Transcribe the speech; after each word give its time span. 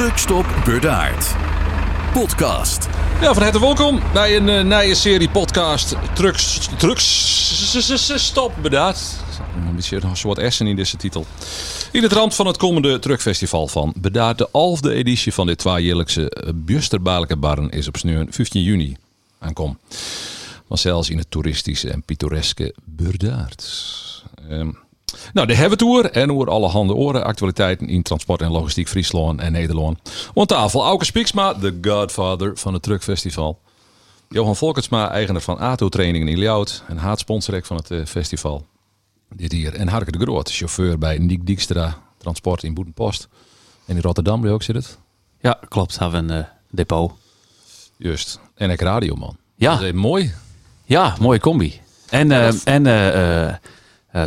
Truckstop 0.00 0.46
Bedaard. 0.64 1.34
Podcast. 2.12 2.88
Ja, 3.20 3.34
van 3.34 3.42
harte 3.42 3.60
welkom 3.60 4.00
bij 4.12 4.36
een 4.36 4.48
uh, 4.48 4.78
nieuwe 4.78 4.94
serie 4.94 5.30
podcast 5.30 5.96
Trucks, 6.14 6.68
trucks 6.78 8.24
Stop 8.26 8.52
Bedaard. 8.62 8.98
Een 9.66 9.74
beetje 9.74 10.02
een 10.02 10.16
soort 10.16 10.38
essen 10.38 10.66
in 10.66 10.76
deze 10.76 10.96
titel. 10.96 11.26
In 11.92 12.02
het 12.02 12.12
rand 12.12 12.34
van 12.34 12.46
het 12.46 12.56
komende 12.56 12.98
Truckfestival 12.98 13.68
van 13.68 13.94
Bedaard. 13.96 14.38
De 14.38 14.48
elfde 14.52 14.94
editie 14.94 15.34
van 15.34 15.46
dit 15.46 15.58
tweejaarlijkse 15.58 16.52
Busterbaarlijke 16.54 17.36
Barren 17.36 17.70
is 17.70 17.88
op 17.88 17.96
sneu 17.96 18.26
15 18.30 18.62
juni 18.62 18.96
aankom. 19.38 19.78
Maar 20.66 20.78
zelfs 20.78 21.10
in 21.10 21.18
het 21.18 21.30
toeristische 21.30 21.90
en 21.90 22.02
pittoreske 22.02 22.74
Bedaard. 22.84 23.64
Um, 24.50 24.78
nou, 25.32 25.46
de 25.46 25.54
hebben 25.54 25.78
tour 25.78 26.10
en 26.10 26.32
over 26.32 26.50
alle 26.50 26.68
handen 26.68 26.96
oren 26.96 27.24
actualiteiten 27.24 27.88
in 27.88 28.02
transport 28.02 28.40
en 28.40 28.50
logistiek 28.50 28.88
Friesland 28.88 29.40
en 29.40 29.52
Nederland. 29.52 29.98
Op 30.34 30.46
tafel 30.46 30.84
Auke 30.84 31.04
Spieksma, 31.04 31.54
de 31.54 31.78
godfather 31.82 32.56
van 32.56 32.72
het 32.72 32.82
Truckfestival. 32.82 33.60
Johan 34.28 34.56
Volkertsma, 34.56 35.10
eigenaar 35.10 35.42
van 35.42 35.58
ATO 35.58 35.88
Trainingen 35.88 36.28
in 36.28 36.38
Ljout 36.38 36.82
en 36.88 36.96
haatsponsorek 36.96 37.66
van 37.66 37.76
het 37.76 37.90
uh, 37.90 38.04
festival. 38.04 38.66
Dit 39.34 39.52
hier. 39.52 39.74
En 39.74 39.88
Harke 39.88 40.10
de 40.10 40.18
Groot, 40.18 40.50
chauffeur 40.50 40.98
bij 40.98 41.18
Niek 41.18 41.46
Dijkstra 41.46 41.98
Transport 42.18 42.62
in 42.62 42.74
Boetenpost. 42.74 43.28
En 43.86 43.96
in 43.96 44.02
Rotterdam 44.02 44.46
ook 44.46 44.62
zit 44.62 44.74
het? 44.74 44.98
Ja, 45.40 45.58
klopt. 45.68 45.98
Hebben 45.98 46.26
we 46.26 46.32
een 46.32 46.38
uh, 46.40 46.46
depot. 46.70 47.12
Juist. 47.96 48.40
En 48.54 48.70
ik 48.70 48.80
radioman. 48.80 49.36
Ja. 49.54 49.74
Dat 49.74 49.82
is 49.82 49.92
mooi. 49.92 50.32
Ja, 50.84 51.16
mooie 51.20 51.40
combi. 51.40 51.80
En, 52.08 52.30
uh, 52.30 52.66
en 52.66 52.86
uh, 52.86 53.54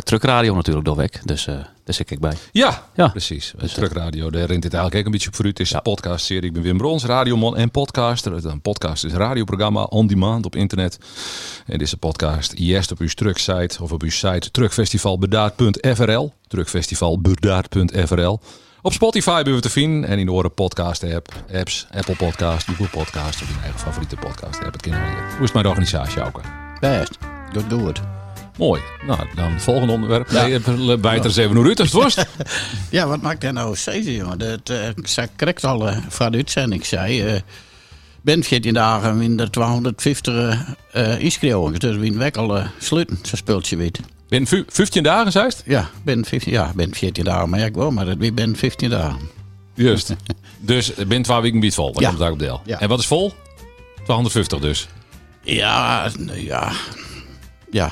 truckradio 0.02 0.54
natuurlijk 0.54 0.86
doorweg. 0.86 1.10
Dus 1.10 1.46
uh, 1.46 1.54
daar 1.54 1.94
zit 1.94 2.10
ik 2.10 2.20
bij. 2.20 2.36
Ja, 2.52 2.88
ja. 2.94 3.08
precies. 3.08 3.52
Dus, 3.56 3.72
truckradio, 3.72 4.30
daar 4.30 4.46
rent 4.46 4.62
dit 4.62 4.74
eigenlijk 4.74 4.96
ook 4.96 5.04
een 5.04 5.10
beetje 5.10 5.28
op 5.28 5.34
voor 5.34 5.44
u. 5.44 5.48
Het 5.48 5.60
is 5.60 5.70
ja. 5.70 5.76
een 5.76 5.82
podcastserie. 5.82 6.44
Ik 6.44 6.52
ben 6.52 6.62
Wim 6.62 6.76
Brons, 6.76 7.04
radiomon 7.04 7.56
en 7.56 7.70
podcaster. 7.70 8.46
Een 8.46 8.60
podcast 8.60 9.04
is 9.04 9.12
een 9.12 9.18
radioprogramma 9.18 9.82
on 9.82 10.06
demand 10.06 10.44
op 10.46 10.56
internet. 10.56 10.98
En 11.66 11.78
deze 11.78 11.96
podcast 11.96 12.52
eerst 12.52 12.90
op 12.90 12.98
uw 12.98 13.08
trucksite 13.08 13.82
of 13.82 13.92
op 13.92 14.02
uw 14.02 14.10
site 14.10 14.50
truckfestivalbedaard.frl. 14.50 16.32
Truckfestivalbedaard.frl. 16.48 18.40
Op 18.82 18.92
Spotify 18.92 19.42
ben 19.42 19.54
we 19.54 19.60
te 19.60 19.70
vinden 19.70 20.10
en 20.10 20.18
in 20.18 20.26
de 20.26 20.32
oren 20.32 20.54
podcast 20.54 21.04
app, 21.14 21.32
apps, 21.54 21.86
Apple 21.90 22.16
Podcast, 22.16 22.66
Google 22.66 22.88
Podcast 22.88 23.42
of 23.42 23.48
je 23.48 23.54
eigen 23.62 23.80
favoriete 23.80 24.16
podcast 24.16 24.58
app. 24.62 24.72
Het 24.72 24.82
kennen 24.82 25.00
we 25.00 25.34
Hoe 25.36 25.44
is 25.44 25.52
mijn 25.52 25.66
organisatie 25.66 26.24
ook? 26.24 26.40
Best. 26.80 27.18
Good, 27.52 27.64
good. 27.68 28.23
Mooi. 28.58 28.82
Nou, 29.06 29.18
dan 29.34 29.52
het 29.52 29.62
volgende 29.62 29.92
onderwerp. 29.92 30.30
Ja. 30.30 30.46
Nee, 30.46 30.98
bij 30.98 31.18
er 31.18 31.24
eens 31.24 31.36
even 31.36 31.56
hoe 31.56 31.68
het 31.68 31.90
worst. 31.90 32.26
ja, 32.90 33.06
wat 33.06 33.22
maakt 33.22 33.40
dat 33.40 33.52
nou 33.52 33.76
steeds, 33.76 34.06
jongen? 34.06 34.38
Dat 34.38 34.70
uh, 34.70 34.88
ik 34.88 35.30
kreeg 35.36 35.62
al 35.62 35.88
uh, 35.88 35.96
van 36.08 36.32
de 36.32 36.36
uitzending, 36.36 36.86
zei... 36.86 37.34
Uh, 37.34 37.40
ben 38.22 38.42
14 38.42 38.74
dagen 38.74 39.18
minder 39.18 39.50
250 39.50 40.34
uh, 40.94 41.20
inschrijvingen. 41.20 41.80
Dus 41.80 41.96
we 41.96 42.12
weg 42.12 42.32
al 42.32 42.56
uh, 42.56 42.66
sluiten, 42.78 43.18
zo 43.22 43.36
speelt 43.36 43.68
je 43.68 43.76
weet. 43.76 44.00
Ben 44.28 44.46
15 44.66 45.02
dagen, 45.02 45.32
zei 45.32 45.46
het? 45.46 45.62
Ja, 45.66 45.90
ben 46.02 46.24
15, 46.24 46.52
ja, 46.52 46.72
ben 46.74 46.94
14 46.94 47.24
dagen, 47.24 47.48
maar 47.48 47.60
ik 47.60 47.74
wel, 47.74 47.90
maar 47.90 48.06
het 48.06 48.34
ben 48.34 48.56
15 48.56 48.90
dagen. 48.90 49.20
Juist. 49.74 50.14
dus 50.60 50.94
ben 50.94 51.22
12 51.22 51.42
weken 51.42 51.58
niet 51.58 51.74
vol, 51.74 52.00
ja. 52.00 52.08
komt 52.08 52.18
daar 52.18 52.30
op 52.30 52.38
deel. 52.38 52.60
Ja. 52.64 52.80
En 52.80 52.88
wat 52.88 52.98
is 52.98 53.06
vol? 53.06 53.32
250 53.94 54.58
dus. 54.58 54.88
Ja, 55.40 56.10
ja. 56.34 56.72
Ja, 57.70 57.90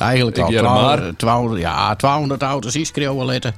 Eigenlijk 0.00 0.38
al 0.38 0.48
200, 0.48 1.18
200, 1.18 1.60
ja, 1.60 1.96
200 1.96 2.42
auto's 2.42 2.76
is 2.76 2.92
laten. 2.94 3.54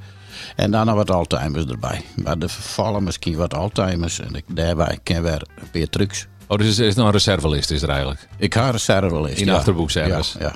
En 0.57 0.71
dan 0.71 0.87
nog 0.87 0.95
wat 0.95 1.11
altimers 1.11 1.65
erbij. 1.65 2.01
Maar 2.25 2.37
er 2.39 2.49
vallen 2.49 3.05
misschien 3.05 3.37
wat 3.37 3.55
altimers. 3.55 4.21
En 4.21 4.35
ik, 4.35 4.45
daarbij 4.47 4.99
ken 5.03 5.23
weer 5.23 5.43
weer 5.73 5.89
trucks. 5.89 6.27
Oh, 6.47 6.59
dus 6.59 6.67
is, 6.67 6.79
is 6.79 6.95
nog 6.95 7.07
een 7.07 7.13
reservelist 7.13 7.71
is 7.71 7.83
er 7.83 7.89
eigenlijk? 7.89 8.29
Ik 8.39 8.55
ga 8.55 8.65
een 8.65 8.73
reservelist, 8.73 9.41
In 9.41 9.47
ja. 9.47 9.55
achterboekservice? 9.55 10.39
Ja, 10.39 10.45
ja. 10.45 10.55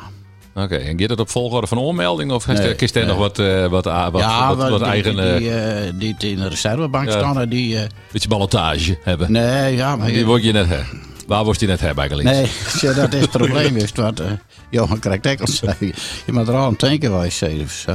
Oké, 0.63 0.75
okay. 0.75 0.87
en 0.87 1.01
gaat 1.01 1.11
het 1.11 1.21
op 1.21 1.31
volgorde 1.31 1.67
van 1.67 1.79
oormelding? 1.79 2.33
Of 2.33 2.47
nee, 2.47 2.75
kiest 2.75 2.97
er 2.97 3.01
nee. 3.01 3.11
nog 3.11 3.19
wat, 3.19 3.39
uh, 3.39 3.67
wat, 3.67 3.85
wat, 3.85 4.21
ja, 4.21 4.55
wat, 4.55 4.71
wat 4.71 4.79
die, 4.79 4.89
eigen... 4.89 5.17
Die, 5.17 5.51
uh, 5.51 5.93
die, 5.95 6.15
die 6.19 6.31
in 6.31 6.37
de 6.37 6.49
reservebank 6.49 7.09
ja. 7.09 7.19
staan, 7.19 7.49
die... 7.49 7.75
Uh, 7.75 7.81
Beetje 8.13 8.29
ballotage 8.29 8.99
hebben? 9.03 9.33
Nee, 9.33 9.77
ja, 9.77 9.97
maar... 9.97 10.07
Die 10.07 10.27
word 10.27 10.43
je 10.43 10.53
net... 10.53 10.67
Waar 11.27 11.45
word 11.45 11.61
je 11.61 11.67
net 11.67 11.81
hebben 11.81 11.99
eigenlijk? 11.99 12.29
Nee, 12.83 12.95
dat 12.95 13.15
is 13.15 13.21
het 13.21 13.31
probleem. 13.31 13.77
Is 13.77 13.93
wat 13.93 14.21
uh, 14.21 14.27
Johan 14.71 14.99
Krijgtekkel 14.99 15.47
zei. 15.47 15.75
Je 16.27 16.33
moet 16.33 16.49
er 16.49 16.55
al 16.55 16.69
een 16.69 16.77
tanken 16.77 17.11
bij 17.11 17.31
zeven. 17.31 17.69
Zo. 17.69 17.91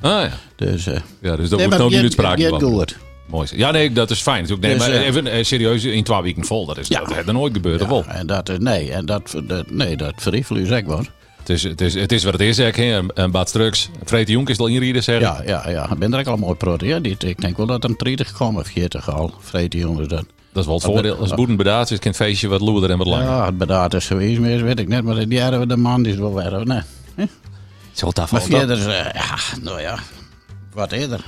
Ah 0.00 0.22
ja. 0.22 0.30
Dus, 0.56 0.86
uh, 0.86 0.94
ja, 1.20 1.36
dus 1.36 1.48
dat 1.48 1.58
nee, 1.58 1.68
moet 1.68 1.78
nou 1.78 1.90
niet 1.90 2.00
uitspraak 2.00 2.40
van. 2.40 2.86
Mooi. 3.26 3.48
Ja, 3.54 3.70
nee, 3.70 3.92
dat 3.92 4.10
is 4.10 4.20
fijn. 4.20 4.46
Nee, 4.48 4.58
dus, 4.58 4.78
maar 4.78 4.90
uh, 4.90 5.06
even 5.06 5.46
serieus, 5.46 5.84
in 5.84 6.04
twee 6.04 6.22
weken 6.22 6.44
vol. 6.44 6.66
Dat 6.66 6.78
is 6.78 6.88
ja. 6.88 7.04
dat 7.04 7.26
er 7.26 7.32
nooit 7.32 7.52
gebeurd, 7.52 7.80
ja? 7.80 8.04
En 8.06 8.26
dat 8.26 8.48
is, 8.48 8.58
nee, 8.58 8.92
en 8.92 9.06
dat, 9.06 9.34
dat, 9.44 9.70
nee, 9.70 9.96
dat 9.96 10.12
verriefel 10.16 10.56
u 10.56 10.66
zeg 10.66 10.84
maar. 10.84 11.04
Het 11.38 11.48
is, 11.48 11.62
het, 11.62 11.80
is, 11.80 11.94
het 11.94 12.12
is 12.12 12.24
wat 12.24 12.32
het 12.32 12.42
is, 12.42 12.56
zeg 12.56 12.76
Een, 12.76 13.10
een 13.14 13.30
Bad 13.30 13.48
Struks. 13.48 13.90
Vreet 14.04 14.28
Jonk 14.28 14.48
is 14.48 14.58
al 14.58 14.66
inrieden, 14.66 15.02
zeg 15.02 15.20
Ja, 15.20 15.42
ja, 15.46 15.68
ja. 15.70 15.90
Ik 15.90 15.98
ben 15.98 16.12
er 16.12 16.18
ook 16.18 16.26
al 16.26 16.36
mooi 16.36 16.54
proot. 16.54 16.80
Ja, 16.80 16.98
ik 17.02 17.40
denk 17.40 17.56
wel 17.56 17.66
dat 17.66 17.84
een 17.84 17.94
30 17.96 18.32
kwam 18.32 18.56
of 18.56 18.66
40 18.66 19.10
al. 19.10 19.32
Vreet 19.40 19.72
Jonk 19.72 20.00
is 20.00 20.08
dat. 20.08 20.24
Dat 20.58 20.66
is 20.66 20.82
wel 20.82 20.92
het 20.92 21.02
voordeel. 21.02 21.20
Als 21.20 21.34
boeten 21.34 21.56
bedaard 21.56 21.90
is, 21.90 21.98
kan 21.98 22.10
het 22.10 22.20
feestje 22.20 22.48
wat 22.48 22.60
loerder 22.60 22.90
en 22.90 22.98
wat 22.98 23.06
langer. 23.06 23.24
Ja, 23.24 23.44
het 23.44 23.58
bedaard 23.58 23.94
is 23.94 24.06
geweest, 24.06 24.40
maar 24.40 24.62
weet 24.62 24.78
ik 24.78 24.88
net. 24.88 25.04
Maar 25.04 25.28
die 25.28 25.40
hadden 25.40 25.60
we 25.60 25.66
de 25.66 25.76
man 25.76 26.02
die 26.02 26.12
is 26.12 26.18
wel 26.18 26.34
weer. 26.34 26.66
Nee. 26.66 27.28
Zo 27.92 28.10
taf 28.10 28.32
Maar 28.32 28.42
verder, 28.42 28.78
uh, 28.78 29.12
ja, 29.12 29.36
nou 29.62 29.80
ja, 29.80 29.98
wat 30.72 30.92
eerder. 30.92 31.24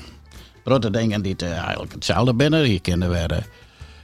Grote 0.65 0.91
dingen 0.91 1.23
die 1.23 1.35
uh, 1.43 1.51
eigenlijk 1.51 1.93
hetzelfde 1.93 2.35
binnen. 2.35 2.71
Je 2.71 2.81
kan 2.81 3.03
er 3.03 3.11
weer 3.11 3.33
uh, 3.33 3.39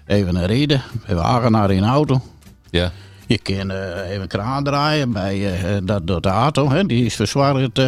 even 0.06 0.47
rijden, 0.47 0.82
even 1.06 1.22
aangenaar 1.22 1.70
in 1.70 1.82
een 1.82 1.88
auto. 1.88 2.20
Ja. 2.70 2.92
Je 3.26 3.38
kan 3.38 3.70
even 3.70 4.28
kraan 4.28 4.65
draaien 4.65 5.12
bij 5.12 5.60
dat 5.82 6.06
door 6.06 6.20
de 6.20 6.28
auto. 6.28 6.70
Hè. 6.70 6.84
Die 6.84 7.04
is 7.04 7.15
verzwaard 7.15 7.81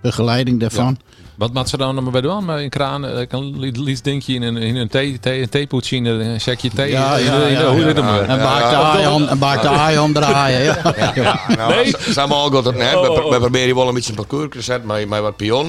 begeleiding 0.00 0.60
daarvan. 0.60 0.98
Ja. 0.98 1.21
Wat 1.42 1.52
maakt 1.52 1.68
ze 1.68 1.76
dan 1.76 1.94
nog 1.94 2.10
bij 2.10 2.20
doen? 2.20 2.44
Maar 2.44 2.62
in 2.62 2.68
kraan, 2.68 3.18
ik 3.18 3.28
kan 3.28 3.58
liefst 3.58 4.04
denk 4.04 4.22
je 4.22 4.34
in 4.34 4.42
een, 4.42 4.56
in 4.56 4.76
een 4.76 4.88
thee, 4.88 5.18
thee, 5.20 5.48
theepoetsje, 5.48 5.96
een 5.96 6.40
zakje 6.40 6.70
thee. 6.70 6.90
Ja, 6.90 7.16
ja, 7.16 7.36
ja, 7.36 7.46
ja, 7.46 7.66
hoe 7.66 7.82
heet 7.82 7.96
het 7.96 8.26
En 8.28 8.38
baak 8.38 8.70
de 8.70 8.76
aai 8.76 9.06
om, 9.06 9.24
en 9.24 9.38
baak 9.38 9.62
de 9.62 9.68
aai 9.68 9.98
omdraaien. 9.98 10.64
Ja. 10.64 10.94
Ja, 10.96 11.12
ja. 11.14 11.40
Nou, 11.56 11.74
nee? 11.74 11.94
Al 12.16 12.50
goed 12.50 12.66
op 12.66 12.74
net. 12.74 12.94
Oh, 12.94 13.10
oh. 13.10 13.30
We 13.30 13.38
proberen 13.38 13.74
wel 13.74 13.88
een 13.88 13.94
beetje 13.94 14.10
een 14.10 14.16
parcours 14.16 14.50
te 14.50 14.60
zetten 14.60 14.86
met, 14.86 15.08
met 15.08 15.20
wat 15.20 15.36
pion. 15.36 15.66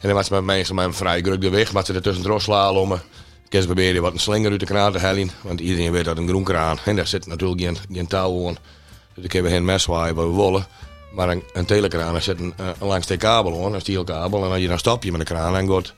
En 0.00 0.08
dan 0.08 0.12
was 0.12 0.26
ze 0.26 0.32
met 0.32 0.44
mensen 0.44 0.74
met 0.74 0.84
een 0.84 0.94
vrij 0.94 1.22
druk 1.22 1.40
de 1.40 1.50
weg, 1.50 1.72
maar 1.72 1.84
ze 1.84 1.92
er 1.92 2.02
tussen 2.02 2.32
het 2.32 2.42
slalommen. 2.42 3.02
Ik 3.48 3.64
proberen 3.64 4.02
wat 4.02 4.12
een 4.12 4.18
slinger 4.18 4.50
uit 4.50 4.60
de 4.60 4.66
kraan 4.66 4.92
te 4.92 4.98
halen, 4.98 5.30
want 5.40 5.60
iedereen 5.60 5.92
weet 5.92 6.04
dat 6.04 6.18
een 6.18 6.28
groen 6.28 6.44
kraan. 6.44 6.78
En 6.84 6.96
daar 6.96 7.06
zit 7.06 7.26
natuurlijk 7.26 7.60
geen, 7.60 7.76
geen 7.92 8.06
touw 8.06 8.48
aan. 8.48 8.56
Dus 9.14 9.24
ik 9.24 9.32
heb 9.32 9.46
geen 9.46 9.64
mes 9.64 9.86
waar 9.86 10.14
we 10.14 10.34
willen. 10.34 10.66
Maar 11.12 11.28
een, 11.28 11.42
een 11.52 11.64
telekraan, 11.64 12.14
er 12.14 12.22
zit 12.22 12.40
een, 12.40 12.54
een 12.56 12.86
langs 12.86 13.06
de 13.06 13.16
kabel 13.16 13.64
aan, 13.64 13.74
een 13.74 13.80
stielkabel. 13.80 14.44
En 14.44 14.50
als 14.50 14.60
je 14.60 14.68
dan 14.68 14.78
stop 14.78 15.04
je 15.04 15.10
met 15.10 15.20
de 15.20 15.26
kraan 15.26 15.56
en 15.56 15.68
gaat 15.68 15.92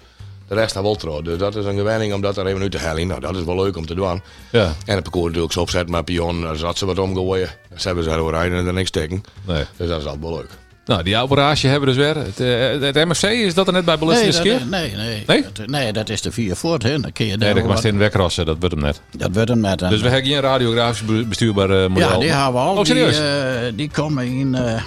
de 0.48 0.54
rest 0.54 0.74
naar 0.74 0.82
Woltro. 0.82 1.22
Dus 1.22 1.38
dat 1.38 1.56
is 1.56 1.64
een 1.64 1.76
gewenning 1.76 2.14
om 2.14 2.20
dat 2.20 2.36
er 2.36 2.46
even 2.46 2.60
uit 2.60 2.70
te 2.70 2.78
halen. 2.78 3.06
Nou, 3.06 3.20
dat 3.20 3.36
is 3.36 3.44
wel 3.44 3.56
leuk 3.56 3.76
om 3.76 3.86
te 3.86 3.94
doen. 3.94 4.22
Ja. 4.50 4.64
En 4.84 4.94
het 4.94 5.02
parcours 5.02 5.26
natuurlijk 5.26 5.52
zo 5.52 5.60
opzetten 5.60 5.90
met 5.90 6.04
pion, 6.04 6.42
daar 6.42 6.56
zat 6.56 6.78
ze 6.78 6.86
wat 6.86 6.98
omgooien. 6.98 7.48
Ze 7.76 7.86
hebben 7.86 8.04
ze 8.04 8.10
er 8.10 8.30
rijden 8.30 8.58
en 8.58 8.66
er 8.66 8.72
niks 8.72 8.88
steken. 8.88 9.22
Nee. 9.46 9.64
Dus 9.76 9.88
dat 9.88 10.00
is 10.00 10.06
altijd 10.06 10.22
wel 10.22 10.34
leuk. 10.36 10.50
Nou, 10.84 11.02
die 11.02 11.16
operage 11.16 11.66
hebben 11.66 11.88
we 11.88 11.94
dus 11.94 12.04
weer. 12.04 12.24
Het, 12.24 12.40
uh, 12.40 12.86
het 12.86 13.08
MFC, 13.08 13.22
is 13.22 13.54
dat 13.54 13.66
er 13.66 13.72
net 13.72 13.84
bij 13.84 13.98
belastende 13.98 14.42
nee, 14.42 14.58
nee, 14.64 14.96
nee, 14.96 15.24
nee. 15.26 15.44
Dat, 15.52 15.66
nee, 15.66 15.92
dat 15.92 16.08
is 16.08 16.20
de 16.20 16.32
vier 16.32 16.56
voort. 16.56 16.82
Hè. 16.82 17.00
Dan 17.00 17.12
kun 17.12 17.26
je 17.26 17.36
nee, 17.36 17.54
dat 17.54 17.64
was 17.64 17.84
in 17.84 17.98
wegrassen, 17.98 18.46
dat 18.46 18.56
wordt 18.60 18.74
hem 18.74 18.84
net. 18.84 19.00
Dat 19.16 19.30
wordt 19.32 19.48
hem 19.48 19.60
net. 19.60 19.78
Dus 19.78 20.00
we 20.00 20.08
hebben 20.08 20.30
geen 20.30 20.40
radiografisch 20.40 21.26
bestuurbare 21.28 21.88
model. 21.88 22.08
Ja, 22.08 22.18
die 22.18 22.30
hebben 22.30 22.52
we 22.52 22.58
al. 22.58 22.76
Oh, 22.76 22.84
serieus? 22.84 23.16
Die, 23.16 23.24
uh, 23.24 23.72
die 23.74 23.90
komen 23.90 24.26
in... 24.26 24.54
Uh, 24.54 24.82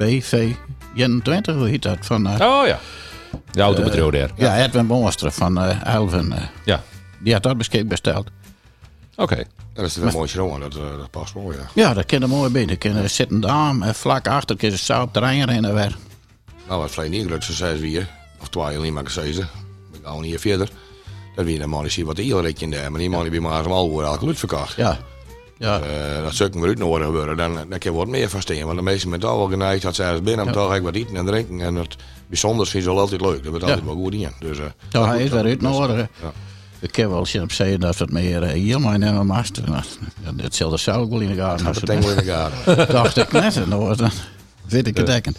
BV 0.00 0.52
21, 0.94 1.54
hoe 1.54 1.68
heet 1.68 1.82
dat? 1.82 1.98
Van, 2.00 2.26
uh, 2.26 2.32
oh 2.32 2.66
ja, 2.66 2.80
de 3.50 3.60
autobedrijf 3.60 4.10
daar. 4.10 4.30
Ja, 4.36 4.56
ja 4.56 4.64
Edwin 4.64 4.86
Boonstra 4.86 5.30
van 5.30 5.58
uh, 5.58 5.94
Elven. 5.94 6.32
Uh, 6.32 6.38
ja. 6.64 6.82
Die 7.18 7.32
had 7.32 7.42
dat 7.42 7.56
beschikbaar 7.56 7.88
besteld. 7.88 8.26
Oké. 9.16 9.22
Okay. 9.32 9.46
Dat 9.72 9.84
is 9.84 9.96
een 9.96 10.12
mooi 10.12 10.28
show, 10.28 10.60
dat, 10.60 10.74
uh, 10.74 10.82
dat 10.98 11.10
past 11.10 11.34
wel, 11.34 11.52
ja. 11.52 11.58
Ja, 11.74 11.94
dat 11.94 12.06
kan 12.06 12.22
er 12.22 12.28
mooi 12.28 12.50
bij. 12.50 12.66
Er 12.66 12.78
kunnen 12.78 13.10
zitten 13.10 13.40
dame 13.40 13.86
en 13.86 13.94
vlak 13.94 14.28
achter 14.28 14.56
kunnen 14.56 14.78
ze 14.78 14.84
zo 14.84 15.02
op 15.02 15.12
terrein 15.12 15.44
rennen 15.44 15.74
weer. 15.74 15.96
Nou, 16.68 16.80
wat 16.80 16.90
vlees 16.90 17.08
niet 17.08 17.22
gelukt, 17.22 17.44
zo 17.44 17.52
zei 17.52 17.76
ze 17.76 17.82
weer. 17.82 18.08
Of 18.40 18.48
twee, 18.48 18.78
niet 18.78 18.92
maar 18.92 19.04
gezegd. 19.04 19.38
Ik 19.38 19.46
ga 20.02 20.18
niet 20.18 20.40
verder. 20.40 20.68
Dat 21.34 21.44
weer 21.44 21.58
dan 21.58 21.68
maar 21.68 21.90
zien 21.90 22.06
wat 22.06 22.16
de 22.16 22.22
heel 22.22 22.44
in 22.44 22.70
daar. 22.70 22.90
Maar 22.90 23.00
die 23.00 23.10
man 23.10 23.22
die 23.22 23.30
bij 23.30 23.40
maar 23.40 23.68
al 23.68 23.90
voor 23.90 24.04
elke 24.04 24.24
lucht 24.24 24.38
verkocht. 24.38 24.76
Ja. 24.76 24.98
Ja. 25.60 25.80
Uh, 25.80 26.22
dat 26.22 26.34
zou 26.34 26.48
ik 26.48 26.54
maar 26.54 26.76
nodig 26.76 27.06
gebeuren. 27.06 27.36
Dan, 27.36 27.54
dan 27.54 27.68
kan 27.68 27.92
je 27.92 27.92
wat 27.92 28.06
meer 28.06 28.28
van. 28.28 28.40
Want 28.64 28.76
de 28.76 28.82
meeste 28.82 29.08
met 29.08 29.24
al 29.24 29.38
wel 29.38 29.48
geneigd 29.48 29.82
dat 29.82 29.94
ze 29.94 30.02
ergens 30.02 30.22
binnen 30.22 30.46
ja. 30.46 30.52
toch 30.52 30.78
wat 30.78 30.94
eten 30.94 31.16
en 31.16 31.26
drinken. 31.26 31.60
En 31.60 31.74
het 31.74 31.96
bijzonders 32.26 32.70
vind 32.70 32.84
ze 32.84 32.90
wel 32.90 32.98
altijd 32.98 33.20
leuk. 33.20 33.42
Dat 33.42 33.50
wordt 33.50 33.64
altijd 33.64 33.84
wel 33.84 33.94
goed 33.94 34.14
in. 34.14 34.32
Dus, 34.38 34.58
uh, 34.58 34.64
ja, 34.90 35.06
hij 35.06 35.22
is 35.22 35.30
weer 35.30 35.44
uitnodigen. 35.44 36.08
Ja. 36.22 36.32
Ik 36.78 36.96
heb 36.96 37.08
wel 37.08 37.18
eens 37.18 37.34
op 37.34 37.52
zeggen 37.52 37.80
dat 37.80 37.98
het 37.98 38.12
meer 38.12 38.42
uh, 38.42 38.48
hier 38.50 38.80
maar 38.80 38.98
nemen 38.98 39.26
maast. 39.26 39.60
Hetzelfde 40.36 40.76
zou 40.76 41.04
ik 41.04 41.10
wel 41.10 41.20
in 41.20 41.28
de 41.28 41.34
gaten. 41.34 41.64
Dat 41.64 41.86
denk 41.86 41.98
ik 41.98 42.08
wel 42.08 42.16
in 42.16 42.24
de 42.24 42.30
gaten. 42.32 42.92
Dacht 42.94 43.16
ik 43.16 43.32
net. 43.32 43.60
Nou, 44.70 44.82
Vind 44.82 44.86
ik 44.86 44.96
het 44.96 45.06
dekkend. 45.06 45.38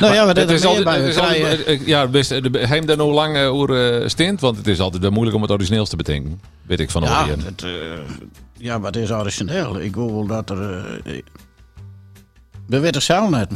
Nou 0.00 0.14
ja, 0.14 0.26
Het 0.28 0.38
er 0.38 0.50
is 0.50 0.64
altijd, 0.64 0.84
bij. 0.84 1.00
het 1.00 1.64
eh, 1.64 1.86
ja, 1.86 2.06
best, 2.06 2.30
je 2.30 2.82
daar 2.86 2.96
nog 2.96 3.12
lang 3.12 3.36
eh, 3.36 3.52
over 3.52 4.00
eh, 4.02 4.08
stint? 4.08 4.40
Want 4.40 4.56
het 4.56 4.66
is 4.66 4.80
altijd 4.80 5.02
wel 5.02 5.10
moeilijk 5.10 5.36
om 5.36 5.42
het 5.42 5.50
origineels 5.50 5.88
te 5.88 5.96
bedenken. 5.96 6.40
Weet 6.62 6.80
ik 6.80 6.90
van 6.90 7.02
Ja, 7.02 7.26
het, 7.28 7.62
eh, 7.62 7.70
ja, 8.56 8.78
maar 8.78 8.92
het 8.92 9.02
is 9.02 9.10
origineel. 9.10 9.80
Ik 9.80 9.94
wil 9.94 10.14
wel 10.14 10.26
dat 10.26 10.50
er... 10.50 11.00
eh, 12.66 12.70
we 12.70 12.78
weten 12.80 13.02
zelf 13.02 13.30
net 13.30 13.48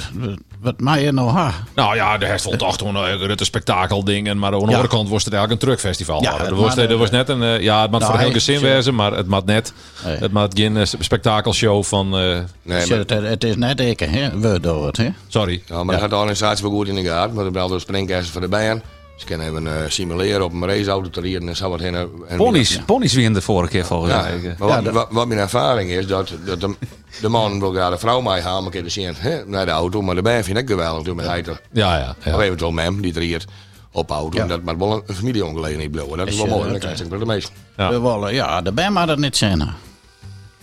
wat 0.60 0.80
mij 0.80 1.06
er 1.06 1.14
nou 1.14 1.30
ha. 1.30 1.52
Nou 1.74 1.94
ja, 1.94 2.18
de 2.18 2.26
rest 2.26 2.44
vond 2.44 2.58
toch 2.58 2.76
gewoon 2.76 2.96
een 2.96 3.30
het 3.30 3.44
spektakeldingen. 3.44 4.38
Maar 4.38 4.52
aan 4.52 4.58
de 4.58 4.64
Ja. 4.64 4.70
andere 4.70 4.88
kant 4.88 5.08
was 5.08 5.24
het 5.24 5.32
eigenlijk 5.32 5.62
een 5.62 5.68
truckfestival. 5.68 6.22
Ja, 6.22 6.30
Ja, 6.30 6.38
het 6.38 6.46
er, 6.46 6.54
was, 6.54 6.74
maar, 6.74 6.90
er 6.90 6.96
was 6.96 7.08
eh, 7.08 7.14
net 7.14 7.28
een... 7.28 7.42
eh, 7.42 7.60
ja, 7.60 7.82
het 7.82 7.90
mag 7.90 8.00
nou, 8.00 8.12
voor 8.12 8.20
heel 8.22 8.32
gezin 8.32 8.58
ze- 8.58 8.64
wezen, 8.64 8.94
maar 8.94 9.12
het 9.12 9.26
mag 9.26 9.44
net... 9.44 9.72
Het 10.02 10.32
mag 10.32 10.46
geen 10.52 10.76
eh, 10.76 10.84
spektakelshow 10.98 11.84
van... 11.84 12.18
eh, 12.18 12.38
Nee, 12.62 12.92
het, 12.94 13.10
het 13.10 13.44
is 13.44 13.56
net 13.56 13.80
ik, 13.80 14.00
hè? 14.00 14.38
We 14.38 14.60
doen 14.60 14.86
het, 14.86 14.96
hè? 14.96 15.08
sorry. 15.28 15.62
ja, 15.66 15.76
maar 15.84 15.92
dan 15.92 16.00
gaat 16.00 16.10
de 16.10 16.16
organisatie 16.16 16.64
wel 16.64 16.72
goed 16.72 16.88
in 16.88 16.94
de 16.94 17.04
gaten. 17.04 17.34
Maar 17.34 17.44
er 17.44 17.50
belt 17.50 17.70
door 17.70 17.80
springkasten 17.80 18.32
van 18.32 18.42
de 18.42 18.48
bijen. 18.48 18.82
Ze 19.18 19.26
kunnen 19.26 19.46
even 19.48 19.66
eh, 19.66 19.90
simuleren 19.90 20.44
op 20.44 20.52
een 20.52 20.66
raceauto 20.66 21.10
te 21.10 21.20
rijden 21.20 21.48
en 21.48 21.56
zo 21.56 21.70
wat 21.70 21.80
heen. 21.80 21.94
en- 21.94 22.10
en- 22.28 22.36
Ponies, 22.36 22.80
ponies 22.86 23.12
wie 23.14 23.24
in 23.24 23.32
de 23.32 23.40
vorige 23.40 23.70
keer 23.70 23.84
volgens 23.84 24.12
Ja, 24.12 24.20
mij. 24.22 24.54
maar 24.58 24.68
wat, 24.68 24.84
Ja, 24.84 24.92
wat, 24.92 25.06
wat 25.10 25.26
mijn 25.26 25.40
ervaring 25.40 25.90
is, 25.90 26.06
dat, 26.06 26.32
dat 26.44 26.60
de, 26.60 26.74
de 27.20 27.28
man 27.28 27.60
wil 27.60 27.70
graag 27.72 27.90
de 27.90 27.98
vrouw 27.98 28.20
mee 28.20 28.40
halen, 28.40 28.70
te 28.72 28.88
zien 28.88 29.14
hè, 29.16 29.46
naar 29.46 29.64
de 29.64 29.70
auto. 29.70 30.02
Maar 30.02 30.14
de 30.14 30.22
bijen 30.22 30.44
vind 30.44 30.58
ik 30.58 30.68
geweldig, 30.68 31.02
toen 31.02 31.16
met 31.16 31.26
hij 31.26 31.44
er. 31.44 31.60
Ja, 31.72 31.96
ja. 31.98 32.14
ja. 32.24 32.34
Of 32.34 32.40
eventueel 32.40 32.70
mem, 32.72 33.00
die 33.00 33.12
rijdt 33.12 33.44
op 33.92 34.10
auto. 34.10 34.36
Ja. 34.36 34.42
En 34.42 34.48
dat 34.48 34.62
maar 34.62 34.78
wel 34.78 35.02
een 35.06 35.14
familieongelegenheid 35.14 35.90
blijven. 35.90 36.16
Dat 36.16 36.26
is 36.26 36.32
Is, 36.32 36.38
wel 36.38 36.46
eh, 36.46 36.52
mooi, 36.52 36.62
dan 36.64 36.72
dat, 36.72 36.82
krijg 36.82 37.00
ik 37.12 37.18
de 37.18 37.26
meeste. 37.26 37.50
Ja. 37.76 37.88
We 37.90 38.00
willen, 38.00 38.34
ja, 38.34 38.60
de 38.62 38.72
band 38.72 38.90
mag 38.94 39.06
dat 39.06 39.18
niet 39.18 39.36
zijn. 39.36 39.68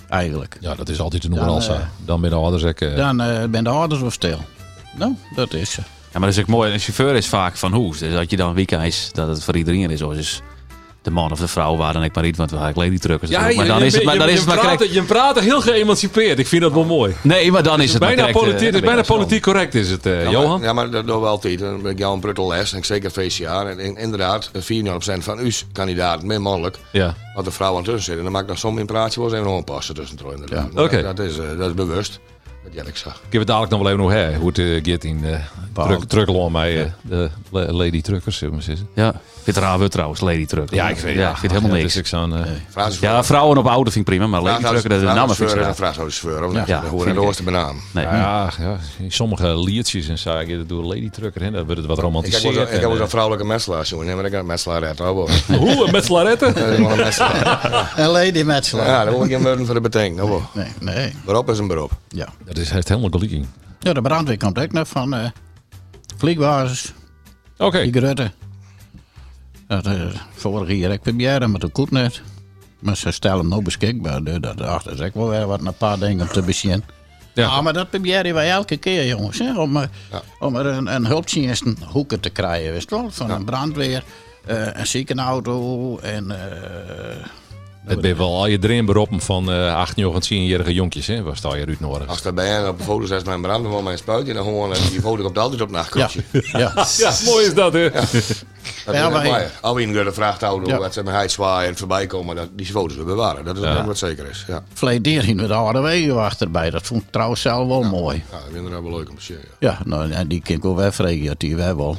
Eigenlijk. 0.09 0.57
Ja, 0.59 0.75
dat 0.75 0.89
is 0.89 0.99
altijd 0.99 1.23
een 1.23 1.29
Dan, 1.29 1.39
noemer 1.39 1.55
als 1.55 1.67
eh, 1.67 1.75
Dan 2.05 2.21
ben 2.21 2.29
de 2.29 2.35
ouders 2.35 2.63
ook... 2.63 2.79
eh, 2.79 2.95
Dan 2.95 3.21
eh, 3.21 3.43
ben 3.45 3.63
de 3.63 3.69
ouders 3.69 4.01
of 4.01 4.13
stil. 4.13 4.39
Nou, 4.97 5.15
dat 5.35 5.53
is 5.53 5.71
ze. 5.71 5.81
Ja, 6.15 6.21
maar 6.21 6.29
dat 6.29 6.39
is 6.39 6.43
ook 6.43 6.49
mooi. 6.49 6.73
Een 6.73 6.79
chauffeur 6.79 7.15
is 7.15 7.27
vaak 7.27 7.57
van 7.57 7.73
hoes. 7.73 7.97
Dus 7.99 8.13
dat 8.13 8.29
je 8.29 8.37
dan 8.37 8.53
weekend 8.53 8.83
is, 8.83 9.09
dat 9.13 9.27
het 9.27 9.43
voor 9.43 9.55
iedereen 9.55 9.89
is. 9.91 9.99
Hoor. 9.99 10.13
Dus 10.13 10.41
de 11.01 11.11
man 11.11 11.31
of 11.31 11.39
de 11.39 11.47
vrouw, 11.47 11.75
waar 11.75 11.93
dan 11.93 12.03
ik 12.03 12.15
maar 12.15 12.23
niet, 12.23 12.37
want 12.37 12.51
we 12.51 12.57
hebben 12.57 12.83
lady 12.83 12.97
truckers. 12.97 13.31
Ja, 13.31 13.39
maar 13.55 13.67
dan 13.67 13.79
je, 13.79 13.85
is 13.85 13.93
het, 13.93 14.03
maar 14.03 14.13
je- 14.13 14.19
dan 14.19 14.27
je 14.27 14.33
is 14.33 14.39
het 14.39 14.47
maar 14.47 14.57
praat, 14.57 14.69
correct. 14.77 14.93
je 14.93 15.03
praat 15.03 15.39
heel 15.39 15.61
geëmancipeerd. 15.61 16.39
Ik 16.39 16.47
vind 16.47 16.61
dat 16.61 16.71
wel 16.73 16.83
mooi. 16.83 17.15
Nee, 17.21 17.51
maar 17.51 17.63
dan 17.63 17.81
is 17.81 17.89
het 17.89 17.99
bijna 17.99 18.27
eh, 18.27 18.33
politiek, 18.33 18.65
het 18.65 18.75
is 18.75 18.81
bijna 18.81 19.01
politiek 19.01 19.41
correct 19.41 19.75
is 19.75 19.89
het, 19.89 20.05
eh, 20.05 20.23
Ja, 20.23 20.29
Johan. 20.29 20.49
Maar, 20.59 20.67
ja, 20.67 20.73
maar 20.73 20.89
dat 20.91 21.07
doen 21.07 21.19
we 21.21 21.27
altijd. 21.27 21.59
Dan 21.59 21.81
ben 21.81 21.91
ik 21.91 21.97
Jan 21.97 22.19
Pruttel 22.19 22.47
les, 22.47 22.71
en 22.71 22.77
ik 22.77 22.85
zeker 22.85 23.11
VCA. 23.11 23.65
En 23.65 23.79
in- 23.79 23.97
inderdaad, 23.97 24.51
94% 24.53 25.23
van 25.23 25.37
uw 25.39 25.49
kandidaten, 25.71 26.27
meer 26.27 26.41
mannelijk, 26.41 26.77
Ja. 26.91 27.15
wat 27.35 27.45
de 27.45 27.51
vrouw 27.51 27.77
aan 27.77 27.83
tussen 27.83 28.03
zit. 28.03 28.17
En 28.17 28.23
dan 28.23 28.31
maak 28.31 28.41
ik 28.41 28.47
dan 28.47 28.57
soms 28.57 28.79
in 28.79 28.85
praatje 28.85 29.19
wel 29.21 29.29
eens 29.29 29.39
even 29.39 29.51
aanpassen 29.55 29.95
tussen 29.95 30.17
inderdaad. 30.31 30.73
Maar 30.73 30.83
Oké. 30.83 31.01
Dat, 31.01 31.19
is, 31.19 31.37
eh, 31.37 31.57
dat 31.57 31.67
is 31.69 31.73
bewust. 31.73 32.19
Dat 32.65 32.73
jij 32.73 32.83
ik 32.85 32.95
zag. 32.95 33.15
Ik 33.15 33.21
heb 33.31 33.39
het 33.39 33.47
dadelijk 33.47 33.71
nog 33.71 33.81
wel 33.81 33.91
even 33.91 34.03
nog 34.03 34.11
hè, 34.13 34.35
hoe 34.35 34.47
het 34.47 34.59
eh, 34.59 34.91
gaat 34.93 35.03
in 35.03 35.23
uh, 35.23 35.39
truck, 35.73 36.03
trucklon 36.03 36.51
mij, 36.51 36.83
eh, 36.83 36.91
de 37.01 37.29
la- 37.49 37.71
lady 37.71 38.01
truckers, 38.01 38.37
zullen 38.37 38.57
we 38.57 38.59
maar 38.59 38.75
zeggen. 38.75 38.87
Ja, 38.93 39.21
vind 39.45 39.55
het 39.55 39.65
raar 39.65 39.79
weer 39.79 39.89
trouwens, 39.89 40.19
lady 40.21 40.45
truck. 40.45 40.73
Ja, 40.73 40.89
ik 40.89 40.97
vind, 40.97 41.17
ja, 41.17 41.29
ik 41.29 41.37
vind 41.37 41.51
helemaal 41.51 41.75
ja, 41.75 41.81
niks. 41.81 41.93
Dus 41.93 42.01
ik 42.01 42.07
zo'n, 42.07 42.35
eh, 42.35 42.91
Ja, 42.99 43.23
vrouwen 43.23 43.57
op 43.57 43.65
auto 43.65 43.83
vind 43.91 43.95
ik 43.95 44.03
prima, 44.05 44.27
maar 44.27 44.41
lady 44.41 44.63
trucker, 44.63 44.89
dat 44.89 45.01
is 45.01 45.07
de 45.07 45.13
naam 45.13 45.29
vind 45.29 45.49
ik 45.49 45.55
en 45.55 45.61
raar. 45.61 45.75
vraag 45.75 45.93
zou 45.93 46.11
chauffeur. 46.11 46.43
Of 46.47 46.53
Ja, 46.53 46.81
Dat 46.81 46.89
hoort 46.89 47.03
vind 47.03 47.15
in 47.17 47.35
de 47.37 47.43
benaan. 47.43 47.75
Nee, 47.91 48.03
ja, 48.05 48.49
ja, 48.59 48.77
in 48.97 49.11
sommige 49.11 49.59
liedjes 49.59 50.07
en 50.07 50.17
zo, 50.17 50.37
ik 50.37 50.69
doe 50.69 50.83
lady 50.83 51.09
trucker 51.09 51.41
in, 51.41 51.51
dan 51.51 51.63
wordt 51.65 51.77
het 51.79 51.89
wat 51.89 51.99
romantiseerd. 51.99 52.57
ook- 52.57 52.67
ik 52.69 52.79
heb 52.79 52.89
ook 52.89 52.95
en, 52.95 53.01
een 53.01 53.09
vrouwelijke 53.09 53.45
metselaar. 53.47 53.87
Nee, 53.91 54.15
maar 54.15 54.25
ik 54.25 54.31
heb 54.31 54.41
een 54.45 54.47
metselaar 54.47 54.81
eh, 54.83 54.89
Hoe? 54.97 55.75
Dat 55.75 55.85
een 55.85 56.97
metselaar. 56.97 57.91
En 57.95 58.07
Lady 58.07 58.41
Metzler. 58.43 58.85
Ja, 58.85 59.03
daar 59.03 59.13
wil 59.13 59.23
ik 59.23 59.31
geen 59.31 59.41
woorden 59.43 59.65
voor 59.65 59.75
de 59.75 59.81
betekenen. 59.81 60.27
Boy. 60.27 60.41
Nee, 60.53 60.67
nee. 60.79 61.13
Beroep 61.25 61.49
is 61.49 61.57
een 61.59 61.67
beroep. 61.67 61.91
Ja. 62.07 62.27
Dat 62.45 62.57
is, 62.57 62.69
heeft 62.69 62.89
helemaal 62.89 63.09
gelijk 63.09 63.31
ja, 63.79 63.93
de 63.93 64.01
brandweer 64.01 64.37
komt 64.37 64.59
ook 64.59 64.71
nog 64.71 64.87
van 64.87 65.13
eh 65.13 65.25
vliegbasis. 66.17 66.93
Oké, 67.57 67.81
Die 67.81 67.93
grutte. 68.01 68.31
Dat, 69.67 69.85
eh, 69.85 69.93
vorig 70.35 70.77
jaar 70.77 70.91
ik 70.91 71.01
proberen, 71.01 71.51
maar 71.51 71.59
dat 71.59 71.69
goed 71.73 71.91
net. 71.91 72.21
Maar 72.79 72.97
ze 72.97 73.11
stellen 73.11 73.39
hem 73.39 73.47
nog 73.49 73.61
beschikbaar. 73.61 74.23
Dus 74.23 74.37
dat 74.39 74.57
dacht 74.57 74.91
is 74.91 74.99
ook 75.01 75.13
wel 75.13 75.29
weer 75.29 75.47
wat 75.47 75.61
een 75.65 75.73
paar 75.77 75.99
dingen 75.99 76.27
om 76.27 76.33
te 76.33 76.41
beginnen. 76.41 76.83
Ja. 77.33 77.43
Ja. 77.43 77.61
maar 77.61 77.73
dat 77.73 77.89
proberen 77.89 78.33
wij 78.33 78.49
elke 78.49 78.77
keer, 78.77 79.05
jongens. 79.07 79.39
Hè, 79.39 79.59
om, 79.59 79.77
Ja. 79.77 79.87
om 80.39 80.55
er 80.55 80.65
een, 80.65 80.95
een 80.95 81.05
hulpdienst 81.05 81.65
een 81.65 81.77
hoeken 81.85 82.19
te 82.19 82.29
krijgen, 82.29 82.71
wist 82.73 82.89
wel? 82.89 83.07
Van 83.11 83.29
een 83.31 83.45
brandweer, 83.45 84.03
eh, 84.45 84.67
een 84.73 84.87
ziekenauto 84.87 85.97
en... 85.97 86.31
eh, 86.31 87.25
het 87.85 88.01
ben 88.01 88.17
wel 88.17 88.35
al 88.35 88.47
je 88.47 88.57
erin 88.61 88.85
beroepen 88.85 89.19
van 89.21 89.51
eh 89.51 89.75
8, 89.75 89.95
9, 89.95 90.21
10-jarige 90.21 90.73
jonkjes, 90.73 91.07
hè, 91.07 91.23
waar 91.23 91.37
sta 91.37 91.55
je 91.55 91.65
uit 91.65 91.79
nodig? 91.79 92.07
Als 92.07 92.21
dat 92.21 92.35
bij 92.35 92.47
hen 92.47 92.67
op 92.69 92.77
de 92.77 92.83
foto's 92.83 93.09
is 93.09 93.23
mijn 93.23 93.41
brand, 93.41 93.63
dan 93.63 93.71
wil 93.71 93.81
mijn 93.81 93.97
spuit. 93.97 94.27
En 94.27 94.33
dan 94.33 94.43
gewoon, 94.43 94.73
die 94.73 95.01
foto 95.01 95.23
komt 95.23 95.37
altijd 95.37 95.61
op 95.61 95.69
ja, 95.69 95.75
nachtkastje. 95.75 96.23
ja. 96.31 96.85
Ja, 96.97 97.13
mooi 97.25 97.45
is 97.45 97.53
dat, 97.53 97.73
hè? 97.73 97.89
Dat 98.85 98.95
Ja, 98.95 99.09
maar- 99.09 99.27
maar... 99.27 99.51
De 100.05 100.13
vrachtauto, 100.13 100.67
Ja. 100.69 100.77
wat 100.77 100.93
ze 100.93 101.03
met 101.03 101.31
zwaaien 101.31 101.69
en 101.69 101.77
voorbij 101.77 102.07
komen, 102.07 102.35
dat, 102.35 102.47
die 102.51 102.65
foto's 102.65 102.97
we 102.97 103.03
bewaren. 103.03 103.45
Dat 103.45 103.57
is 103.57 103.63
Ja. 103.63 103.77
ook 103.79 103.85
wat 103.85 103.97
zeker 103.97 104.29
is. 104.29 104.45
Ja, 104.47 104.63
ging 105.21 105.39
met 105.39 105.47
de 105.47 105.53
oude 105.53 105.79
wegen 105.79 106.21
achterbij. 106.23 106.69
Dat 106.69 106.81
vond 106.85 107.01
ik 107.03 107.11
trouwens 107.11 107.41
zelf 107.41 107.67
wel 107.67 107.83
mooi. 107.83 108.23
ja 108.31 108.37
dat 108.37 108.45
vinden 108.51 108.83
we 108.83 108.89
wel 108.89 108.97
leuk 108.99 109.09
om 109.09 109.15
te 109.15 109.23
zien. 109.23 109.37
Ja. 109.59 109.69
Ja, 109.69 109.79
nou, 109.85 110.11
en 110.11 110.27
die 110.27 110.41
kan 110.41 110.55
ik 110.55 110.63
wegvregen, 110.75 111.25
dat 111.25 111.39
die 111.39 111.55
wij 111.55 111.75
wel. 111.75 111.97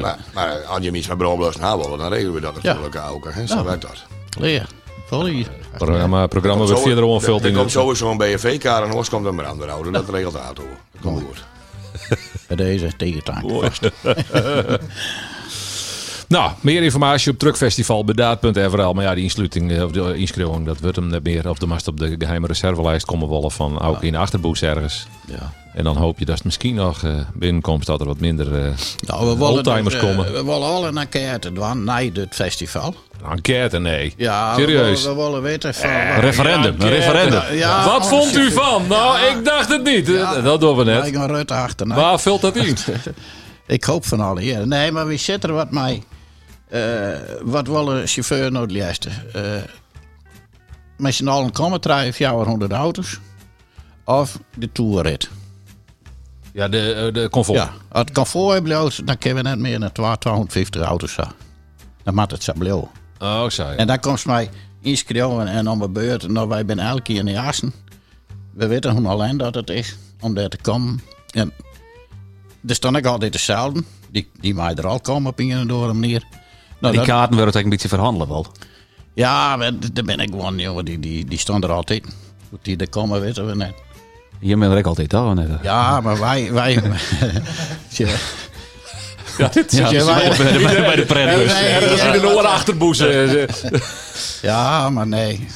Maar, 0.00 0.18
maar 0.34 0.60
eh, 0.60 0.68
als 0.70 0.84
je 0.84 0.90
iets 0.92 1.08
met 1.08 1.18
bromloos 1.18 1.56
na 1.56 1.76
willen, 1.78 1.98
dan 1.98 2.08
regelen 2.12 2.34
we 2.34 2.40
dat 2.40 2.54
natuurlijk 2.62 2.96
ook. 3.10 3.28
Hè? 3.32 3.46
Zo 3.46 3.54
Ja. 3.54 3.64
werkt 3.64 3.82
dat. 3.82 4.04
Leer, 4.38 4.66
volley. 5.06 5.46
Programma, 5.76 6.26
programma 6.26 6.56
Komt 6.58 6.68
wordt 6.70 6.84
verder 6.86 7.04
er- 7.04 7.10
onvuld 7.10 7.40
Er 7.42 7.48
in 7.48 7.54
komt 7.54 7.64
de... 7.66 7.70
sowieso 7.72 8.10
een 8.10 8.16
BFV-kaart 8.16 8.84
en 8.84 8.90
anders 8.90 9.08
komt 9.08 9.26
een 9.26 9.36
brandweerauto. 9.36 9.90
Dat 9.90 10.08
regelt 10.10 10.32
de 10.32 10.38
auto. 10.38 10.62
Dat 10.92 11.02
komt 11.02 11.22
goed. 11.22 11.44
Bij 12.46 12.56
deze 12.56 12.96
tegentank. 12.96 13.50
Nou, 16.28 16.50
meer 16.60 16.82
informatie 16.82 17.32
op 17.32 17.38
truckfestivalbedaad.nl. 17.38 18.92
Maar 18.92 19.04
ja, 19.04 19.14
die 19.14 19.22
insluiting, 19.22 19.72
eh, 19.72 19.84
of 19.84 19.90
de 19.90 20.16
inschrijving, 20.16 20.66
dat 20.66 20.80
wordt 20.80 20.96
hem 20.96 21.06
net 21.06 21.22
meer. 21.22 21.48
Of 21.48 21.58
de 21.58 21.66
mast 21.66 21.88
op 21.88 21.98
de 21.98 22.14
geheime 22.18 22.46
reservelijst 22.46 23.06
komen 23.06 23.28
wollen 23.28 23.50
van 23.50 23.80
ook 23.80 24.02
in 24.02 24.12
de 24.12 24.18
achterboes 24.18 24.62
ergens. 24.62 25.06
Ja. 25.26 25.52
En 25.74 25.84
dan 25.84 25.96
hoop 25.96 26.18
je 26.18 26.24
dat 26.24 26.34
het 26.34 26.44
misschien 26.44 26.74
nog 26.74 27.02
eh, 27.02 27.14
binnenkomt 27.34 27.86
dat 27.86 28.00
er 28.00 28.06
wat 28.06 28.20
minder 28.20 28.64
eh 28.64 28.72
Nou, 29.06 29.38
we 29.38 29.44
oldtimers 29.44 29.94
dus, 29.94 30.02
komen. 30.02 30.24
We 30.24 30.44
willen 30.44 30.62
al 30.62 30.86
een 30.86 30.98
enquête 30.98 31.52
doen 31.52 31.84
na 31.84 32.02
het 32.02 32.34
festival. 32.34 32.94
Enquête, 33.30 33.78
nee. 33.78 34.14
Ja, 34.16 34.54
Serieus. 34.54 35.02
We, 35.02 35.08
willen- 35.08 35.16
we 35.16 35.30
willen 35.30 35.42
weten 35.42 35.74
van... 35.74 35.90
Referendum, 36.20 36.74
een 36.78 36.88
referendum. 36.88 37.42
Ja, 37.52 37.84
wat 37.84 38.02
oh, 38.02 38.08
vond 38.08 38.36
u 38.36 38.50
van? 38.52 38.86
Nou, 38.88 39.18
ik 39.20 39.44
dacht 39.44 39.68
het 39.68 39.84
niet. 39.84 40.06
Dat 40.42 40.60
doen 40.60 40.76
we 40.76 40.92
Ik 40.92 41.12
net. 41.12 41.30
Rutte 41.30 41.54
achterna. 41.54 41.94
Waar 41.94 42.20
vult 42.20 42.40
dat 42.40 42.56
in? 42.56 42.76
Ik 43.66 43.84
hoop 43.84 44.06
van 44.06 44.20
alle 44.20 44.40
hier. 44.40 44.66
Nee, 44.66 44.92
maar 44.92 45.06
wie 45.06 45.18
zit 45.18 45.44
er 45.44 45.52
wat 45.52 45.70
mij? 45.70 46.02
Eh, 46.70 47.20
wat 47.42 47.66
wil 47.66 47.96
een 47.96 48.06
chauffeur 48.06 48.52
nou 48.52 48.64
het 48.64 48.74
juiste? 48.74 49.10
Eh 49.32 49.62
met 50.98 51.14
z'n 51.14 51.28
allen 51.28 51.52
komen 51.52 51.80
draaien 51.80 52.12
400 52.12 52.72
auto's. 52.72 53.18
Of 54.04 54.38
de 54.56 54.72
tourrit. 54.72 55.30
Ja, 56.52 56.68
de, 56.68 56.92
eh, 56.92 57.14
de 57.14 57.28
comfort. 57.30 57.58
Ja, 57.58 57.72
als 57.88 58.00
het 58.04 58.12
comfort 58.12 58.62
blijft, 58.62 59.06
dan 59.06 59.18
kunnen 59.18 59.42
we 59.42 59.48
net 59.48 59.58
meer 59.58 59.80
dan 59.80 59.92
250 59.92 60.82
auto's 60.82 61.12
zo. 61.12 61.22
Dan 62.02 62.14
moet 62.14 62.30
het 62.30 62.42
zo 62.42 62.52
blijven. 62.52 62.88
Oh, 63.18 63.44
je. 63.48 63.62
En 63.62 63.86
dan 63.86 64.00
komt 64.00 64.26
mij 64.26 64.50
inschrijven 64.80 65.46
en 65.46 65.68
om 65.68 65.78
mijn 65.78 65.92
beurt. 65.92 66.28
Nou, 66.28 66.48
wij 66.48 66.62
zijn 66.66 66.78
elke 66.78 67.02
keer 67.02 67.16
in 67.16 67.24
de 67.24 67.30
jassen. 67.30 67.72
We 68.52 68.66
weten 68.66 68.96
hoe 68.96 69.08
alleen 69.08 69.36
dat 69.36 69.54
het 69.54 69.70
is 69.70 69.96
om 70.20 70.34
daar 70.34 70.48
te 70.48 70.56
komen. 70.56 71.00
En 71.30 71.52
er 72.66 72.74
staan 72.74 72.96
ook 72.96 73.04
altijd 73.04 73.32
dezelfde. 73.32 73.82
Die, 74.10 74.30
die 74.40 74.54
mij 74.54 74.74
er 74.74 74.86
al 74.86 75.00
komen 75.00 75.30
op 75.30 75.38
een 75.38 75.52
of 75.52 75.58
andere 75.58 75.92
manier. 75.92 76.24
Nou, 76.80 76.92
Die 76.94 77.02
dat- 77.02 77.10
kaarten 77.14 77.36
worden 77.36 77.54
eigenlijk 77.54 77.64
een 77.64 77.70
beetje 77.70 77.88
verhandelen 77.88 78.28
wel. 78.28 78.46
ja, 79.14 79.56
maar 79.56 79.72
daar 79.92 80.04
ben 80.04 80.18
ik 80.18 80.30
gewoon, 80.30 80.58
jongen. 80.58 80.84
Die, 80.84 80.98
die, 81.00 81.24
die 81.24 81.38
staan 81.38 81.62
er 81.62 81.72
altijd. 81.72 82.04
Hoe 82.48 82.58
die 82.62 82.76
er 82.76 82.88
komen, 82.88 83.20
weten 83.20 83.46
we 83.46 83.54
net. 83.54 83.72
Hier 84.40 84.58
ben 84.58 84.76
ik 84.76 84.86
altijd 84.86 85.14
al. 85.14 85.32
net. 85.34 85.48
Ja, 85.62 86.00
maar 86.00 86.18
wij... 86.20 86.52
wij. 86.52 86.82
Ja, 89.38 89.48
dit 89.48 89.72
is 89.72 89.78
Ja, 89.78 89.84
Ja, 89.84 89.90
dus 89.90 90.04
wij- 90.04 90.36
bij, 90.36 90.96
de, 90.96 91.04
bij. 91.06 91.24
Nee, 91.24 91.44
ergens 91.46 92.00
ja. 92.02 92.06
in 92.06 92.12
de 92.12 92.20
eh, 93.00 93.42
eh. 93.42 93.48
Ja, 94.42 94.90
maar 94.90 95.06
nee. 95.06 95.46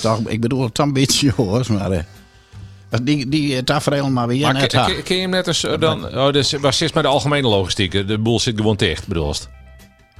Toch, 0.00 0.18
ik 0.26 0.40
bedoel 0.40 0.62
het 0.62 0.78
ambitieus, 0.78 1.68
maar... 1.68 1.90
eh, 1.90 2.00
die, 3.02 3.28
die 3.28 3.64
tafereel 3.64 4.10
maar 4.10 4.26
weer 4.26 4.40
Maar 4.42 4.52
net 4.52 4.72
je 5.16 5.20
hem 5.20 5.30
net 5.30 5.46
eens 5.46 5.64
eh, 5.64 5.78
dan... 5.80 6.16
Oh, 6.18 6.32
dus 6.32 6.52
was 6.52 6.78
zit 6.78 6.92
bij 6.92 7.02
de 7.02 7.08
algemene 7.08 7.48
logistiek. 7.48 7.94
eh, 7.94 8.06
De 8.06 8.18
boel 8.18 8.40
zit 8.40 8.56
gewoon 8.56 8.76
dicht, 8.76 9.06
bedoel 9.06 9.34
je? 9.34 9.48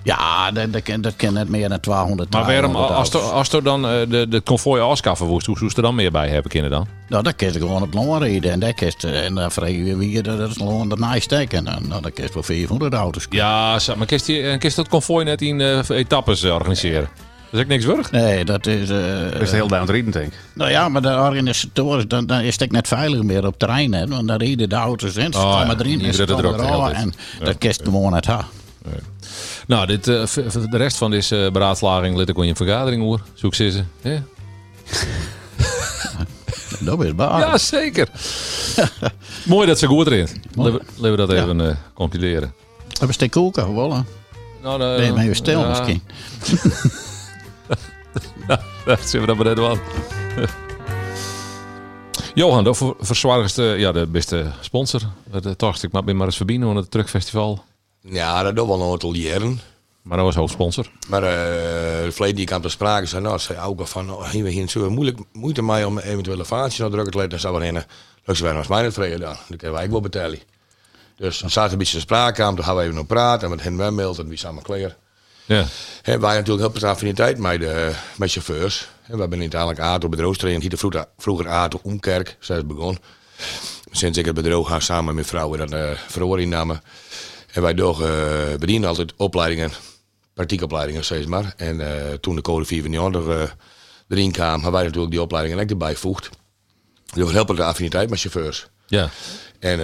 Ja, 0.06 0.50
dat, 0.50 0.72
dat, 0.72 0.82
dat 1.00 1.16
kan 1.16 1.32
net 1.32 1.48
meer 1.48 1.68
dan 1.68 1.80
200 1.80 2.32
Maar 2.32 2.44
waarom, 2.46 2.70
300 2.72 2.98
als 2.98 3.10
er, 3.10 3.20
als 3.20 3.52
er 3.52 3.62
dan 3.62 3.86
eh, 3.86 3.90
de, 4.08 4.26
de 4.28 4.40
konvooi 4.40 4.82
afschaffen 4.82 5.26
woest, 5.26 5.46
hoe 5.46 5.56
zou 5.58 5.70
ze 5.70 5.76
er 5.76 5.82
dan 5.82 5.94
meer 5.94 6.10
bij 6.10 6.28
hebben 6.28 6.50
kunnen 6.50 6.70
dan? 6.70 6.86
Nou, 7.08 7.22
dan 7.22 7.34
kun 7.36 7.52
je 7.52 7.58
gewoon 7.58 7.82
op 7.82 7.94
loon 7.94 8.18
rijden. 8.18 8.50
En, 8.52 8.60
dat 8.60 8.75
kun 8.75 8.92
je- 8.98 9.08
en 9.08 9.34
dan 9.34 9.50
vraag 9.52 9.68
je 9.70 9.96
wie 9.96 10.22
dat 10.22 10.38
het 10.38 10.58
loon 10.58 10.90
ernaast 10.90 11.22
steken. 11.22 11.66
En 11.66 11.82
nou, 11.88 12.02
dan 12.02 12.12
kun 12.12 12.25
je 12.25 12.30
wel 12.34 12.42
400 12.42 12.94
auto's. 12.94 13.26
Ja, 13.30 13.78
maar 13.96 14.06
kist, 14.06 14.26
die, 14.26 14.42
eh, 14.42 14.58
kist 14.58 14.76
dat 14.76 14.88
konvooi 14.88 15.25
net 15.25 15.42
in 15.42 15.60
eh, 15.60 15.78
etappes 15.88 16.42
eh, 16.42 16.52
organiseren? 16.54 17.08
is 17.52 17.60
ook 17.60 17.66
niks 17.66 17.84
weg. 17.84 18.10
Nee, 18.10 18.44
dat 18.44 18.66
is... 18.66 18.90
eh, 18.90 18.98
Dat 19.32 19.40
is 19.42 19.50
heel 19.52 19.68
down 19.68 19.86
denk 19.92 20.14
ik. 20.14 20.32
nou 20.54 20.70
ja, 20.70 20.88
maar 20.88 21.02
de 21.02 21.08
organisatoren, 21.20 22.08
dan, 22.08 22.26
dan 22.26 22.40
is 22.40 22.58
het 22.58 22.72
net 22.72 22.88
veilig 22.88 23.22
meer 23.22 23.38
op 23.38 23.44
het 23.44 23.58
terrein. 23.58 23.92
Hè, 23.92 24.06
want 24.06 24.28
dan 24.28 24.36
rijden 24.36 24.68
de 24.68 24.75
auto's 24.76 25.16
in, 25.16 25.32
ze 25.32 25.38
Oh, 25.38 25.52
komen 25.60 25.66
ja, 25.78 25.84
erin 25.84 26.00
en 26.04 26.14
ze 26.14 26.25
redden 26.25 26.36
er 26.52 26.56
de 26.56 26.62
eruit. 26.64 26.94
En 26.96 27.10
tijd. 27.10 27.44
dat 27.46 27.58
kist 27.58 27.82
gewoon 27.84 28.14
het 28.14 28.26
ha. 28.26 28.44
Nou, 29.66 29.87
dit, 29.87 30.08
eh, 30.08 30.25
de 30.70 30.76
rest 30.76 30.96
van 30.96 31.11
deze 31.11 31.44
eh, 31.44 31.52
beraadslaging 31.52 32.16
let 32.16 32.28
ik 32.28 32.35
wel 32.35 32.44
in 32.44 32.50
een 32.50 32.56
vergadering 32.56 33.02
hoor. 33.02 33.20
Zoek 33.35 33.54
ze 33.54 33.70
ze. 33.70 33.85
Ja, 34.00 34.23
Dat 36.85 37.02
is 37.04 37.12
waar. 37.16 37.38
ja 37.40 37.58
zeker. 37.58 38.08
Mooi 39.46 39.66
dat 39.66 39.78
ze 39.78 39.87
goed 39.87 40.06
erin. 40.06 40.28
Laten 40.54 40.80
we- 41.00 41.16
dat 41.16 41.30
Ja. 41.30 41.42
even 41.42 41.68
eh 41.68 41.76
concluderen. 41.94 42.54
Dat 42.88 43.08
is 43.08 43.16
de 43.16 43.28
koken 43.28 43.62
gewoon. 43.62 44.06
Nou, 44.62 44.78
nou, 44.78 45.12
Ben 45.14 45.25
je 45.25 45.35
stil 45.35 45.68
misschien? 45.68 46.02
Daar 48.46 48.99
zitten 48.99 49.20
we 49.20 49.26
dan 49.26 49.54
de 49.54 49.61
waan. 49.61 49.78
Johan, 52.35 52.64
dat 52.64 52.76
ver- 52.76 52.94
verzorgst 53.00 53.58
eh, 53.58 53.78
ja, 53.78 53.92
de 53.92 54.06
beste 54.06 54.46
sponsor. 54.61 55.00
Dat 55.30 55.58
dacht 55.58 55.82
ik, 55.82 55.92
maar 55.92 56.04
ben 56.04 56.16
maar 56.16 56.26
eens 56.26 56.37
verbinden 56.37 56.68
aan 56.68 56.76
het 56.76 56.90
Truckfestival. 56.90 57.64
Ja, 58.08 58.42
dat 58.42 58.56
doen 58.56 58.66
we 58.66 58.72
al 58.72 58.82
een 58.82 58.90
aantal 58.90 59.14
jaren. 59.14 59.60
Maar 60.02 60.16
dat 60.16 60.26
was 60.26 60.34
hoofdsponsor. 60.34 60.90
Maar 61.08 61.22
eh 61.22 61.86
de 62.06 62.12
verleden 62.12 62.36
die 62.36 62.44
ik 62.44 62.52
aan 62.52 62.60
te 62.60 62.68
sprake 62.68 63.06
zei, 63.06 63.22
nou, 63.22 63.38
zei 63.38 63.60
ook 63.60 63.86
van, 63.86 64.06
nou, 64.06 64.48
hier 64.48 64.68
zo 64.68 64.90
moeilijk 64.90 65.18
moeite 65.32 65.62
mee 65.62 65.86
om 65.86 65.98
eventuele 65.98 66.44
vaantjes 66.44 66.78
naar 66.78 66.90
druk 66.90 67.10
te 67.10 67.18
letten. 67.18 67.28
Dan 67.28 67.38
zou 67.38 67.58
we 67.58 67.64
heen. 67.64 67.82
Dus 68.25 68.40
wij 68.40 68.54
was 68.54 68.66
mij 68.66 68.82
net 68.82 68.94
vrede 68.94 69.18
dan. 69.18 69.36
Dan 69.48 69.56
kunnen 69.56 69.76
wij 69.76 69.84
ook 69.84 69.90
wel 69.90 70.00
betalen. 70.00 70.38
Dus 71.16 71.38
dan 71.38 71.50
zaten 71.50 71.72
een 71.72 71.78
beetje 71.78 71.94
te 71.94 72.00
sprake 72.00 72.42
aan, 72.42 72.54
toen 72.54 72.64
gaan 72.64 72.76
we 72.76 72.82
even 72.82 72.94
nog 72.94 73.06
praten 73.06 73.44
en 73.44 73.50
met 73.50 73.62
hen 73.62 73.76
wemmeld 73.76 74.18
en 74.18 74.28
wie 74.28 74.38
samen 74.38 74.62
klaar. 74.62 74.96
Ja. 75.44 75.64
He, 76.02 76.18
wij 76.18 76.34
natuurlijk 76.34 76.60
heel 76.60 76.80
veel 76.80 76.88
affiniteit 76.88 77.38
met, 77.38 77.60
de, 77.60 77.92
met 78.16 78.32
chauffeurs. 78.32 78.88
He, 79.02 79.14
we 79.14 79.20
hebben 79.20 79.40
uiteindelijk 79.40 79.80
Ato 79.80 80.08
bedrijfstrainer, 80.08 80.62
hier 80.62 80.78
vroeger, 80.78 81.04
vroeger 81.18 81.48
Ato 81.48 81.80
Omkerk, 81.82 82.36
zij 82.40 82.56
is 82.56 82.66
begonnen. 82.66 83.02
Sinds 83.90 84.18
ik 84.18 84.25
het 84.25 84.34
bedrijf 84.34 84.64
ga 84.64 84.80
samen 84.80 85.04
met 85.04 85.14
mijn 85.14 85.26
vrouw 85.26 85.54
en 85.54 85.58
dat 85.58 85.72
uh, 85.72 85.98
verhoring 86.08 86.50
namen. 86.50 86.82
En 87.56 87.62
wij 87.62 87.75
uh, 87.75 88.58
bedienen 88.58 88.88
altijd 88.88 89.12
opleidingen, 89.16 89.70
praktijkopleidingen 90.34 91.04
steeds 91.04 91.26
maar. 91.26 91.54
En 91.56 91.80
uh, 91.80 92.12
toen 92.20 92.34
de 92.34 92.40
code 92.40 92.64
94 92.64 93.26
uh, 93.26 93.42
erin 94.08 94.32
kwam, 94.32 94.52
hebben 94.52 94.72
wij 94.72 94.82
natuurlijk 94.82 95.10
die 95.10 95.22
opleidingen 95.22 95.62
ook 95.62 95.70
erbij 95.70 95.94
gevoegd. 95.94 96.30
Dus 97.14 97.32
heel 97.32 97.46
veel 97.46 97.62
affiniteit 97.62 98.10
met 98.10 98.20
chauffeurs. 98.20 98.66
Ja. 98.86 99.10
En 99.58 99.78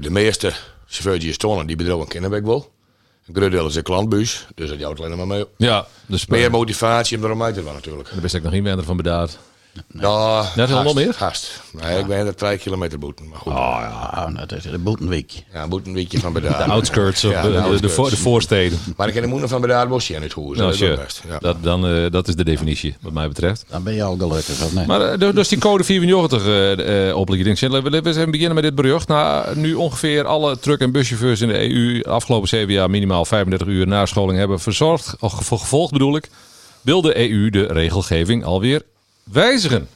de 0.00 0.10
meeste 0.10 0.52
chauffeurs 0.86 1.20
die 1.20 1.32
stonden, 1.32 1.66
die 1.66 1.76
bedrijven 1.76 2.08
kennen 2.08 2.30
wij 2.30 2.42
wel. 2.42 2.72
Een 3.26 3.34
groot 3.34 3.50
deel 3.50 3.66
is 3.66 3.74
een 3.74 3.82
klantbuis, 3.82 4.46
dus 4.54 4.68
dat 4.68 4.78
jouwt 4.78 5.00
alleen 5.00 5.16
maar 5.16 5.26
mee. 5.26 5.44
Ja, 5.56 5.86
dus 6.06 6.26
Meer 6.26 6.50
motivatie 6.50 7.18
om 7.18 7.24
erom 7.24 7.42
uit 7.42 7.54
te 7.54 7.62
doen 7.62 7.72
natuurlijk. 7.72 8.10
Daar 8.10 8.20
ben 8.20 8.34
ik 8.34 8.42
nog 8.42 8.52
niet 8.52 8.62
meer 8.62 8.84
van 8.84 8.96
bedaard. 8.96 9.38
Ja, 10.00 10.42
Net 10.56 10.68
helemaal 10.68 10.94
meer? 10.94 11.14
Haast. 11.18 11.60
Nee, 11.82 11.98
ik 11.98 12.06
ben 12.06 12.26
er 12.26 12.36
twee 12.36 12.58
kilometer 12.58 12.98
boeten. 12.98 13.28
Maar 13.28 13.38
goed. 13.38 13.52
Oh 13.52 13.76
ja. 13.80 14.10
Ah, 14.14 14.36
dat 14.38 14.52
is 14.52 14.62
de 14.62 14.78
boetenweek. 14.78 15.44
Ja, 15.52 15.66
een 15.84 15.92
beetje 15.92 16.18
van 16.18 16.32
bedaard. 16.32 16.64
De 16.64 16.70
outskirts 16.72 17.24
of 17.24 17.32
Ja, 17.32 17.42
de, 17.42 17.48
de, 17.48 17.54
de, 17.54 17.60
outskirts. 17.60 17.94
voor- 17.94 18.10
de 18.10 18.16
voorsteden. 18.16 18.78
Maar 18.96 19.06
ik 19.08 19.12
ken 19.12 19.22
de 19.22 19.28
moeder 19.28 19.48
van 19.48 19.60
bedaard 19.60 19.88
bosje 19.88 20.14
in 20.14 20.22
het 20.22 20.32
hoes. 20.32 20.56
Nou, 20.56 20.76
dat 20.78 20.96
best. 21.04 21.22
Ja. 21.28 21.38
dat, 21.38 21.56
dan, 21.62 21.86
eh, 21.86 22.10
dat 22.10 22.28
is 22.28 22.34
de 22.36 22.44
definitie, 22.44 22.96
wat 23.00 23.12
mij 23.12 23.28
betreft. 23.28 23.64
Dan 23.68 23.82
ben 23.82 23.94
je 23.94 24.02
al 24.02 24.16
gelukkig, 24.16 24.64
of 24.64 24.74
nee? 24.74 24.86
Maar 24.86 25.00
eh, 25.00 25.32
dus- 25.34 25.48
die 25.48 25.58
code 25.58 25.84
94 25.84 26.46
eh 26.46 27.08
eh, 27.08 27.16
opleiding. 27.16 27.60
Laten 27.60 27.90
we 27.90 27.98
even 28.08 28.30
beginnen 28.30 28.54
met 28.54 28.64
dit 28.64 28.74
bericht. 28.74 29.08
Na 29.08 29.46
nu 29.54 29.74
ongeveer 29.74 30.24
alle 30.26 30.58
truck- 30.58 30.80
en 30.80 30.92
buschauffeurs 30.92 31.40
in 31.40 31.48
de 31.48 31.70
EU 31.70 31.98
de 32.02 32.08
afgelopen 32.08 32.48
zeven 32.48 32.72
jaar 32.72 32.90
minimaal 32.90 33.24
35 33.24 33.66
uur 33.66 33.86
nascholing 33.86 34.38
hebben 34.38 34.60
verzorgd, 34.60 35.14
of 35.20 35.32
gevo- 35.32 35.56
gevolgd 35.58 35.92
bedoel 35.92 36.16
ik, 36.16 36.28
wil 36.80 37.00
de 37.02 37.30
EU 37.30 37.50
de 37.50 37.66
regelgeving 37.66 38.44
alweer 38.44 38.82
wijzigen. 39.24 39.88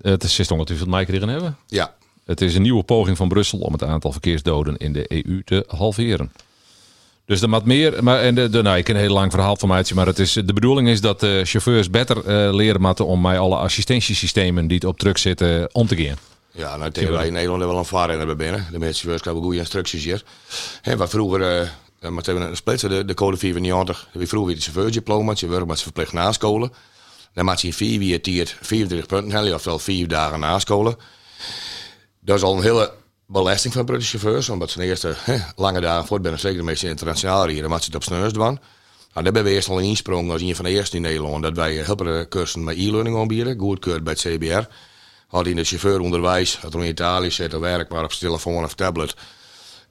Het 0.00 0.22
is 0.22 0.38
ongetwijfeld 0.38 0.78
wat 0.78 0.88
mij 0.88 1.14
erin 1.14 1.28
hebben. 1.28 1.56
ja. 1.66 1.94
Het 2.24 2.40
is 2.40 2.54
een 2.54 2.62
nieuwe 2.62 2.82
poging 2.82 3.16
van 3.16 3.28
Brussel 3.28 3.58
om 3.58 3.72
het 3.72 3.82
aantal 3.82 4.12
verkeersdoden 4.12 4.76
in 4.76 4.92
de 4.92 5.04
EU 5.08 5.42
te 5.44 5.64
halveren. 5.66 6.32
Dus 7.24 7.42
er 7.42 7.48
moet 7.48 7.64
meer, 7.64 8.04
maar 8.04 8.20
en 8.20 8.34
de, 8.34 8.48
de, 8.48 8.62
nou, 8.62 8.76
ik 8.76 8.84
ken 8.84 8.94
een 8.94 9.00
heel 9.00 9.12
lang 9.12 9.30
verhaal 9.30 9.56
van 9.56 9.68
mij, 9.68 9.84
maar 9.94 10.06
het 10.06 10.18
is, 10.18 10.32
de 10.32 10.52
bedoeling 10.52 10.88
is 10.88 11.00
dat 11.00 11.20
de 11.20 11.40
chauffeurs 11.44 11.90
beter 11.90 12.16
eh, 12.16 12.54
leren 12.54 12.80
moeten 12.80 13.06
om 13.06 13.20
met 13.20 13.38
alle 13.38 13.56
assistentiesystemen 13.56 14.66
die 14.66 14.76
het 14.76 14.84
op 14.86 14.98
truck 14.98 15.18
zitten 15.18 15.74
om 15.74 15.86
te 15.86 15.96
gaan. 15.96 16.16
Ja, 16.50 16.76
nou 16.76 16.90
tegen 16.90 17.12
wij 17.12 17.26
in 17.26 17.32
Nederland 17.32 17.62
wel 17.62 17.78
een 17.78 17.84
vaarrenner 17.84 18.26
hebben 18.26 18.36
binnen. 18.36 18.66
De 18.70 18.78
mensen 18.78 18.94
chauffeurs 18.94 19.24
hebben 19.24 19.42
goede 19.42 19.58
instructies 19.58 20.04
hier. 20.04 20.22
En 20.82 20.98
wat 20.98 21.10
vroeger, 21.10 21.40
uh, 21.40 22.10
maar 22.10 22.22
hebben 22.24 22.48
een 22.48 22.56
splitsen, 22.56 22.90
de, 22.90 23.04
de 23.04 23.14
code 23.14 23.36
94. 23.36 24.08
We 24.12 24.26
vroeger 24.26 24.48
weer 24.48 24.58
de 24.58 24.70
chauffeursdiploma, 24.70 25.32
je 25.36 25.46
met 25.46 25.78
ze 25.78 25.82
verplicht 25.82 26.12
nascholen. 26.12 26.72
Dan 27.34 27.44
maak 27.44 27.58
je 27.58 27.72
vier 27.72 27.98
weer 27.98 28.22
tiert 28.22 28.56
24 28.60 29.06
punten 29.06 29.32
halen, 29.32 29.54
oftewel 29.54 29.78
vier 29.78 30.08
dagen 30.08 30.40
nascholen. 30.40 30.96
Dat 32.20 32.36
is 32.36 32.42
al 32.42 32.56
een 32.56 32.62
hele 32.62 32.92
belasting 33.26 33.74
van 33.74 33.86
de 33.86 34.00
chauffeurs, 34.00 34.48
omdat 34.48 34.70
ze 34.70 34.78
de 34.78 34.84
eerste 34.84 35.16
lange 35.56 35.80
dagen 35.80 36.06
voort 36.06 36.24
zijn, 36.24 36.38
zeker 36.38 36.58
de 36.58 36.64
meeste 36.64 36.88
internationaal 36.88 37.46
hier, 37.46 37.68
moeten 37.68 37.80
ze 37.80 37.86
het 37.86 37.94
op 37.94 38.02
sneus 38.02 38.32
doen. 38.32 38.42
Nou, 38.42 38.58
daar 39.12 39.24
hebben 39.24 39.44
we 39.44 39.50
eerst 39.50 39.68
al 39.68 39.78
in 39.78 39.88
insprongen 39.88 40.32
als 40.32 40.42
een 40.42 40.56
van 40.56 40.64
de 40.64 40.70
eerste 40.70 40.96
in 40.96 41.02
Nederland, 41.02 41.42
dat 41.42 41.56
wij 41.56 41.74
helpende 41.74 42.26
cursussen 42.28 42.64
met 42.64 42.76
e-learning 42.76 43.16
aanbieden, 43.16 43.58
goedkeurd 43.58 44.04
bij 44.04 44.12
het 44.12 44.22
CBR. 44.22 44.72
Had 45.26 45.46
in 45.46 45.56
de 45.56 45.64
chauffeuronderwijs, 45.64 46.58
dat 46.60 46.74
er 46.74 46.80
in 46.80 46.88
Italië 46.88 47.30
zit, 47.30 47.58
werk 47.58 47.88
maar 47.88 48.04
op 48.04 48.12
zijn 48.12 48.30
telefoon 48.30 48.64
of 48.64 48.74
tablet. 48.74 49.14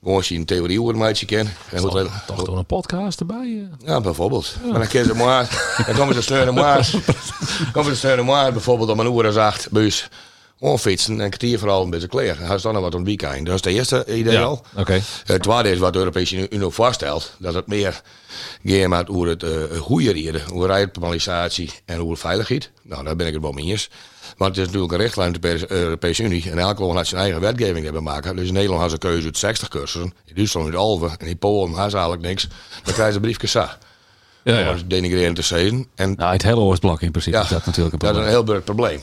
Gewoon 0.03 0.21
je 0.25 0.35
een 0.35 0.45
theorie 0.45 0.79
hoe 0.79 0.91
een 0.91 0.97
meidje 0.97 1.25
kent. 1.25 1.49
En 1.71 1.81
Toch 2.25 2.43
door 2.43 2.57
een 2.57 2.65
podcast 2.65 3.19
erbij. 3.19 3.67
eh. 3.79 3.87
ja, 3.87 4.01
bijvoorbeeld. 4.01 4.55
Maar 4.69 4.79
dan 4.79 4.87
kennen 4.87 5.15
ze 5.15 5.23
maar. 5.23 5.73
Dan 5.85 5.95
komen 5.95 6.15
ze 6.15 6.21
snel 6.21 6.53
maar. 6.53 6.89
komen 7.73 7.91
ze 7.91 7.97
snel 7.99 8.23
maar. 8.23 8.51
Bijvoorbeeld 8.51 8.89
om 8.89 8.99
een 8.99 9.13
uur 9.15 9.27
of 9.27 9.35
acht 9.35 9.69
buis 9.71 10.09
onfietsen 10.59 11.13
en 11.13 11.19
een 11.19 11.29
kwartier 11.29 11.59
vooral 11.59 11.83
een 11.83 11.89
beetje 11.89 12.07
klaar. 12.07 12.37
Dan 12.37 12.51
is 12.55 12.61
dan 12.61 12.73
nog 12.73 12.81
wat 12.81 12.93
het 12.93 13.03
weekend. 13.03 13.45
Dat 13.45 13.55
is 13.55 13.63
het 13.63 13.73
eerste 13.73 14.05
idee 14.15 14.33
Ja, 14.33 14.41
al. 14.41 14.65
oké. 14.75 15.01
Het 15.25 15.43
tweede 15.43 15.71
is 15.71 15.77
wat 15.79 15.93
de 15.93 15.99
Europese 15.99 16.49
Unie 16.49 16.69
voorstelt. 16.69 17.35
Dat 17.39 17.53
het 17.53 17.67
meer 17.67 18.01
gaat 18.65 19.07
hoe 19.07 19.27
het 19.27 19.43
uh, 19.43 19.49
goede 19.79 20.11
rijden, 20.11 20.41
hoe 20.47 20.65
rijpopularisatie 20.67 21.71
en 21.85 21.97
hoe 21.97 22.17
veiligheid. 22.17 22.71
Nou, 22.81 23.03
daar 23.03 23.15
ben 23.15 23.27
ik 23.27 23.33
het 23.33 23.41
wel 23.41 23.51
mee 23.51 23.65
eens. 23.65 23.89
Maar 24.37 24.47
het 24.47 24.57
is 24.57 24.65
natuurlijk 24.65 24.91
een 24.93 24.99
richtlijn 24.99 25.31
van 25.31 25.41
de 25.41 25.71
Europese 25.71 26.23
Unie. 26.23 26.51
En 26.51 26.57
elk 26.57 26.79
land 26.79 26.95
had 26.95 27.07
zijn 27.07 27.21
eigen 27.21 27.41
wetgeving 27.41 27.83
hebben 27.83 28.03
maken. 28.03 28.35
Dus 28.35 28.47
in 28.47 28.53
Nederland 28.53 28.81
had 28.81 28.91
ze 28.91 28.97
keuze 28.97 29.25
uit 29.25 29.37
60 29.37 29.67
cursussen. 29.67 30.13
In 30.25 30.35
Duitsland 30.35 30.65
uit 30.65 30.75
Alve. 30.75 31.09
En 31.17 31.27
in 31.27 31.37
Polen 31.37 31.73
had 31.73 31.89
ze 31.89 31.97
eigenlijk 31.97 32.27
niks. 32.27 32.47
Dan 32.83 32.93
krijgen 32.93 33.07
ze 33.07 33.15
een 33.15 33.21
briefje 33.21 33.47
sa. 33.47 33.77
Ja, 34.43 34.59
ja. 34.59 34.75
denigrerend 34.85 35.35
te 35.35 35.41
zeggen. 35.41 35.87
En 35.95 36.13
Nou, 36.17 36.31
het 36.31 36.41
hele 36.41 36.59
Oostblok 36.59 37.01
in 37.01 37.11
principe 37.11 37.37
ja, 37.37 37.43
is 37.43 37.49
dat 37.49 37.65
natuurlijk 37.65 37.93
een 37.93 37.99
dat 37.99 38.09
is 38.09 38.15
probleem. 38.15 38.35
een 38.37 38.45
heel 38.45 38.53
groot 38.53 38.65
probleem. 38.65 39.01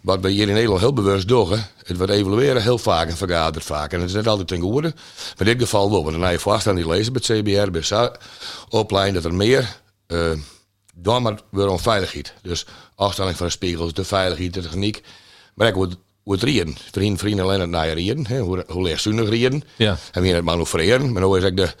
Wat 0.00 0.20
we 0.20 0.30
hier 0.30 0.48
in 0.48 0.54
Nederland 0.54 0.80
heel 0.80 0.92
bewust 0.92 1.28
doen, 1.28 1.48
het 1.82 1.96
wordt 1.96 2.12
evalueren 2.12 2.62
heel 2.62 2.78
vaak 2.78 3.08
en 3.08 3.16
vergaderd 3.16 3.64
vaak. 3.64 3.92
En 3.92 4.00
het 4.00 4.08
is 4.08 4.14
net 4.14 4.26
altijd 4.26 4.48
ten 4.48 4.60
goede. 4.60 4.92
Maar 5.38 5.46
in 5.46 5.58
dit 5.58 5.62
geval 5.62 5.90
wel. 5.90 6.02
Want 6.02 6.14
dan 6.14 6.22
heb 6.22 6.32
je 6.32 6.38
voorstel 6.38 6.74
die 6.74 6.88
lezen 6.88 7.12
bij 7.12 7.22
het 7.26 7.38
CBR, 7.38 7.70
bij 7.70 7.80
de 7.80 8.12
opleiding, 8.68 9.16
dat 9.16 9.24
er 9.24 9.34
meer 9.34 9.76
uh, 10.08 10.30
dan 11.02 11.22
maar 11.22 11.40
weer 11.50 11.68
om 11.68 11.78
veiligheid. 11.78 12.34
Dus 12.42 12.66
afstelling 12.94 13.36
van 13.36 13.46
de 13.46 13.52
spiegels, 13.52 13.92
de 13.92 14.04
veiligheid, 14.04 14.54
de 14.54 14.60
techniek. 14.60 15.02
Maar 15.54 15.68
ik 15.68 15.74
hoe 15.74 16.36
het 16.36 16.42
rieden. 16.42 16.76
Vrienden, 16.92 17.18
vrienden 17.18 17.44
alleen 17.44 17.60
het 17.60 17.70
naar 17.70 17.92
rieden. 17.92 18.26
hè, 18.26 18.40
Hoe, 18.40 18.64
hoe 18.68 18.82
leerzunig 18.82 19.28
rieden. 19.28 19.62
Ja. 19.76 19.96
En 20.12 20.22
weer 20.22 20.34
het 20.34 20.44
manoeuvreren. 20.44 21.12
Maar 21.12 21.22
nu 21.22 21.36
is 21.36 21.44
ook 21.44 21.56
de 21.56 21.74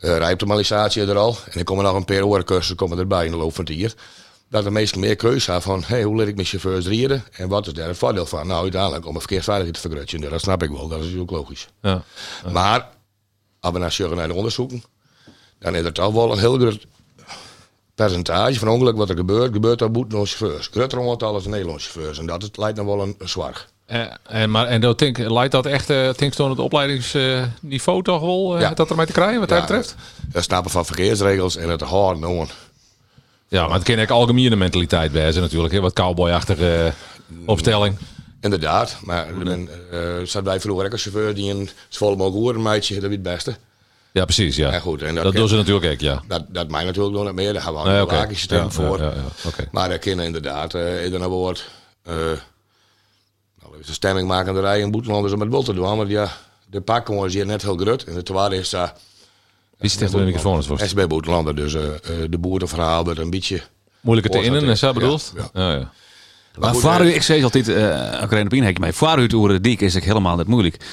uh, 0.00 0.16
rijoptimalisatie 0.16 1.02
er 1.02 1.16
al. 1.16 1.36
En 1.50 1.58
er 1.58 1.64
komen 1.64 1.84
nog 1.84 1.94
een 1.94 2.04
paar 2.04 2.22
oorcursussen 2.22 2.76
komen 2.76 2.98
erbij 2.98 3.24
in 3.24 3.30
de 3.30 3.36
loop 3.36 3.54
van 3.54 3.64
het 3.64 3.74
jaar 3.74 3.92
dat 4.48 4.64
de 4.64 4.70
meesten 4.70 5.00
meer 5.00 5.16
keuze 5.16 5.50
hebben 5.50 5.70
van 5.70 5.82
hey, 5.86 6.02
hoe 6.02 6.16
leer 6.16 6.28
ik 6.28 6.34
mijn 6.34 6.46
chauffeurs 6.46 6.86
rijden 6.86 7.24
en 7.32 7.48
wat 7.48 7.66
is 7.66 7.72
daar 7.72 7.88
het 7.88 7.98
voordeel 7.98 8.26
van? 8.26 8.46
Nou, 8.46 8.62
uiteindelijk 8.62 9.06
om 9.06 9.14
een 9.14 9.20
verkeersveiligheid 9.20 9.82
te 9.82 9.88
vergroten. 9.88 10.30
Dat 10.30 10.40
snap 10.40 10.62
ik 10.62 10.70
wel, 10.70 10.88
dat 10.88 10.98
is 10.98 11.04
natuurlijk 11.04 11.30
logisch. 11.30 11.68
Ja. 11.82 12.02
Maar 12.52 12.88
als 13.60 13.72
we 13.72 13.78
naar 13.78 13.92
zorgen 13.92 14.16
naar 14.16 14.28
de 14.28 14.34
onderzoeken, 14.34 14.84
dan 15.58 15.74
is 15.74 15.84
er 15.84 15.92
toch 15.92 16.12
wel 16.12 16.32
een 16.32 16.38
heel 16.38 16.58
groot 16.58 16.86
percentage 17.96 18.58
van 18.58 18.68
ongeluk 18.68 18.96
wat 18.96 19.08
er 19.08 19.16
gebeurt, 19.16 19.52
gebeurt 19.52 19.78
dat 19.78 19.92
boeten 19.92 20.18
door 20.18 20.26
chauffeurs. 20.26 20.68
Groter 20.72 21.10
aantal 21.10 21.34
als 21.34 21.46
Nederlandse 21.46 21.90
chauffeurs 21.90 22.18
en 22.18 22.26
dat 22.26 22.42
is, 22.42 22.48
lijkt 22.52 22.76
nog 22.76 22.86
wel 22.86 23.02
een, 23.02 23.16
zwaar. 23.24 23.66
En, 23.86 24.18
en, 24.22 24.50
maar, 24.50 24.66
en 24.66 24.80
dat 24.80 24.98
denk, 24.98 25.18
leidt 25.18 25.52
dat 25.52 25.66
echt, 25.66 25.90
uh, 25.90 26.12
denk 26.16 26.34
het 26.34 26.58
opleidingsniveau 26.58 28.02
toch 28.02 28.20
wel, 28.20 28.54
uh, 28.54 28.60
Ja. 28.60 28.70
dat 28.70 28.90
ermee 28.90 29.06
te 29.06 29.12
krijgen 29.12 29.40
wat 29.40 29.48
Ja, 29.48 29.56
dat 29.56 29.66
betreft? 29.66 29.94
Het 30.32 30.44
snappen 30.44 30.70
van 30.70 30.86
verkeersregels 30.86 31.56
en 31.56 31.68
het 31.68 31.80
houden 31.80 32.24
aan. 32.24 32.48
Ja, 33.48 33.66
maar 33.66 33.76
het 33.76 33.84
kan 33.84 34.00
ook 34.00 34.10
algemene 34.10 34.56
mentaliteit 34.56 35.12
wijzen 35.12 35.42
natuurlijk. 35.42 35.74
Hè? 35.74 35.80
Wat 35.80 35.92
cowboyachtige 35.92 36.92
uh, 37.28 37.38
opstelling. 37.48 37.96
Inderdaad, 38.40 38.98
maar 39.04 39.26
er 39.26 39.44
ben, 39.44 39.68
uh, 39.92 40.00
zaten 40.18 40.44
wij 40.44 40.60
vroeger 40.60 40.86
ook 40.86 40.92
als 40.92 41.02
chauffeur 41.02 41.34
die 41.34 41.50
een 41.50 41.70
zwolle 41.88 42.16
horen 42.22 42.62
meidje, 42.62 42.94
dat 42.94 43.04
is 43.04 43.10
het 43.10 43.22
beste. 43.22 43.56
Ja, 44.16 44.24
precies. 44.24 44.56
Ja. 44.56 44.72
Ja, 44.72 44.78
goed, 44.78 45.02
en 45.02 45.14
dat 45.14 45.24
dat 45.24 45.32
kan- 45.32 45.40
doen 45.40 45.48
ze 45.48 45.56
natuurlijk 45.56 45.86
ook, 45.92 46.00
ja. 46.00 46.22
Dat, 46.28 46.44
dat 46.48 46.70
mij 46.70 46.84
natuurlijk 46.84 47.14
nog 47.14 47.24
niet 47.24 47.34
meer, 47.34 47.52
daar 47.52 47.62
gaan 47.62 47.74
we 47.74 47.82
Nee, 47.88 47.98
een 47.98 48.06
bewakingssysteem 48.06 48.62
Ja, 48.62 48.70
voor. 48.70 48.98
ja, 48.98 49.04
ja, 49.04 49.10
ja, 49.14 49.48
oké. 49.48 49.68
Maar 49.72 49.90
er 49.90 49.98
kunnen 49.98 50.24
inderdaad 50.24 50.74
uh, 50.74 51.04
in 51.04 51.14
een 51.14 51.28
woord 51.28 51.70
uh, 52.08 52.14
nou, 52.14 52.34
even 53.64 53.84
een 53.86 53.94
stemming 53.94 54.28
maken 54.28 54.48
aan 54.48 54.54
de 54.54 54.60
rij 54.60 54.80
in 54.80 54.90
Boetelanders 54.90 55.32
om 55.32 55.40
het 55.40 55.50
wel 55.50 55.62
te 55.62 55.74
doen. 55.74 55.96
Maar 55.96 56.06
ja, 56.06 56.32
de 56.66 56.80
pakkongens 56.80 57.34
hier 57.34 57.46
net 57.46 57.62
heel 57.62 57.76
groot. 57.76 58.02
En 58.02 58.14
de 58.14 58.22
tweede 58.22 58.56
is 58.56 58.70
dat 58.70 58.92
Wie 59.78 59.90
zit 59.90 59.98
tegen 59.98 60.18
de 60.18 60.24
microfoon? 60.24 60.56
Het 60.56 60.66
wordt 60.66 60.88
SB 60.88 61.06
Boetelanden, 61.08 61.56
dus 61.56 61.74
eh, 61.74 61.84
eh, 61.84 62.30
de 62.30 62.38
boerenverhaal 62.38 63.04
werd 63.04 63.18
een 63.18 63.30
beetje... 63.30 63.62
moeilijker 64.00 64.40
te 64.40 64.46
innen, 64.46 64.62
is, 64.62 64.80
dat 64.80 64.94
ja, 64.94 65.00
bedoeld? 65.00 65.32
ja. 65.36 65.48
Ja, 65.52 65.72
ja. 65.72 65.92
Maar 66.58 67.00
eh, 67.00 67.06
u, 67.06 67.14
ik 67.14 67.22
zeg 67.22 67.42
altijd, 67.42 67.68
uh, 67.68 68.22
ik 68.22 68.44
op 68.44 68.52
inhek 68.52 68.78
mee, 68.78 68.92
voor 68.92 69.18
u 69.18 69.26
de 69.26 69.60
dik 69.60 69.80
is 69.80 69.94
het 69.94 70.04
helemaal 70.04 70.36
niet 70.36 70.46
moeilijk. 70.46 70.84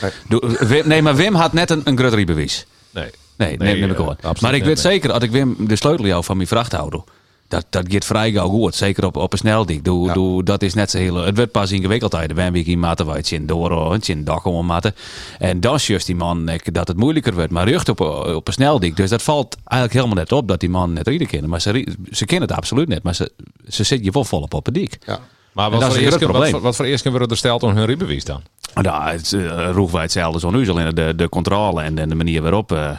Nee. 0.68 0.84
Nee, 0.84 1.02
maar 1.02 1.16
Wim 1.16 1.34
had 1.34 1.54
net 1.54 1.70
een, 1.70 1.82
een 1.84 1.98
grutteriebewijs. 1.98 2.66
Nee. 2.94 3.10
Nee, 3.38 3.58
Nee, 3.58 3.80
neem, 3.80 3.90
ik 3.90 3.98
eh, 3.98 4.04
hoor. 4.04 4.16
absoluut 4.16 4.42
Maar 4.42 4.56
ik 4.56 4.64
weet 4.64 4.80
zeker, 4.80 5.12
als 5.12 5.24
ik 5.24 5.32
Wim 5.32 5.56
de 5.60 5.76
sleutel 5.76 6.06
jou 6.06 6.24
van 6.24 6.36
mijn 6.36 6.48
vrachtauto, 6.48 7.04
dat, 7.48 7.66
dat 7.70 7.86
gaat 7.88 8.06
vrij 8.06 8.32
gauw 8.32 8.50
goed. 8.50 8.76
Zeker 8.76 9.06
op, 9.06 9.16
op 9.16 9.32
een 9.32 9.38
sneldik. 9.38 9.84
Doe, 9.84 10.08
Ja. 10.08 10.14
doe, 10.14 10.44
dat 10.44 10.62
is 10.62 10.74
net 10.74 10.92
zo 10.92 10.98
heel, 10.98 11.16
het 11.16 11.38
werd 11.38 11.52
pas 11.52 11.72
ingewikkeld 11.72 12.16
uit. 12.16 12.34
Ben 12.34 12.52
week 12.54 12.66
in 12.68 12.80
maten 12.80 13.06
waar 13.06 13.16
het 13.16 13.32
in 13.32 13.46
door, 13.46 13.94
het 13.94 14.08
in 14.08 14.24
dak 14.24 14.46
om 14.46 14.66
matten. 14.66 14.96
En 15.40 15.60
dan 15.60 15.76
is 15.76 15.88
juist 15.88 16.06
die 16.06 16.16
man 16.16 16.50
dat 16.64 16.88
het 16.88 16.98
moeilijker 16.98 17.34
wordt. 17.34 17.52
Maar 17.52 17.68
rucht 17.70 17.90
op, 17.90 18.00
op 18.00 18.48
een 18.48 18.54
sneldik. 18.54 18.96
Dus 18.96 19.10
dat 19.10 19.22
valt 19.22 19.58
eigenlijk 19.64 19.94
helemaal 19.94 20.24
net 20.24 20.32
op 20.32 20.48
dat 20.48 20.60
die 20.60 20.70
man 20.70 20.94
net 20.94 21.08
rieden 21.08 21.28
kennen. 21.28 21.50
Maar 21.50 21.62
ze, 21.62 21.88
ze 22.12 22.26
kennen 22.26 22.48
het 22.48 22.58
absoluut 22.58 22.88
net. 22.88 23.04
Maar 23.04 23.16
ze, 23.16 23.32
ze 23.68 23.84
zitten 23.84 24.06
je 24.06 24.12
wel 24.12 24.24
volop 24.24 24.54
op 24.54 24.66
het 24.66 24.74
dik. 24.74 24.98
Ja. 25.06 25.20
Maar 25.52 25.66
En 25.66 25.72
wat 25.72 25.84
voor, 25.88 25.96
een 25.96 26.04
eerst, 26.04 26.20
wat, 26.26 26.50
wat 26.62 26.76
voor 26.76 26.86
eerst 26.86 27.10
worden 27.10 27.28
er 27.28 27.38
stelt 27.38 27.64
om 27.64 27.76
hun 27.76 27.86
rijbewijs 27.86 28.24
dan? 28.24 28.42
Nou, 28.74 29.10
het 29.10 29.32
uh, 29.32 29.92
wij 29.92 30.02
hetzelfde 30.02 30.40
zo 30.40 30.50
nu. 30.50 30.70
Alleen 30.70 30.96
de, 30.96 31.14
de 31.16 31.30
controle 31.30 31.82
en 31.82 31.96
de, 31.96 32.08
de 32.08 32.16
manier 32.16 32.42
waarop. 32.42 32.72
eh, 32.72 32.98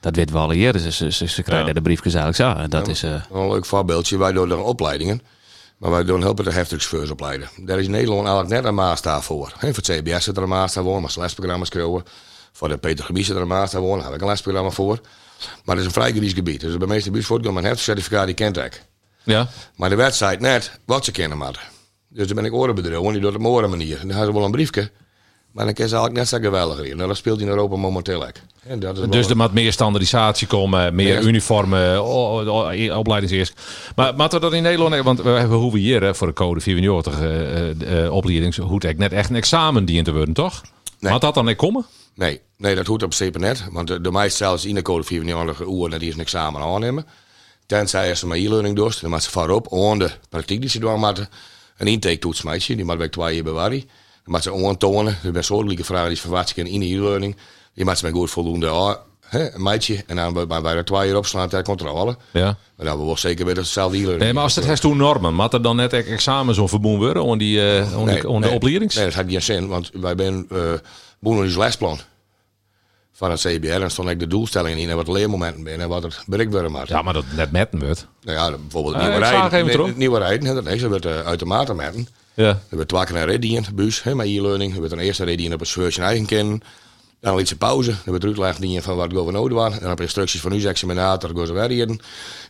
dat 0.00 0.16
weten 0.16 0.34
we 0.34 0.40
al 0.40 0.52
eerder. 0.52 0.80
Ze, 0.80 0.90
ze, 0.92 1.10
ze, 1.12 1.26
ze 1.28 1.42
krijgen 1.42 1.66
Ja. 1.66 1.72
de 1.72 1.82
briefjes 1.82 2.14
eigenlijk 2.14 2.56
zo. 2.58 2.68
Dat 2.68 2.88
is... 2.88 3.02
eh, 3.02 3.14
Een 3.32 3.48
leuk 3.50 3.64
voorbeeldje. 3.64 4.18
Wij 4.18 4.32
doen 4.32 4.48
dan 4.48 4.62
opleidingen. 4.62 5.20
Maar 5.78 5.90
wij 5.90 6.04
doen 6.04 6.20
helpen 6.20 6.44
de 6.44 6.52
heftigchauffeurs 6.52 7.10
opleiden. 7.10 7.48
Daar 7.56 7.78
is 7.78 7.88
Nederland 7.88 8.26
eigenlijk 8.26 8.54
net 8.54 8.64
een 8.64 8.74
maatstaf 8.74 9.24
voor. 9.24 9.52
He, 9.58 9.74
voor 9.74 9.82
het 9.86 9.86
CBS 9.86 10.24
zit 10.24 10.36
er 10.36 10.42
een 10.42 10.48
maatstaf 10.48 10.84
voor, 10.84 11.00
maar 11.00 11.12
lesprogramma's 11.16 11.68
krijgen. 11.68 12.02
Voor 12.52 12.68
de 12.68 12.76
Peter 12.76 13.04
Gebied 13.04 13.26
zit 13.26 13.36
er 13.36 13.42
een 13.42 13.48
maatstaf 13.48 13.80
voor, 13.80 13.96
daar 13.96 14.04
heb 14.06 14.14
ik 14.14 14.20
een 14.20 14.26
lesprogramma 14.28 14.70
voor. 14.70 14.98
Maar 15.64 15.76
het 15.76 15.78
is 15.78 15.84
een 15.84 16.00
vrij 16.02 16.12
gries 16.12 16.32
gebied. 16.32 16.60
Dus 16.60 16.76
bij 16.76 16.86
meeste 16.88 17.10
buurtvoort 17.10 17.52
mijn 17.52 17.64
heftigcertificaat 17.64 18.26
die 18.26 18.34
kent 18.34 18.56
ik. 18.56 18.84
Ja. 19.22 19.48
Maar 19.76 19.88
de 19.90 19.96
website 19.96 20.36
net 20.40 20.78
wat 20.84 21.04
ze 21.04 21.10
kennen 21.12 21.38
maar. 21.38 21.70
Dus 22.08 22.26
dan 22.26 22.36
ben 22.36 22.44
ik 22.44 22.52
orenbedrijf 22.52 23.02
en 23.04 23.12
die 23.12 23.20
doet 23.20 23.32
het 23.32 23.44
op 23.44 23.62
een 23.62 23.70
manier. 23.70 23.98
Dan 23.98 24.08
hebben 24.08 24.26
ze 24.26 24.32
wel 24.32 24.44
een 24.44 24.50
briefje. 24.50 24.90
Maar 25.54 25.64
dan 25.64 25.74
ze 25.76 25.82
eigenlijk 25.82 26.12
net 26.14 26.28
zo 26.28 26.38
geweldig 26.38 26.80
hier. 26.82 26.96
Nou, 26.96 27.08
dat 27.08 27.16
speelt 27.16 27.40
in 27.40 27.48
Europa 27.48 27.76
momenteel 27.76 28.22
ook. 28.26 28.32
En 28.66 28.80
dat 28.80 28.92
is 28.94 28.98
wel 29.00 29.10
Dus 29.10 29.28
er 29.28 29.36
moet 29.36 29.52
meer 29.52 29.72
standaardisatie 29.72 30.46
komen, 30.46 30.94
meer 30.94 31.22
uniforme 31.22 31.96
o- 31.98 32.40
o- 32.40 32.70
o- 32.70 32.98
opleidingseers. 32.98 33.52
Maar 33.96 34.16
maar 34.16 34.28
dat 34.28 34.52
in 34.52 34.62
Nederland, 34.62 35.04
want 35.04 35.22
we 35.22 35.28
hebben 35.28 35.58
hoe 35.58 35.72
we 35.72 35.78
hier 35.78 36.02
hè, 36.02 36.14
voor 36.14 36.26
de 36.26 36.32
code 36.32 36.60
94 36.60 37.20
eh, 37.20 38.04
eh, 38.04 38.12
opleiding, 38.12 38.56
hoe 38.56 38.78
het 38.86 38.98
net 38.98 39.12
echt 39.12 39.30
een 39.30 39.36
examen 39.36 39.84
dient 39.84 40.04
te 40.04 40.12
worden, 40.12 40.34
toch? 40.34 40.62
Nee. 40.98 41.12
Had 41.12 41.20
dat 41.20 41.34
dan 41.34 41.44
niet 41.44 41.56
komen? 41.56 41.86
Nee, 42.14 42.40
nee, 42.56 42.74
dat 42.74 42.86
hoeft 42.86 43.02
op 43.02 43.14
zeker 43.14 43.40
net. 43.40 43.64
Want 43.70 43.88
de, 43.88 44.00
de 44.00 44.10
meeste 44.10 44.36
zelfs 44.36 44.64
in 44.64 44.74
de 44.74 44.82
code 44.82 45.04
94 45.04 45.60
uur 45.66 45.90
dat 45.90 46.00
die 46.00 46.08
is 46.08 46.14
een 46.14 46.20
examen 46.20 46.60
aannemen. 46.62 47.06
Tenzij 47.66 48.14
ze 48.14 48.26
maar 48.26 48.36
e-learning 48.36 48.76
doet, 48.76 49.00
dan 49.00 49.10
moet 49.10 49.22
ze 49.22 49.30
voorop 49.30 49.72
aan 49.74 49.98
de 49.98 50.10
praktijk 50.28 50.60
die 50.60 50.70
ze 50.70 50.78
doen 50.78 51.00
moeten. 51.00 51.28
Een 51.76 51.86
intake-toets 51.86 52.42
meisje, 52.42 52.74
die 52.74 52.84
moet 52.84 53.00
ik 53.00 53.12
twee 53.12 53.34
jaar 53.34 53.44
bewaren. 53.44 53.84
Moet 54.24 54.42
ze 54.42 54.66
aantonen, 54.66 55.12
er 55.12 55.30
zijn 55.32 55.44
soortelijke 55.44 55.84
vragen 55.84 56.06
die 56.08 56.16
ze 56.16 56.22
verwachten 56.22 56.54
kunnen 56.54 56.72
in 56.72 56.80
de 56.80 56.86
e-learning. 56.86 57.36
Die 57.74 57.84
moet 57.84 57.98
ze 57.98 58.04
met 58.04 58.14
goed 58.14 58.30
voldoende 58.30 58.98
hè, 59.20 59.54
een 59.54 59.62
meisje. 59.62 60.04
En 60.06 60.16
dan 60.16 60.32
bij 60.32 60.46
bij 60.46 60.74
er 60.74 60.84
twee 60.84 61.06
jaar 61.08 61.16
op 61.16 61.26
slaan 61.26 61.48
ter 61.48 61.62
controle. 61.62 62.16
Ja. 62.32 62.42
Maar 62.44 62.56
dan 62.76 62.86
hebben 62.86 62.98
we 62.98 63.04
wel 63.06 63.16
zeker 63.16 63.46
weer 63.46 63.56
hetzelfde 63.56 63.96
e-learning. 63.96 64.22
Nee, 64.22 64.32
maar 64.32 64.42
als 64.42 64.54
het 64.54 64.64
heeft 64.66 64.80
toen 64.80 64.96
normen, 64.96 65.34
moet 65.34 65.52
er 65.52 65.62
dan 65.62 65.76
net 65.76 65.92
echt 65.92 66.06
examens 66.08 66.58
om 66.58 66.68
verbonden 66.68 67.00
worden 67.00 67.30
aan 67.30 67.38
die 67.38 67.60
eh 67.70 67.94
aan 67.94 68.04
de, 68.04 68.28
aan 68.28 68.40
de 68.40 68.50
opleidings? 68.50 68.94
Nee, 68.94 69.04
dat 69.04 69.14
had 69.14 69.24
geen 69.28 69.42
zin, 69.42 69.66
want 69.68 69.90
wij 69.92 70.14
zijn 70.16 70.46
uh, 70.52 70.72
boeren 71.18 71.46
is 71.46 71.56
lesplan 71.56 71.98
van 73.12 73.30
het 73.30 73.40
CBR. 73.40 73.66
En 73.82 73.90
stond 73.90 74.08
ik 74.08 74.18
de 74.18 74.26
doelstellingen 74.26 74.78
in 74.78 74.90
en 74.90 74.96
wat 74.96 75.08
leermomenten 75.08 75.62
binnen 75.62 75.82
en 75.82 75.88
wat 75.88 76.02
het 76.02 76.22
bereikt 76.26 76.52
worden 76.52 76.72
moet. 76.72 76.88
Ja, 76.88 77.02
maar 77.02 77.12
dat 77.12 77.24
net 77.36 77.52
metten 77.52 77.84
wordt. 77.84 78.06
Nou 78.22 78.38
ja, 78.38 78.58
bijvoorbeeld 78.58 78.94
Ah, 78.94 79.00
nieuwe 79.00 79.16
ik 79.16 79.50
rijden. 79.50 79.66
nee, 79.86 79.92
nieuwe 79.96 80.18
rijden, 80.18 80.54
dat 80.54 80.66
is, 80.66 80.82
er 80.82 80.90
werd 80.90 81.04
uh, 81.06 81.18
uitermate 81.20 81.74
metten. 81.74 82.08
Ja. 82.34 82.60
Er 82.68 82.76
werd 82.76 82.88
twee 82.88 83.04
keer 83.04 83.28
een 83.28 83.62
de 83.62 83.74
bus, 83.74 84.02
hè, 84.02 84.14
met 84.14 84.26
e-learning. 84.26 84.74
Er 84.74 84.80
werd 84.80 84.92
een 84.92 84.98
eerste 84.98 85.24
red 85.24 85.40
in 85.40 85.52
op 85.52 85.60
het 85.60 85.68
chauffeur 85.68 85.92
zijn 85.92 86.06
eigen 86.06 86.26
kennen. 86.26 86.60
Dan 87.20 87.32
een 87.32 87.38
lietse 87.38 87.56
pauze. 87.56 87.90
Er 87.90 88.10
werd 88.10 88.24
uitleg 88.24 88.58
in 88.58 88.82
van 88.82 88.96
wat 88.96 89.12
we 89.12 89.30
nodig 89.30 89.58
waren. 89.58 89.72
En 89.72 89.80
dan 89.80 89.88
heb 89.88 89.98
je 89.98 90.04
instructies 90.04 90.40
van 90.40 90.52
uw 90.52 90.68
examinator, 90.68 91.36
gaan 91.36 91.46
ze 91.46 91.52
weer 91.52 91.66
rijden. 91.66 92.00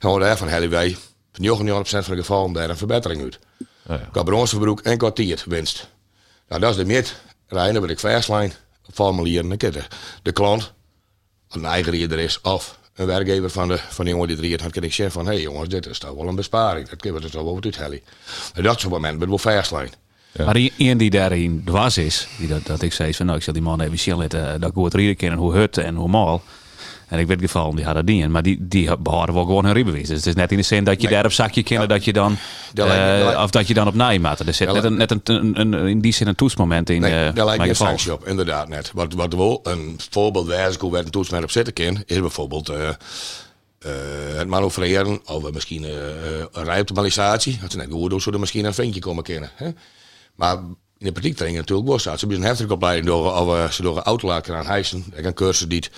En 0.00 0.19
daarvan 0.19 0.49
hebben 0.49 0.71
wij 0.71 0.97
van 1.33 1.45
99% 1.45 1.83
van 1.83 2.01
de 2.01 2.16
gevallen 2.16 2.53
daar 2.53 2.70
een 2.70 2.77
verbetering 2.77 3.23
uit. 3.23 3.38
Ja, 3.59 3.94
ja. 3.94 4.09
Qua 4.12 4.23
bronsverbruik 4.23 4.81
en 4.81 4.99
kwartier 4.99 5.42
winst. 5.47 5.88
Nou, 6.49 6.61
dat 6.61 6.70
is 6.70 6.77
de 6.77 6.85
meet. 6.85 7.14
Rijden 7.47 7.81
met 7.81 7.90
ik 7.90 7.99
verslijn 7.99 8.53
formulieren. 8.92 9.49
Dan 9.49 9.59
de, 9.59 9.83
de 10.23 10.33
klant, 10.33 10.73
een 11.51 11.64
eigen 11.64 11.92
rijder 11.92 12.18
is, 12.18 12.40
of 12.40 12.79
een 12.94 13.07
werkgever 13.07 13.50
van 13.50 13.68
de, 13.68 13.78
van 13.88 14.04
de 14.04 14.11
jongen 14.11 14.26
die 14.26 14.37
het 14.37 14.44
rijdt, 14.44 14.62
dan 14.62 14.70
kan 14.70 14.83
ik 14.83 14.92
zeggen 14.92 15.14
van, 15.14 15.26
hé 15.26 15.33
hey 15.33 15.42
jongens, 15.42 15.68
dit 15.68 15.87
is 15.87 15.98
toch 15.98 16.14
wel 16.14 16.28
een 16.28 16.35
besparing. 16.35 16.88
Dat 16.88 17.00
kunnen 17.00 17.20
we 17.20 17.26
dus 17.26 17.35
wel 17.35 17.54
wat 17.54 17.64
uithellen. 17.64 18.00
En 18.54 18.62
dat 18.62 18.80
soort 18.80 18.92
momenten 18.92 19.18
met 19.18 19.28
wel 19.28 19.38
verslijn. 19.38 19.92
Ja. 20.33 20.44
Maar 20.44 20.57
iemand 20.57 20.98
die 20.98 21.11
daarin 21.11 21.62
dwars 21.64 21.98
is, 21.98 22.28
die 22.38 22.48
dat, 22.48 22.66
dat 22.66 22.83
ik 22.83 22.92
zei 22.92 23.14
van 23.14 23.26
nou, 23.26 23.38
ik 23.38 23.44
zal 23.44 23.52
die 23.52 23.62
man 23.62 23.80
even 23.80 23.98
zien 23.98 24.16
laten, 24.16 24.61
dat 24.61 24.70
ik 24.70 24.74
goed 24.76 24.94
rieden 24.94 25.16
kennen, 25.16 25.38
hoe 25.38 25.52
hut 25.52 25.78
en 25.78 25.94
hoe 25.94 26.09
mal. 26.09 26.42
En 27.09 27.19
ik 27.19 27.27
weet 27.27 27.40
gevallen, 27.40 27.77
die 27.77 27.85
had 27.85 27.95
dat 27.95 28.05
niet. 28.05 28.29
Maar 28.29 28.43
die, 28.43 28.57
die 28.61 28.97
behouden 28.99 29.35
wel 29.35 29.45
gewoon 29.45 29.64
hun 29.64 29.75
rijbewijs. 29.75 30.09
Dus 30.09 30.17
het 30.17 30.27
is 30.27 30.35
net 30.35 30.51
in 30.51 30.57
de 30.57 30.62
zin 30.62 30.85
dat 30.85 31.01
je 31.01 31.07
Nee. 31.07 31.17
daar 31.17 31.25
op 31.25 31.33
zakje 31.33 31.62
kennen 31.62 31.88
dat 31.88 32.05
je 32.05 32.12
dan, 32.12 32.37
Dat 32.75 32.87
me- 32.88 33.33
eh, 33.33 33.43
of 33.43 33.51
dat 33.51 33.67
je 33.67 33.75
dan 33.75 33.87
op 33.87 33.95
nijmaat. 33.95 34.40
Er 34.40 34.55
zit 34.55 34.73
net, 34.73 34.85
een, 34.85 34.97
net 34.97 35.11
een, 35.11 35.21
een, 35.25 35.61
een- 35.61 35.88
in 35.88 36.01
die 36.01 36.12
zin 36.12 36.27
een 36.27 36.35
toetsmoment 36.35 36.90
in. 36.90 37.01
Nee, 37.01 37.11
eh, 37.27 37.35
daar 37.35 37.45
lijkt 37.45 37.62
geval. 37.64 37.87
sanctie 37.87 38.12
op, 38.12 38.27
inderdaad 38.27 38.69
net. 38.69 38.90
Wat, 38.95 39.12
wat 39.14 39.35
wel 39.35 39.61
een 39.62 39.99
voorbeeld 40.11 40.47
wijze 40.47 40.79
hoe 40.81 40.99
een 40.99 41.11
toets 41.11 41.31
met 41.31 41.43
op 41.43 41.51
zitten 41.51 41.73
kan, 41.75 42.03
is 42.07 42.21
bijvoorbeeld 42.21 42.69
eh, 42.69 42.88
het 44.37 44.49
manoeuvreren 44.49 45.21
of 45.25 45.53
misschien 45.53 45.83
een 46.53 46.64
rijoptimalisatie. 46.64 47.59
Dat 47.61 47.71
ze 47.71 47.77
net 47.77 47.88
goed 47.90 48.23
zodat 48.23 48.40
misschien 48.40 48.64
een 48.64 48.75
ventje 48.75 49.01
komen 49.01 49.23
kennen. 49.23 49.51
Hè? 49.55 49.69
Maar 50.35 50.57
in 50.99 51.07
de 51.07 51.12
praktijk 51.12 51.55
natuurlijk 51.55 51.88
wel 51.88 51.99
staat. 51.99 52.19
Ze 52.19 52.27
hebben 52.27 52.38
een 52.45 52.49
heftige 52.49 52.73
opleiding 52.73 53.07
door, 53.07 53.33
of 53.35 53.73
ze 53.73 53.83
door 53.83 53.97
een 53.97 54.03
auto 54.03 54.29
laten 54.29 54.57
aan 54.57 54.67
hijsen. 54.67 55.05
Ik 55.14 55.25
een 55.25 55.35
cursus 55.35 55.69
die 55.69 55.79
het 55.79 55.90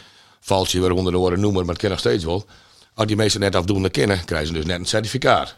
valsje 0.46 0.80
weer 0.80 0.92
onder 0.92 1.12
de 1.12 1.18
oren 1.18 1.40
noemen, 1.40 1.60
maar 1.64 1.72
het 1.72 1.82
kan 1.82 1.90
nog 1.90 1.98
steeds 1.98 2.24
wel. 2.24 2.46
Als 2.94 3.06
die 3.06 3.16
mensen 3.16 3.40
net 3.40 3.54
afdoende 3.54 3.90
kennen, 3.90 4.24
krijgen 4.24 4.48
ze 4.48 4.52
dus 4.54 4.64
net 4.64 4.78
een 4.78 4.86
certificaat. 4.86 5.54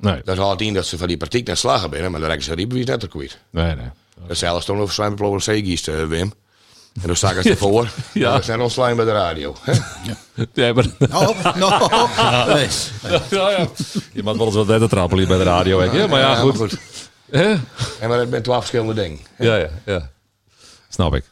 Nee, 0.00 0.20
Dat 0.24 0.36
houdt 0.36 0.60
in 0.60 0.74
dat 0.74 0.86
ze 0.86 0.98
van 0.98 1.08
die 1.08 1.16
praktijk 1.16 1.46
net 1.46 1.58
slagen 1.58 1.90
binnen, 1.90 2.10
maar 2.10 2.20
dan 2.20 2.28
rijden 2.28 2.46
ze 2.46 2.56
die 2.56 2.66
bewijs 2.66 2.86
net 2.86 3.02
er 3.02 3.08
kwijt. 3.08 3.38
nee, 3.50 3.74
nee. 3.74 3.90
Dat 4.20 4.30
is 4.30 4.38
zelfs 4.38 4.64
toen 4.64 4.78
over 4.80 4.94
slijmplogen 4.94 5.42
zeegiest, 5.42 5.88
uh, 5.88 6.04
Wim. 6.04 6.32
En 7.00 7.06
dan 7.06 7.16
sta 7.16 7.30
ik 7.30 7.36
eens 7.36 7.46
ervoor. 7.56 7.88
Ja. 8.12 8.32
Dat 8.32 8.40
is 8.40 8.46
net 8.46 8.96
bij 8.96 9.04
de 9.04 9.12
radio. 9.12 9.54
Hè? 9.60 9.72
Ja, 10.52 10.72
maar, 10.72 10.84
Oh, 11.20 11.54
no. 11.54 11.68
Nee. 12.54 12.68
ja, 13.30 13.50
ja. 13.50 13.68
Je 14.12 14.22
mag 14.22 14.36
wel 14.36 14.46
eens 14.46 14.54
wat 14.54 14.66
net 14.66 14.90
trappelen 14.90 15.18
hier 15.26 15.36
bij 15.36 15.44
de 15.44 15.50
radio. 15.50 15.80
hè. 15.80 15.98
Ja, 15.98 16.06
maar 16.06 16.20
ja, 16.20 16.34
goed. 16.34 16.78
Hè? 17.30 17.50
En 18.00 18.08
maar 18.08 18.18
het 18.18 18.28
zijn 18.30 18.42
twaalf 18.42 18.58
verschillende 18.58 19.02
dingen. 19.02 19.18
Ja, 19.38 19.56
ja, 19.56 19.68
ja. 19.84 20.10
Snap 20.88 21.14
ik. 21.14 21.24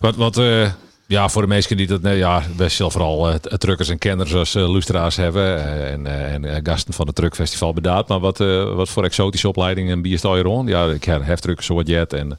Wat, 0.00 0.16
wat 0.16 0.36
eh, 0.38 0.72
ja, 1.14 1.28
voor 1.28 1.42
de 1.42 1.48
mensen 1.48 1.76
die 1.76 1.86
dat, 1.86 2.00
ja, 2.02 2.42
best 2.56 2.78
wel 2.78 2.90
vooral 2.90 3.30
eh, 3.30 3.34
truckers 3.34 3.88
en 3.88 3.98
kenners 3.98 4.34
als 4.34 4.54
uh, 4.54 4.80
hebben 5.16 5.64
eh, 5.64 5.92
en, 5.92 6.06
eh, 6.06 6.32
en 6.32 6.60
gasten 6.62 6.94
van 6.94 7.06
het 7.06 7.14
truckfestival 7.14 7.72
bedaad. 7.72 8.08
Maar 8.08 8.20
wat, 8.20 8.38
wat 8.74 8.88
voor 8.88 9.04
exotische 9.04 9.48
opleidingen 9.48 10.02
bied 10.02 10.20
je 10.20 10.42
rond? 10.42 10.68
Ja, 10.68 10.86
ik 10.86 11.04
heb 11.04 11.24
heftruck, 11.24 11.60
soort 11.60 11.86
jet 11.86 12.12
en... 12.12 12.38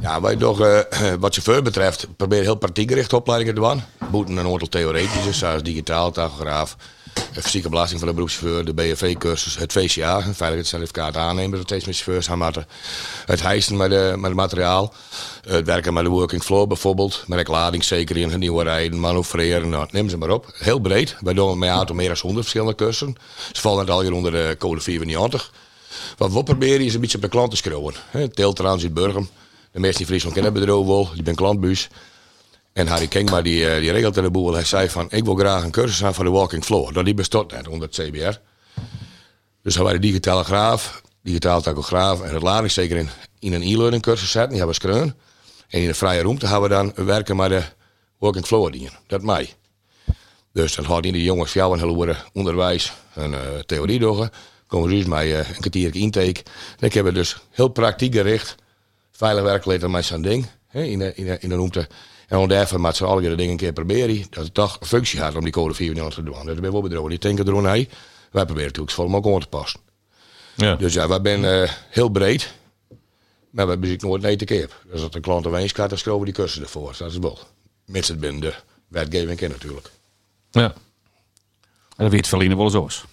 Ja, 0.00 0.20
wij 0.20 0.36
toch, 0.36 0.58
wat 1.18 1.34
chauffeur 1.34 1.62
betreft, 1.62 2.06
proberen 2.16 2.44
heel 2.44 2.54
praktijkgerichte 2.54 3.16
opleidingen 3.16 3.54
te 3.54 3.60
doen. 3.60 3.82
Boeten 4.10 4.36
een 4.36 4.46
aantal 4.46 4.68
theoretische, 4.68 5.32
zoals 5.32 5.62
digitaal, 5.62 6.10
tachograaf, 6.10 6.76
de 7.32 7.42
fysieke 7.42 7.68
belasting 7.68 7.98
van 7.98 8.08
de 8.08 8.14
beroepschauffeur, 8.14 8.64
de 8.64 8.74
BFV-cursus, 8.74 9.58
het 9.58 9.72
VCA, 9.72 10.22
veiligheidscertificaat 10.22 11.16
aannemen, 11.16 11.56
dat 11.56 11.66
steeds 11.66 11.84
meer 11.84 11.94
chauffeurs 11.94 12.26
gaan 12.26 12.38
moeten. 12.38 12.66
Het 13.26 13.42
hijsen 13.42 13.76
met, 13.76 13.90
de, 13.90 14.12
met 14.16 14.24
het 14.24 14.34
materiaal, 14.34 14.94
het 15.48 15.66
werken 15.66 15.94
met 15.94 16.04
de 16.04 16.10
working 16.10 16.42
floor 16.42 16.66
bijvoorbeeld, 16.66 17.24
met 17.26 17.38
recladingszekering, 17.38 18.36
nieuwe 18.36 18.62
rijden, 18.62 19.00
manoeuvreren, 19.00 19.68
nou, 19.68 19.88
neem 19.90 20.08
ze 20.08 20.16
maar 20.16 20.30
op. 20.30 20.46
Heel 20.52 20.78
breed, 20.78 21.16
wij 21.20 21.34
doen 21.34 21.58
met 21.58 21.70
auto 21.70 21.94
meer 21.94 22.08
dan 22.08 22.16
100 22.20 22.40
verschillende 22.40 22.74
cursussen. 22.74 23.16
Ze 23.52 23.60
vallen 23.60 23.88
al 23.88 24.00
hier 24.00 24.12
onder 24.12 24.32
de 24.32 24.56
code 24.58 24.80
94. 24.80 25.52
Wat 26.16 26.32
we 26.32 26.42
proberen 26.42 26.84
is 26.84 26.94
een 26.94 27.00
beetje 27.00 27.16
op 27.16 27.22
de 27.22 27.28
klant 27.28 27.50
te 27.50 27.56
schreeuwen. 27.56 27.94
Teeltransit 28.32 28.94
Burgum. 28.94 29.28
De 29.72 29.80
meeste 29.80 30.00
in 30.00 30.06
Friesland 30.06 30.34
kennen 30.34 30.52
het 30.52 30.60
bedrijf 30.60 30.86
wel. 30.86 31.10
Die 31.14 31.22
ben 31.22 31.34
klantbuus. 31.34 31.88
En 32.76 32.86
Harry 32.86 33.06
Kengma 33.06 33.42
die, 33.42 33.68
eh, 33.68 33.80
die 33.80 33.90
regelt 33.90 34.16
in 34.16 34.22
de 34.22 34.30
boel. 34.30 34.52
Hij 34.52 34.64
zei 34.64 34.88
van, 34.88 35.06
ik 35.10 35.24
wil 35.24 35.34
graag 35.34 35.62
een 35.62 35.70
cursus 35.70 36.04
aan 36.04 36.14
voor 36.14 36.24
de 36.24 36.30
walking 36.30 36.64
floor. 36.64 36.92
Dat 36.92 37.04
die 37.04 37.14
bestaat 37.14 37.52
net 37.52 37.68
onder 37.68 37.88
het 37.88 37.96
CBR. 37.96 38.38
Dus 39.62 39.74
hij 39.74 39.84
waren 39.84 40.00
de 40.00 40.06
digitale 40.06 40.44
graaf, 40.44 41.02
digitaal 41.22 41.60
tachograaf 41.60 42.20
en 42.20 42.34
het 42.34 42.42
ladingszeker 42.42 42.96
in, 42.96 43.08
in 43.38 43.52
een 43.52 43.62
e-learning 43.62 44.02
cursus 44.02 44.30
zetten. 44.30 44.50
Die 44.50 44.58
hebben 44.58 44.76
we 44.76 44.88
skreun. 44.88 45.14
En 45.68 45.80
in 45.80 45.86
de 45.86 45.94
vrije 45.94 46.22
ruimte 46.22 46.46
gaan 46.46 46.62
we 46.62 46.68
dan 46.68 46.92
werken 46.94 47.36
met 47.36 47.48
de 47.48 47.62
walking 48.18 48.46
floor 48.46 48.70
dingen. 48.70 48.92
Dat 49.06 49.22
mij. 49.22 49.54
Dus 50.52 50.74
dat 50.74 50.84
houdt 50.84 51.06
in 51.06 51.12
de 51.12 51.22
jongens 51.22 51.52
jou 51.52 51.72
een 51.72 51.88
hele 51.88 52.16
onderwijs 52.32 52.92
en 53.14 53.30
uh, 53.30 53.38
theorie 53.66 53.98
door. 53.98 54.28
Komen 54.66 54.90
dus 54.90 55.04
met 55.04 55.24
uh, 55.24 55.36
een 55.36 55.44
kwartier 55.44 55.94
intake. 55.94 56.42
Dan 56.78 56.90
hebben 56.92 57.12
we 57.12 57.18
dus 57.18 57.36
heel 57.50 57.68
praktiek 57.68 58.14
gericht 58.14 58.54
veilig 59.12 59.42
werk 59.42 59.88
met 59.88 60.04
zo'n 60.04 60.22
ding 60.22 60.46
in, 60.72 60.98
de, 60.98 61.14
in, 61.14 61.26
de, 61.26 61.38
in 61.40 61.48
de 61.48 61.54
ruimte. 61.54 61.88
En 62.26 62.38
om 62.38 62.48
daarvan 62.48 62.80
met 62.80 62.96
z'n 62.96 63.04
allen 63.04 63.22
de 63.22 63.34
dingen 63.34 63.50
een 63.50 63.56
keer 63.56 63.72
proberen. 63.72 64.24
Dat 64.30 64.44
het 64.44 64.54
toch 64.54 64.76
een 64.80 64.86
functie 64.86 65.20
had 65.20 65.34
om 65.34 65.42
die 65.42 65.52
code 65.52 65.74
4 65.74 65.94
te 65.94 66.22
doen. 66.22 66.46
Dat 66.46 66.54
is 66.54 66.60
wel 66.70 66.82
bedrogen. 66.82 67.10
Die 67.10 67.18
denken 67.18 67.46
er. 67.46 67.88
Wij 68.30 68.44
proberen 68.44 68.66
natuurlijk 68.66 68.90
vol 68.90 69.14
ook 69.14 69.26
aan 69.26 69.40
te 69.40 69.46
passen. 69.46 69.80
Ja. 70.54 70.76
Dus 70.76 70.94
ja, 70.94 71.08
wij 71.08 71.20
zijn 71.22 71.44
eh, 71.44 71.70
heel 71.88 72.08
breed. 72.08 72.54
Maar 73.50 73.64
we 73.64 73.70
hebben 73.70 73.96
nooit 74.00 74.22
nee 74.22 74.36
te 74.36 74.44
keer. 74.44 74.70
Dus 74.90 75.00
dat 75.00 75.14
een 75.14 75.20
klant 75.20 75.46
een 75.46 75.54
eens 75.54 75.72
gaat, 75.72 75.88
dan 75.88 75.98
schroven 75.98 76.24
die 76.24 76.34
kussen 76.34 76.62
ervoor. 76.62 76.94
Dat 76.98 77.10
is 77.10 77.18
wel. 77.18 77.38
Mits 77.84 78.08
het 78.08 78.20
binnen 78.20 78.40
de 78.40 78.54
wetgeving 78.88 79.40
in 79.40 79.50
natuurlijk. 79.50 79.90
ja. 80.50 80.74
En 81.96 82.04
dat 82.04 82.12
weet 82.12 82.26
Verliezen 82.26 82.56
wel 82.56 82.82
eens. 82.82 83.04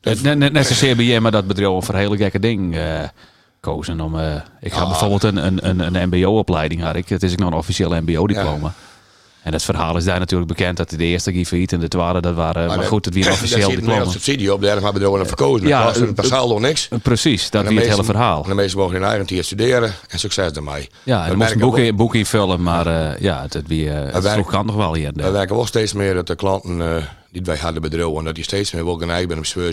Net, 0.00 0.22
net, 0.22 0.52
net, 0.52 0.66
zozeer 0.66 0.96
bij 0.96 1.20
maar 1.20 1.30
dat 1.30 1.46
bedrijf 1.46 1.84
voor 1.84 1.94
hele 1.94 2.16
gekke 2.16 2.38
ding 2.38 2.76
eh, 2.76 3.08
kozen 3.60 4.00
om. 4.00 4.18
eh, 4.18 4.34
ik 4.60 4.72
ga 4.72 4.86
bijvoorbeeld 4.86 5.22
een, 5.22 5.36
een, 5.46 5.68
een, 5.68 5.94
een 5.94 6.08
MBO-opleiding 6.08 6.82
had 6.82 6.94
ik. 6.96 7.08
Het 7.08 7.22
is 7.22 7.32
ik 7.32 7.38
nog 7.38 7.50
een 7.50 7.56
officieel 7.56 7.90
MBO-diploma. 7.90 8.74
En 9.42 9.52
het 9.52 9.62
verhaal 9.62 9.96
is 9.96 10.04
daar 10.04 10.18
natuurlijk 10.18 10.48
bekend 10.48 10.76
dat 10.76 10.90
de 10.90 11.04
eerste 11.04 11.32
ging 11.32 11.46
failliet 11.46 11.72
en 11.72 11.80
de 11.80 11.88
tweede 11.88 12.20
dat 12.20 12.34
waren. 12.34 12.66
Maar, 12.66 12.82
goed, 12.82 13.04
het 13.04 13.14
weer 13.14 13.26
een 13.26 13.32
officieel 13.32 13.68
diploma. 13.68 13.98
hele 13.98 14.10
subsidie 14.10 14.52
op, 14.52 14.62
daar 14.62 14.80
hebben 14.82 15.12
we 15.12 15.18
er 15.18 15.26
verkozen. 15.26 15.68
Ja, 15.68 15.84
dat 15.84 15.96
eh, 15.96 16.02
een 16.02 16.14
passaal 16.14 16.48
nog 16.48 16.60
niks. 16.60 16.88
Precies, 17.02 17.50
dat 17.50 17.68
weer 17.68 17.78
het 17.80 17.88
hele 17.88 18.04
verhaal. 18.04 18.42
En 18.42 18.48
de 18.48 18.54
meesten 18.54 18.78
mogen 18.78 18.96
in 18.96 19.02
eigen 19.02 19.26
tijd 19.26 19.44
studeren 19.44 19.92
en 20.08 20.18
succes 20.18 20.52
daarmee. 20.52 20.88
Ja, 21.02 21.16
en 21.16 21.20
moest 21.22 21.30
een 21.32 21.38
merken 21.38 21.58
boek, 21.60 21.76
wel- 21.76 21.84
in, 21.84 21.96
boek 21.96 22.14
invullen, 22.14 22.62
maar 22.62 22.86
eh, 22.86 23.20
ja, 23.20 23.42
het, 23.42 23.52
het, 23.52 23.68
weer, 23.68 24.06
eh, 24.06 24.22
het 24.24 24.46
kan 24.46 24.66
nog 24.66 24.74
wel 24.76 24.94
hier. 24.94 25.10
We 25.14 25.30
werken 25.30 25.56
wel 25.56 25.66
steeds 25.66 25.92
meer 25.92 26.14
dat 26.14 26.26
de 26.26 26.34
klanten 26.34 26.96
eh, 26.96 27.02
die 27.32 27.42
wij 27.44 27.56
hadden 27.56 27.82
bedrijven, 27.82 28.24
dat 28.24 28.34
die 28.34 28.44
steeds 28.44 28.72
meer 28.72 28.84
wel 28.84 28.96
geneigd 28.96 29.46
zijn 29.46 29.66
om 29.68 29.72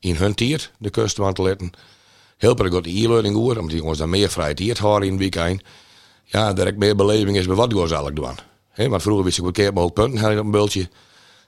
in 0.00 0.14
hun 0.16 0.34
tier 0.34 0.70
de 0.78 0.90
kust 0.90 1.20
aan 1.20 1.32
te 1.34 1.42
letten. 1.42 1.70
Heel 2.36 2.54
prettig 2.54 2.76
goed 2.76 2.84
de 2.84 3.00
e-learning 3.00 3.34
hoor, 3.34 3.56
omdat 3.56 3.70
die 3.70 3.78
jongens 3.78 3.98
dan 3.98 4.10
meer 4.10 4.30
vrije 4.30 4.54
tijd 4.54 4.78
houden 4.78 5.08
in 5.08 5.14
het 5.14 5.20
weekend. 5.22 5.62
Ja, 6.24 6.52
direct 6.52 6.76
meer 6.76 6.96
beleving 6.96 7.36
is 7.36 7.46
bij 7.46 7.56
wat 7.56 7.72
eigenlijk 7.78 8.16
doen. 8.16 8.38
Hè, 8.70 8.88
want 8.88 9.02
vroeger 9.02 9.24
wist 9.24 9.36
ik 9.36 9.42
wel 9.42 9.52
keer 9.52 9.72
mogelijk 9.72 9.94
punten 9.94 10.20
had 10.20 10.30
ik 10.30 10.38
op 10.38 10.44
een 10.44 10.50
bultje. 10.50 10.88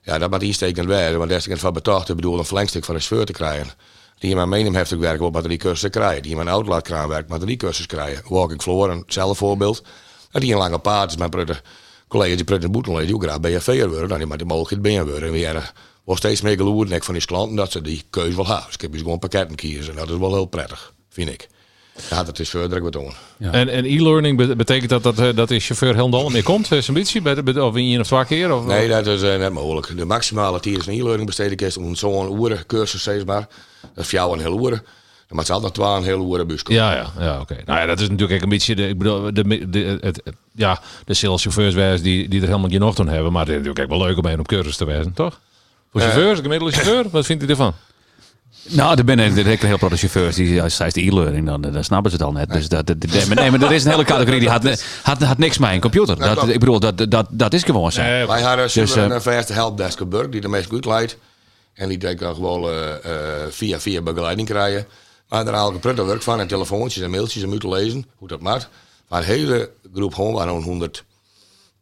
Ja, 0.03 0.19
dat 0.19 0.31
moet 0.31 0.43
instekend 0.43 0.87
werden, 0.87 1.19
want 1.19 1.47
ik 1.47 1.57
van 1.57 1.73
betaald, 1.73 2.09
ik 2.09 2.17
bedoel 2.17 2.39
een 2.39 2.45
verlengstuk 2.45 2.85
van 2.85 2.95
een 2.95 3.03
sfeer 3.03 3.25
te 3.25 3.33
krijgen. 3.33 3.73
Die 4.19 4.31
iemand 4.31 4.49
meeneemt 4.49 4.77
heeft 4.77 4.95
ook 4.95 5.01
werken 5.01 5.27
op 5.27 5.33
krijgen. 5.91 6.23
Die 6.23 6.31
iemand 6.31 6.49
outlaatkraan 6.49 7.09
werkt, 7.09 7.29
batteriecursus 7.29 7.87
krijgen. 7.87 8.25
Walking 8.29 8.63
floor, 8.63 8.91
een 8.91 9.05
zelf 9.07 9.39
voorbeeld. 9.39 9.83
En 10.31 10.41
die 10.41 10.53
een 10.53 10.59
lange 10.59 10.79
paard 10.79 11.11
is 11.11 11.17
mijn 11.17 11.31
prutte 11.31 11.61
collega 12.09 12.37
die 12.37 12.45
prutte 12.45 12.69
boeten 12.69 13.07
die 13.07 13.15
ook 13.15 13.23
graag 13.23 13.41
BFV'er 13.41 13.89
worden. 13.89 14.09
Dan 14.09 14.19
die 14.19 14.27
maar 14.27 14.39
de 14.39 14.45
mogelijkheid 14.45 14.83
binnen 14.83 15.07
worden. 15.07 15.29
En 15.29 15.33
weer 15.35 15.55
er 15.55 15.73
wordt 16.09 16.23
steeds 16.23 16.41
meer 16.41 16.57
geloerd 16.57 16.89
nek 16.89 17.05
van 17.05 17.15
die 17.15 17.25
klanten 17.25 17.57
dat 17.57 17.73
ze 17.73 17.81
die 17.83 18.03
keuze 18.11 18.37
wel 18.37 18.47
hebben. 18.47 18.65
Dus 18.67 18.75
ik 18.75 18.81
heb 18.81 18.93
dus 18.93 19.01
gewoon 19.01 19.19
pakketten 19.19 19.57
kiezen. 19.57 19.91
En 19.93 19.97
dat 19.99 20.11
is 20.11 20.17
wel 20.19 20.33
heel 20.35 20.45
prettig, 20.47 20.93
vind 21.11 21.29
ik. 21.31 21.49
Ja, 22.11 22.25
dat 22.25 22.39
is 22.39 22.49
verder 22.51 22.83
wat 22.83 22.93
doen. 22.93 23.13
En, 23.39 23.69
en 23.69 23.85
e-learning 23.85 24.37
be- 24.37 24.57
betekent 24.57 24.91
dat 24.91 25.03
dat, 25.03 25.19
eh, 25.19 25.29
dat 25.37 25.49
de 25.49 25.59
chauffeur 25.61 25.95
helemaal 25.95 26.29
meer 26.29 26.43
komt? 26.43 26.73
Is 26.73 26.89
een 26.89 26.95
beetje? 26.95 27.21
Bij 27.23 27.35
de- 27.35 27.65
Of 27.65 27.77
in 27.77 27.85
één 27.85 28.01
of 28.01 28.07
twee 28.07 28.25
keer? 28.25 28.55
Of, 28.55 28.65
Nee, 28.67 28.89
dat 28.89 29.07
is 29.07 29.23
eh, 29.23 29.39
net 29.39 29.53
mogelijk. 29.53 29.97
De 29.97 30.05
maximale 30.05 30.61
tijd 30.61 30.79
is 30.79 30.87
een 30.87 30.93
e-learning 31.01 31.27
besteden 31.27 31.67
is 31.67 31.77
om 31.77 31.95
zo'n 31.95 32.43
uren 32.43 32.67
cursus 32.67 33.01
steeds 33.01 33.25
maar. 33.25 33.49
Dat 33.95 34.05
is 34.05 34.11
jou 34.11 34.33
een 34.33 34.39
hele 34.45 34.57
uren. 34.61 34.83
Dan 35.27 35.37
moet 35.37 35.47
ze 35.47 35.53
altijd 35.53 35.75
twee 35.75 35.89
een 35.89 36.03
hele 36.03 36.25
uren 36.25 36.47
bus 36.47 36.63
komen. 36.63 36.83
Ja, 36.83 36.95
ja, 36.95 37.13
ja 37.19 37.41
oké. 37.41 37.57
Nou 37.65 37.79
ja, 37.79 37.87
dat 37.87 38.01
is 38.01 38.09
natuurlijk 38.09 38.43
een 38.43 38.49
beetje 38.49 38.75
de, 38.75 38.89
ik 38.89 38.99
bedoel, 38.99 39.35
de, 39.35 39.69
de, 39.71 39.99
het, 40.01 40.21
het- 40.25 40.35
ja, 40.55 40.81
de 41.05 41.15
salechauffeurs 41.15 42.03
die, 42.03 42.29
die 42.29 42.41
er 42.41 42.47
helemaal 42.47 42.71
geen 42.71 42.83
aan 42.99 43.09
hebben. 43.09 43.33
Maar 43.33 43.41
het 43.43 43.51
is 43.51 43.57
natuurlijk 43.57 43.93
ook 43.93 43.99
wel 43.99 44.07
leuk 44.09 44.17
om 44.17 44.23
mee 44.23 44.39
op 44.39 44.47
cursus 44.49 44.77
te 44.77 44.85
wezen, 44.85 45.13
toch? 45.13 45.41
Voor 45.93 46.01
chauffeurs, 46.01 46.37
de 46.37 46.43
gemiddelde 46.43 46.73
chauffeur, 46.75 47.05
wat 47.11 47.27
vindt 47.27 47.43
u 47.43 47.47
ervan? 47.47 47.75
Nou, 48.69 48.91
er 48.99 49.03
zijn 49.07 49.19
er 49.19 49.33
zijn 49.33 49.59
heel 49.59 49.79
veel 49.79 49.89
chauffeurs 49.89 50.37
die 50.37 50.63
als 50.63 50.77
zij 50.77 50.91
de 50.91 51.01
e-learning, 51.07 51.47
dan, 51.47 51.61
dan 51.61 51.85
snappen 51.85 52.11
ze 52.11 52.17
het 52.17 52.27
al 52.27 52.33
net. 52.33 52.51
Dus 52.51 52.69
dat, 52.69 52.87
dat, 52.87 53.01
dat- 53.01 53.29
nee, 53.29 53.51
maar 53.51 53.63
er 53.63 53.73
is 53.73 53.85
een 53.85 53.91
hele 53.91 54.05
categorie 54.05 54.41
die 54.41 54.49
had, 54.49 54.85
had, 55.03 55.23
had 55.23 55.39
niks 55.39 55.59
met 55.59 55.71
een 55.71 55.81
computer. 55.81 56.19
Dat, 56.19 56.49
ik 56.49 56.59
bedoel, 56.61 56.81
dat, 56.81 57.11
dat, 57.11 57.27
dat 57.31 57.53
is 57.55 57.63
gewoon 57.63 57.93
zo. 57.93 58.03
Nee, 58.03 58.27
Wij 58.27 58.43
hadden 58.43 58.65
Dus, 58.65 58.73
dus, 58.73 58.97
eh, 58.97 59.03
een 59.03 59.23
vaste 59.23 59.53
helpdesk 59.53 60.01
op 60.01 60.11
Burg 60.11 60.29
die 60.29 60.41
de 60.41 60.49
meest 60.49 60.69
goed 60.69 60.85
leidt. 60.85 61.17
En 61.75 61.89
die 61.89 61.99
dan 61.99 62.35
gewoon 62.35 62.71
eh, 62.71 62.95
eh, 62.95 63.51
via, 63.51 63.81
via 63.81 64.03
begeleiding 64.03 64.49
krijgen. 64.49 64.87
Maar 65.29 65.45
daar 65.45 65.55
haal 65.55 65.75
ik 65.75 65.85
een 65.85 66.07
werk 66.07 66.23
van 66.23 66.41
en 66.41 66.47
telefoontjes 66.47 67.03
en 67.05 67.11
mailtjes 67.11 67.45
om 67.45 67.53
uit 67.53 67.61
te 67.61 67.69
lezen, 67.69 68.07
hoe 68.17 68.29
dat 68.29 68.41
maakt. 68.41 68.69
Maar 69.09 69.19
een 69.21 69.27
hele 69.27 69.71
groep 69.95 70.15
gewoon 70.15 70.33
waren 70.35 70.53
zo'n 70.53 70.63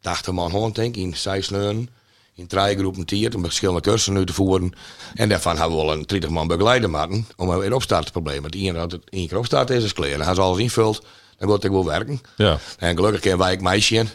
180 0.01 0.33
man 0.33 0.49
gewoon 0.49 0.71
denk 0.71 0.95
ik, 0.95 1.01
in 1.03 1.15
zes 1.15 1.49
leunen. 1.49 1.89
In 2.37 2.47
drie 2.47 2.77
groepen 2.77 3.05
tiert 3.05 3.35
om 3.35 3.43
verschillende 3.43 3.81
cursussen 3.81 4.17
uit 4.17 4.27
te 4.27 4.33
voeren. 4.33 4.71
En 5.15 5.29
daarvan 5.29 5.57
hebben 5.57 5.77
we 5.77 5.83
wel 5.83 5.93
een 5.93 6.03
30 6.05 6.29
man 6.29 6.47
begeleiden 6.47 6.89
maken 6.89 7.27
om 7.35 7.57
weer 7.57 7.73
opstartprobleem. 7.73 8.41
Want 8.41 8.55
iedereen 8.55 8.79
dat 8.81 8.91
het 8.91 9.09
één 9.09 9.27
keer 9.27 9.37
opstart 9.37 9.69
is, 9.69 9.83
is 9.83 9.93
klaar. 9.93 10.09
En 10.09 10.21
als 10.21 10.37
alles 10.37 10.57
invult, 10.57 11.03
dan 11.37 11.47
wordt 11.47 11.63
het 11.63 11.71
wel 11.71 11.85
werken. 11.85 12.21
Ja. 12.35 12.57
En 12.77 12.95
gelukkig 12.95 13.21
ken 13.21 13.37
wij 13.37 13.53
ik 13.53 13.61
meisje 13.61 13.95
in. 13.95 14.09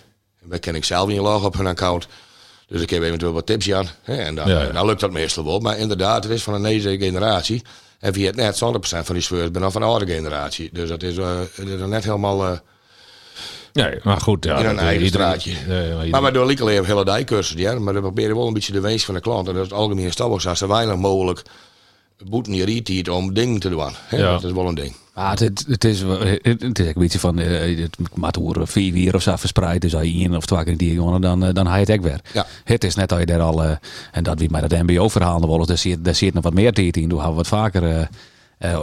En 0.50 0.60
ken 0.60 0.74
ik 0.74 0.84
zelf 0.84 1.08
niet 1.08 1.18
log 1.18 1.44
op 1.44 1.56
hun 1.56 1.66
account. 1.66 2.06
Dus 2.66 2.80
ik 2.80 2.90
heb 2.90 3.02
eventueel 3.02 3.32
wat 3.32 3.46
tips 3.46 3.72
aan. 3.72 3.88
En 4.04 4.34
dan, 4.34 4.48
Ja, 4.48 4.62
ja. 4.62 4.72
dan 4.72 4.86
lukt 4.86 5.00
dat 5.00 5.10
meestal 5.10 5.44
wel. 5.44 5.58
Maar 5.58 5.78
inderdaad, 5.78 6.24
het 6.24 6.32
is 6.32 6.42
van 6.42 6.54
een 6.54 6.62
deze 6.62 6.98
generatie. 6.98 7.62
En 7.98 8.12
via 8.12 8.26
het 8.26 8.36
net 8.36 8.54
100% 8.54 8.58
van 9.04 9.14
die 9.14 9.20
speurs 9.20 9.50
ben 9.50 9.62
dan 9.62 9.72
van 9.72 9.82
een 9.82 9.88
oude 9.88 10.06
generatie. 10.06 10.70
Dus 10.72 10.88
dat 10.88 11.02
is, 11.02 11.16
het 11.16 11.68
is 11.68 11.78
dan 11.78 11.88
net 11.88 12.04
helemaal 12.04 12.44
eh, 12.44 12.58
Nee, 13.72 13.98
maar 14.02 14.20
goed. 14.20 14.44
Ja, 14.44 14.58
in 14.58 14.66
een 14.66 14.76
dat- 14.76 14.84
eigen 14.84 15.06
straatje. 15.06 15.52
Maar 16.10 16.22
Maar 16.22 16.32
doen 16.32 16.46
lekker 16.46 16.68
even 16.68 16.84
hele 16.86 17.04
dijkcursus, 17.04 17.60
ja. 17.60 17.78
Maar 17.78 17.94
we 17.94 18.00
proberen 18.00 18.36
wel 18.36 18.46
een 18.46 18.52
beetje 18.52 18.72
de 18.72 18.80
wees 18.80 19.04
van 19.04 19.14
de 19.14 19.20
klant. 19.20 19.48
En 19.48 19.54
dat 19.54 19.62
is 19.64 19.68
het 19.70 19.78
algemene 19.78 20.10
stap 20.10 20.30
als 20.30 20.58
zo 20.58 20.68
weinig 20.68 20.96
mogelijk 20.96 21.42
boeten 22.24 22.54
je 22.54 22.64
riet 22.64 23.10
om 23.10 23.34
dingen 23.34 23.60
te 23.60 23.68
doen. 23.68 23.90
Hè, 24.06 24.16
Ja. 24.16 24.30
Dat 24.32 24.44
is 24.44 24.52
wel 24.52 24.68
een 24.68 24.74
ding. 24.74 24.94
Maar 25.14 25.30
het, 25.30 25.38
het, 25.38 25.64
het 25.68 25.84
is, 25.84 26.00
het, 26.00 26.62
het 26.62 26.78
is 26.78 26.86
een 26.86 26.92
beetje 26.96 27.18
van, 27.18 27.38
eh, 27.38 27.78
het 27.78 27.96
moet 28.14 28.36
horen 28.36 28.68
vier 28.68 28.92
wier 28.92 29.14
of 29.14 29.22
zo 29.22 29.36
verspreid. 29.36 29.80
Dus 29.80 29.94
als 29.94 30.04
je 30.04 30.12
één 30.12 30.34
of 30.36 30.46
twee 30.46 30.64
keer 30.64 30.76
die 30.76 30.94
gewonnen, 30.94 31.20
dan, 31.20 31.44
eh, 31.44 31.54
dan 31.54 31.66
haal 31.66 31.74
je 31.78 31.84
het 31.84 31.90
ook 31.92 32.02
weer. 32.04 32.20
Ja. 32.32 32.46
Het 32.64 32.84
is 32.84 32.94
net 32.94 33.10
als 33.10 33.20
je 33.20 33.26
daar 33.26 33.40
al, 33.40 33.62
eh, 33.64 33.70
en 34.12 34.22
dat 34.22 34.38
wie 34.38 34.50
mij 34.50 34.60
dat 34.60 34.82
MBO-verhaal 34.82 35.38
nog 35.38 35.48
wel 35.48 35.58
eens, 35.58 35.66
daar 35.68 35.78
zit, 35.78 36.04
daar 36.04 36.14
zit 36.14 36.34
nog 36.34 36.42
wat 36.42 36.54
meer 36.54 36.72
tijd 36.72 36.96
in. 36.96 37.02
Hebben 37.02 37.28
we 37.28 37.34
wat 37.34 37.46
vaker 37.46 37.82
eh, 37.82 38.00
eh, 38.00 38.06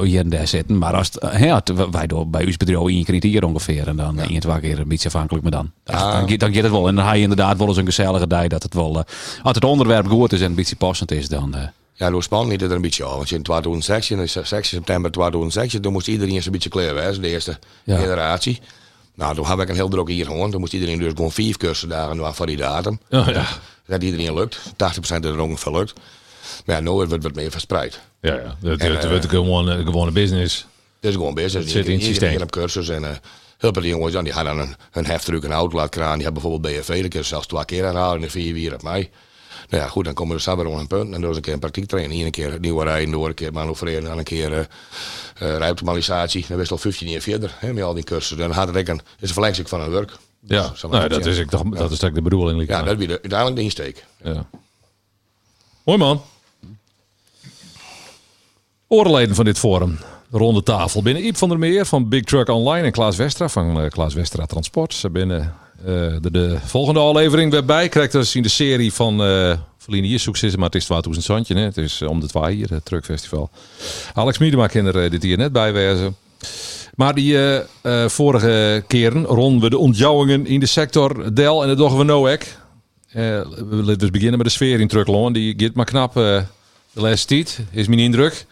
hier 0.04 0.20
en 0.20 0.30
daar 0.30 0.48
zitten. 0.48 0.78
Maar 0.78 0.94
als 0.94 1.08
het, 1.08 1.18
eh, 1.18 1.44
ja, 1.44 1.56
het- 1.56 1.90
wij 1.92 2.08
door 2.08 2.28
bij 2.30 2.46
uw 2.46 2.54
bedrijf 2.58 2.88
één 2.88 3.04
keer 3.04 3.34
het 3.34 3.44
ongeveer. 3.44 3.88
En 3.88 3.96
dan 3.96 4.20
één, 4.20 4.40
twee 4.40 4.60
keer 4.60 4.80
een 4.80 4.88
beetje 4.88 5.08
afhankelijk 5.08 5.44
met 5.44 5.54
dan. 5.54 5.72
Dan, 5.84 5.96
Ah. 5.96 6.12
dan, 6.28 6.38
dan 6.38 6.54
gaat 6.54 6.64
het 6.64 6.72
wel. 6.72 6.88
En 6.88 6.96
dan 6.96 7.06
ga 7.06 7.14
je 7.14 7.22
inderdaad 7.22 7.58
wel 7.58 7.68
eens 7.68 7.78
een 7.78 7.86
gezellige 7.86 8.28
dag 8.28 8.48
dat 8.48 8.64
het 8.64 8.74
wel, 8.74 8.98
eh, 8.98 9.04
als 9.44 9.56
het 9.56 9.64
onderwerp 9.64 10.08
goed 10.08 10.34
is 10.34 10.40
en 10.42 10.46
een 10.46 10.56
beetje 10.56 10.76
passend 10.76 11.12
is, 11.12 11.28
dan... 11.30 11.56
eh, 11.56 11.64
Ja, 11.94 12.10
door 12.10 12.24
span 12.24 12.48
niet 12.48 12.62
er 12.62 12.72
een 12.72 12.82
beetje 12.82 13.04
af. 13.04 13.16
Want 13.16 13.30
je 13.30 13.36
in 13.36 13.44
2016, 13.44 14.20
in 14.20 14.30
16 14.30 14.64
september 14.64 15.12
2016, 15.12 15.82
toen 15.82 15.92
moest 15.94 16.08
iedereen 16.08 16.34
eens 16.36 16.46
een 16.46 16.52
beetje 16.52 16.70
klaar 16.70 16.94
wezen, 16.94 17.22
de 17.22 17.28
eerste 17.28 17.60
Ja. 17.84 17.98
generatie. 17.98 18.60
Nou, 19.16 19.36
toen 19.36 19.46
heb 19.46 19.60
ik 19.60 19.70
een 19.70 19.76
heel 19.76 19.90
druk 19.90 20.08
hier 20.08 20.26
gewoon. 20.26 20.52
Toen 20.52 20.60
moest 20.60 20.74
iedereen 20.74 20.98
dus 21.00 21.12
gewoon 21.16 21.32
vijf 21.32 21.58
cursusdagen 21.58 22.18
doen 22.18 22.34
voor 22.34 22.46
die 22.46 22.58
datum. 22.58 23.00
Oh, 23.12 23.28
ja. 23.28 23.46
Dat 23.88 24.04
iedereen 24.04 24.34
lukt. 24.34 24.60
80% 24.76 25.26
is 25.26 25.32
er 25.32 25.40
ongeveer 25.40 25.72
lukt. 25.72 25.94
Maar 26.66 26.76
ja, 26.76 26.82
nu 26.82 26.90
wordt 26.90 27.12
het 27.12 27.24
wat 27.24 27.36
meer 27.36 27.52
verspreid. 27.52 28.00
Ja, 28.22 28.34
ja. 28.36 28.56
Dat, 28.60 28.80
En, 28.80 28.94
dat 28.94 29.04
eh, 29.04 29.10
wordt 29.10 29.30
gewoon 29.30 29.68
een 29.68 29.86
gewone 29.86 30.12
business. 30.12 30.68
Het 31.00 31.10
is 31.10 31.16
gewoon 31.16 31.34
bezig. 31.34 31.70
zit 31.70 31.86
in 31.88 31.94
het 31.94 32.04
systeem. 32.04 32.42
op 32.42 32.52
cursus 32.52 32.90
en 32.90 33.02
uh, 33.04 33.10
heel 33.58 33.74
veel 33.74 33.84
jongens 33.84 34.16
die 34.24 34.32
hadden 34.34 34.58
een, 34.58 34.76
een 34.92 35.06
heftruck, 35.06 35.44
een 35.44 35.52
outlaatkraan. 35.52 36.14
Die 36.16 36.24
hebben 36.24 36.42
bijvoorbeeld 36.42 36.74
BFV, 36.76 36.94
die 36.94 37.02
kunnen 37.02 37.24
ze 37.24 37.30
zelfs 37.34 37.48
twee 37.48 37.66
keer 37.66 37.86
aanhalen 37.86 38.16
in 38.16 38.22
de 38.22 38.30
vier 38.30 38.54
vier 38.54 38.74
op 38.74 38.84
mei. 38.84 39.10
Nou 39.70 39.84
ja, 39.84 39.90
goed, 39.90 40.06
dan 40.06 40.14
komen 40.14 40.36
we 40.36 40.42
samen 40.42 40.66
rond 40.66 40.80
een 40.80 40.88
punt. 40.88 41.14
En 41.14 41.22
dan 41.22 41.30
is 41.30 41.36
een 41.36 41.42
keer 41.42 41.54
een 41.54 41.60
praktiektrein. 41.60 42.12
Eén 42.12 42.32
keer 42.32 42.60
nieuwe 42.60 42.84
rijden 42.84 43.12
door, 43.12 43.28
een 43.28 43.34
keer 43.34 43.54
manoeuvreren, 43.54 44.04
dan 44.04 44.18
een 44.18 44.24
keer 44.24 44.52
uh, 44.52 44.58
uh, 44.58 44.66
rijoptimalisatie. 45.58 46.46
Dan 46.48 46.60
is 46.60 46.72
al 46.72 46.78
15 46.78 47.10
jaar 47.10 47.22
verder 47.22 47.56
hè, 47.60 47.74
met 47.74 47.84
al 47.84 47.94
die 47.94 48.04
cursussen. 48.04 48.38
Dan 48.38 48.52
had 48.52 48.68
het 48.68 48.78
ook 48.78 48.88
een, 48.88 49.02
is 49.20 49.28
een 49.28 49.34
verlengstuk 49.34 49.68
van 49.68 49.82
een 49.82 49.90
werk. 49.92 50.12
Ja, 50.42 50.68
Dus, 50.70 50.82
nou, 50.82 50.92
dat, 51.08 51.12
zeggen. 51.12 51.32
is, 51.32 51.38
ik 51.38 51.50
toch, 51.50 51.64
dat 51.64 51.92
is 51.92 52.00
toch 52.00 52.12
de 52.12 52.22
bedoeling. 52.22 52.68
Ja, 52.68 52.84
dat 52.84 53.00
is 53.00 53.08
de- 53.08 53.12
uiteindelijk 53.12 53.56
de 53.56 53.62
insteek. 53.64 54.06
Ja. 54.24 54.46
Mooi 55.84 55.98
man. 56.00 56.22
Oorleden 58.92 59.36
van 59.36 59.46
dit 59.46 59.60
forum. 59.60 60.00
De 60.30 60.38
ronde 60.38 60.64
tafel. 60.64 61.02
Binnen 61.02 61.26
Iep 61.26 61.38
van 61.38 61.50
der 61.50 61.60
Meer 61.60 61.86
van 61.86 62.10
Big 62.10 62.24
Truck 62.24 62.50
Online 62.50 62.86
en 62.86 62.92
Klaas 62.92 63.16
Westra 63.16 63.50
van 63.50 63.82
eh, 63.82 63.90
Klaas 63.90 64.14
Westra 64.14 64.46
Transport. 64.46 64.94
Ze 64.94 65.10
binnen 65.10 65.54
eh, 65.80 65.86
de, 66.22 66.32
de 66.32 66.58
volgende 66.66 67.00
aflevering 67.00 67.52
weer 67.52 67.66
bij. 67.66 67.90
Krijgt 67.90 68.12
dus 68.12 68.36
in 68.36 68.42
de 68.42 68.50
serie 68.50 68.94
van 68.94 69.28
uh, 69.28 69.58
Verlien 69.78 70.04
hier 70.04 70.20
succes, 70.20 70.56
maar 70.56 70.66
het 70.66 70.76
is 70.76 70.86
2000 70.86 71.26
Zandje. 71.26 71.56
Hè? 71.56 71.62
Het 71.62 71.78
is 71.78 72.02
eh, 72.02 72.10
om 72.10 72.20
de 72.20 72.28
twee 72.28 72.56
hier, 72.56 72.70
het 72.70 72.86
Truckfestival. 72.86 73.50
Alex 74.14 74.38
Miedema 74.38 74.68
kan 74.68 74.86
er 74.86 75.04
eh, 75.04 75.12
dit 75.12 75.24
hier 75.24 75.38
net 75.38 75.52
bij 75.52 75.74
wezen. 75.74 76.16
Maar 76.96 77.14
die 77.14 77.38
vorige 78.08 78.84
keren 78.88 79.26
ronden 79.26 79.62
we 79.62 79.70
de 79.70 79.78
ontjouwingen 79.78 80.46
in 80.46 80.60
de 80.60 80.66
sector 80.66 81.34
Del 81.34 81.62
en 81.62 81.68
dat 81.68 81.78
doen 81.78 82.24
we. 82.24 82.32
Uh, 82.32 82.42
we 83.14 83.66
willen 83.70 84.00
dus 84.00 84.10
beginnen 84.10 84.38
met 84.38 84.48
de 84.48 84.54
sfeer 84.54 84.80
in 84.80 84.88
Truckloon. 84.88 85.34
Die 85.34 85.54
gaat 85.58 85.74
maar 85.74 85.86
knap 85.86 86.14
de 86.14 86.46
laatste 86.94 87.28
tijd, 87.28 87.60
is 87.72 87.88
mijn 87.88 88.00
indruk. 88.00 88.46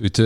Uit 0.00 0.22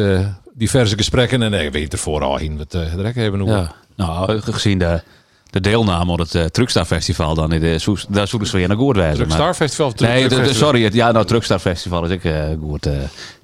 diverse 0.54 0.96
gesprekken 0.96 1.42
en 1.42 1.52
ik 1.52 1.72
weet 1.72 1.92
ervoor 1.92 2.22
al 2.22 2.38
in 2.38 2.56
wat 2.56 2.74
uh, 2.74 3.14
hebben. 3.14 3.44
Ja, 3.44 3.74
nou, 3.96 4.40
gezien 4.40 4.78
de, 4.78 5.02
de 5.50 5.60
deelname 5.60 6.12
aan 6.12 6.20
het 6.20 6.34
uh, 6.34 6.44
Truckstar 6.44 6.84
Festival 6.84 7.34
dan 7.34 7.52
in 7.52 7.60
de 7.60 7.78
soes- 7.78 8.06
daar 8.08 8.28
zouden 8.28 8.50
ze 8.50 8.56
weer 8.56 8.68
naar 8.68 8.76
goed 8.76 8.96
wijzen. 8.96 9.16
Truckstar 9.16 9.54
Festival? 9.54 9.92
Nee, 9.96 10.54
sorry, 10.54 10.82
het, 10.84 10.94
ja, 10.94 11.12
nou 11.12 11.26
Truckstar 11.26 11.58
Festival 11.58 12.04
is 12.04 12.10
ik 12.10 12.24
eh, 12.24 12.44
goed 12.60 12.86
eh, 12.86 12.92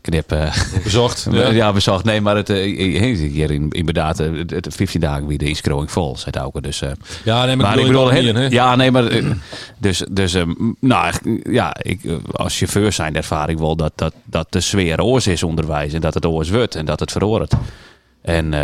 knip. 0.01 0.37
Bezocht. 0.83 1.27
Ja, 1.33 1.49
Ja. 1.51 1.73
bezocht. 1.73 2.05
Nee, 2.05 2.21
maar 2.21 2.37
het, 2.37 2.49
hier 2.49 3.51
in, 3.51 3.71
inderdaad, 3.71 4.19
het, 4.19 4.51
het 4.51 4.67
15 4.71 5.01
dagen 5.01 5.27
weer 5.27 5.39
de 5.39 5.45
inschrijving 5.45 5.91
vol, 5.91 6.17
zei 6.17 6.37
Auke. 6.37 6.61
Dus, 6.61 6.83
Ja, 7.25 7.45
nee, 7.45 7.57
maar, 7.57 7.79
ik 7.79 7.87
bedoel, 7.87 8.15
ja, 8.51 8.77
nee, 8.77 8.91
maar 8.91 9.21
dus, 9.79 10.03
dus 10.11 10.37
nou, 10.81 11.13
ja, 11.51 11.77
ik, 11.83 12.01
als 12.33 12.59
chauffeur 12.59 12.93
zijn 12.93 13.17
ervaar 13.17 13.51
ik 13.51 13.59
wel 13.59 13.77
dat, 13.77 13.93
dat, 13.95 14.15
dat 14.25 14.47
de 14.53 14.61
sfeer 14.61 15.03
oors 15.03 15.27
is 15.27 15.43
onderwijs 15.43 15.93
en 15.93 16.01
dat 16.01 16.15
het 16.15 16.27
oors 16.27 16.51
wordt 16.51 16.75
en 16.75 16.85
dat 16.85 17.01
het 17.01 17.13
verhoort. 17.13 17.53
En 18.23 18.55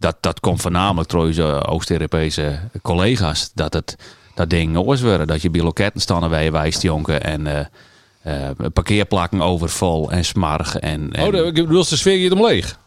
dat, 0.00 0.16
dat 0.20 0.40
komt 0.40 0.60
voornamelijk 0.60 1.08
trouwens 1.08 1.38
eh, 1.38 1.60
Oost-Europese 1.66 2.58
collega's, 2.82 3.50
dat 3.54 3.72
het 3.72 3.96
dat 4.34 4.50
ding 4.50 4.76
oors 4.76 5.00
worden, 5.00 5.26
dat 5.26 5.42
je 5.42 5.50
bij 5.50 5.62
loketten 5.62 6.00
staan 6.00 6.42
je 6.42 6.50
wijst 6.50 6.82
jongen 6.82 7.22
en 7.22 7.46
eh, 7.46 7.66
eh, 8.22 8.50
parkeerplakken 8.72 9.40
overvol 9.40 10.10
en 10.10 10.24
smarg 10.24 10.76
en, 10.76 11.12
en 11.12 11.26
Oh, 11.26 11.46
ik 11.46 11.54
bedoel, 11.54 11.84
de 11.84 11.96
sfeer 11.96 12.16
hier 12.16 12.30
hem 12.30 12.46
leeg. 12.46 12.78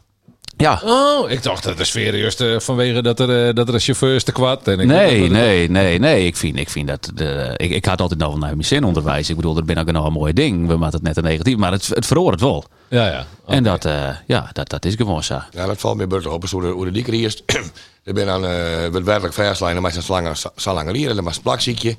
Ja. 0.64 0.82
Oh, 0.84 1.30
ik 1.32 1.44
dacht 1.44 1.64
dat 1.64 1.78
de 1.78 1.84
sfeer 1.84 2.14
eerst 2.14 2.42
eh, 2.42 2.60
vanwege 2.60 3.02
dat 3.02 3.20
er, 3.20 3.48
eh, 3.48 3.56
dat 3.56 3.68
er 3.68 3.74
een 3.74 3.80
chauffeur 3.80 4.16
is 4.16 4.24
te 4.24 4.32
kwad. 4.32 4.68
En 4.68 4.80
ik 4.80 4.88
Nee, 4.88 5.20
dat- 5.20 5.30
nee, 5.30 5.70
nee, 5.70 6.00
nee. 6.00 6.26
Ik 6.26 6.36
vind, 6.38 6.60
ik 6.60 6.70
vind 6.70 6.88
dat. 6.88 7.12
De, 7.14 7.54
ik, 7.58 7.72
ik 7.72 7.86
had 7.86 8.02
altijd 8.02 8.20
nog 8.20 8.30
wel 8.30 8.38
naar 8.38 8.50
mijn 8.50 8.66
zin 8.66 8.84
onderwijs. 8.84 9.30
Ik 9.30 9.36
bedoel, 9.36 9.58
er 9.58 9.66
ben 9.66 9.78
ook 9.78 9.92
nog 9.92 10.06
een 10.06 10.14
mooi 10.14 10.34
ding. 10.34 10.68
We 10.68 10.78
maken 10.78 10.96
het 10.96 11.04
net 11.04 11.18
een 11.18 11.24
negatief, 11.24 11.58
maar 11.58 11.72
het, 11.72 11.88
het 11.88 12.06
verhoort 12.06 12.32
het 12.34 12.42
wel. 12.42 12.66
Ja, 12.88 13.08
ja. 13.08 13.26
En 13.48 13.64
dat, 13.64 13.86
eh, 13.86 14.10
ja, 14.28 14.50
dat, 14.54 14.70
dat 14.70 14.86
is 14.86 14.96
gewoon 14.96 15.24
zo. 15.24 15.40
Ja, 15.52 15.66
dat 15.66 15.80
valt 15.80 15.98
me 15.98 16.08
beter 16.08 16.32
op. 16.32 16.50
Hoe 16.50 16.62
de, 16.62 16.68
hoe 16.68 16.86
de 16.86 16.92
dikker 16.92 17.14
hier 17.14 17.26
is. 17.26 17.44
Ik 18.06 18.14
ben 18.14 18.30
aan 18.30 18.44
uh, 18.44 18.50
het 18.94 19.04
werkelijk 19.04 19.34
verslijnen, 19.34 19.82
maar 19.82 19.92
zijn 19.92 20.04
slangen 20.04 20.36
salangerieren. 20.56 21.16
Dan 21.16 21.24
was 21.24 21.36
een 21.36 21.42
plakziekje. 21.42 21.96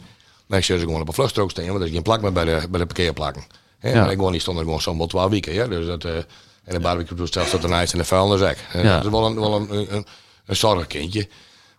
Maar 0.46 0.58
ik 0.58 0.64
zit 0.64 0.80
gewoon 0.80 1.00
op 1.00 1.08
een 1.08 1.14
vluchtstrook 1.14 1.50
staan, 1.50 1.66
want 1.66 1.80
er 1.80 1.86
is 1.86 1.92
geen 1.92 2.02
plak 2.02 2.20
meer 2.22 2.32
bij 2.32 2.44
de, 2.44 2.66
bij 2.70 2.80
de 2.80 2.86
parkeerplakken. 2.86 3.42
Ja. 3.80 4.00
Maar 4.00 4.10
ik 4.10 4.18
woon 4.18 4.32
die 4.32 4.40
stond 4.40 4.58
er 4.58 4.64
gewoon 4.64 4.80
zo'n 4.80 4.98
wel 4.98 5.06
12 5.06 5.30
weken. 5.30 5.54
Ja? 5.54 5.66
Dus 5.66 5.86
dat, 5.86 6.04
eh, 6.04 6.12
en 6.64 6.74
de 6.74 6.80
barbecue 6.80 7.16
doet 7.16 7.32
zelfs 7.32 7.50
tot 7.50 7.62
de 7.62 7.68
ijs 7.68 7.92
en 7.92 7.98
de 7.98 8.04
vuilniszak. 8.04 8.56
Ja. 8.72 8.82
Dat 8.94 9.04
is 9.04 9.10
wel 9.10 9.26
een, 9.26 9.40
wel 9.40 9.54
een, 9.54 9.74
een, 9.74 9.94
een, 9.94 10.06
een 10.46 10.56
zorgkindje. 10.56 11.28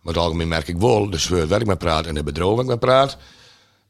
Maar 0.01 0.13
het 0.13 0.23
algemeen 0.23 0.47
merk 0.47 0.67
ik 0.67 0.77
wel, 0.77 1.09
de 1.09 1.17
sfeer 1.17 1.47
waar 1.47 1.61
ik 1.61 1.67
met 1.67 1.77
praat 1.77 2.05
en 2.05 2.13
de 2.15 2.23
bedrijf 2.23 2.49
waar 2.49 2.59
ik 2.63 2.65
met 2.69 2.79
praat, 2.79 3.17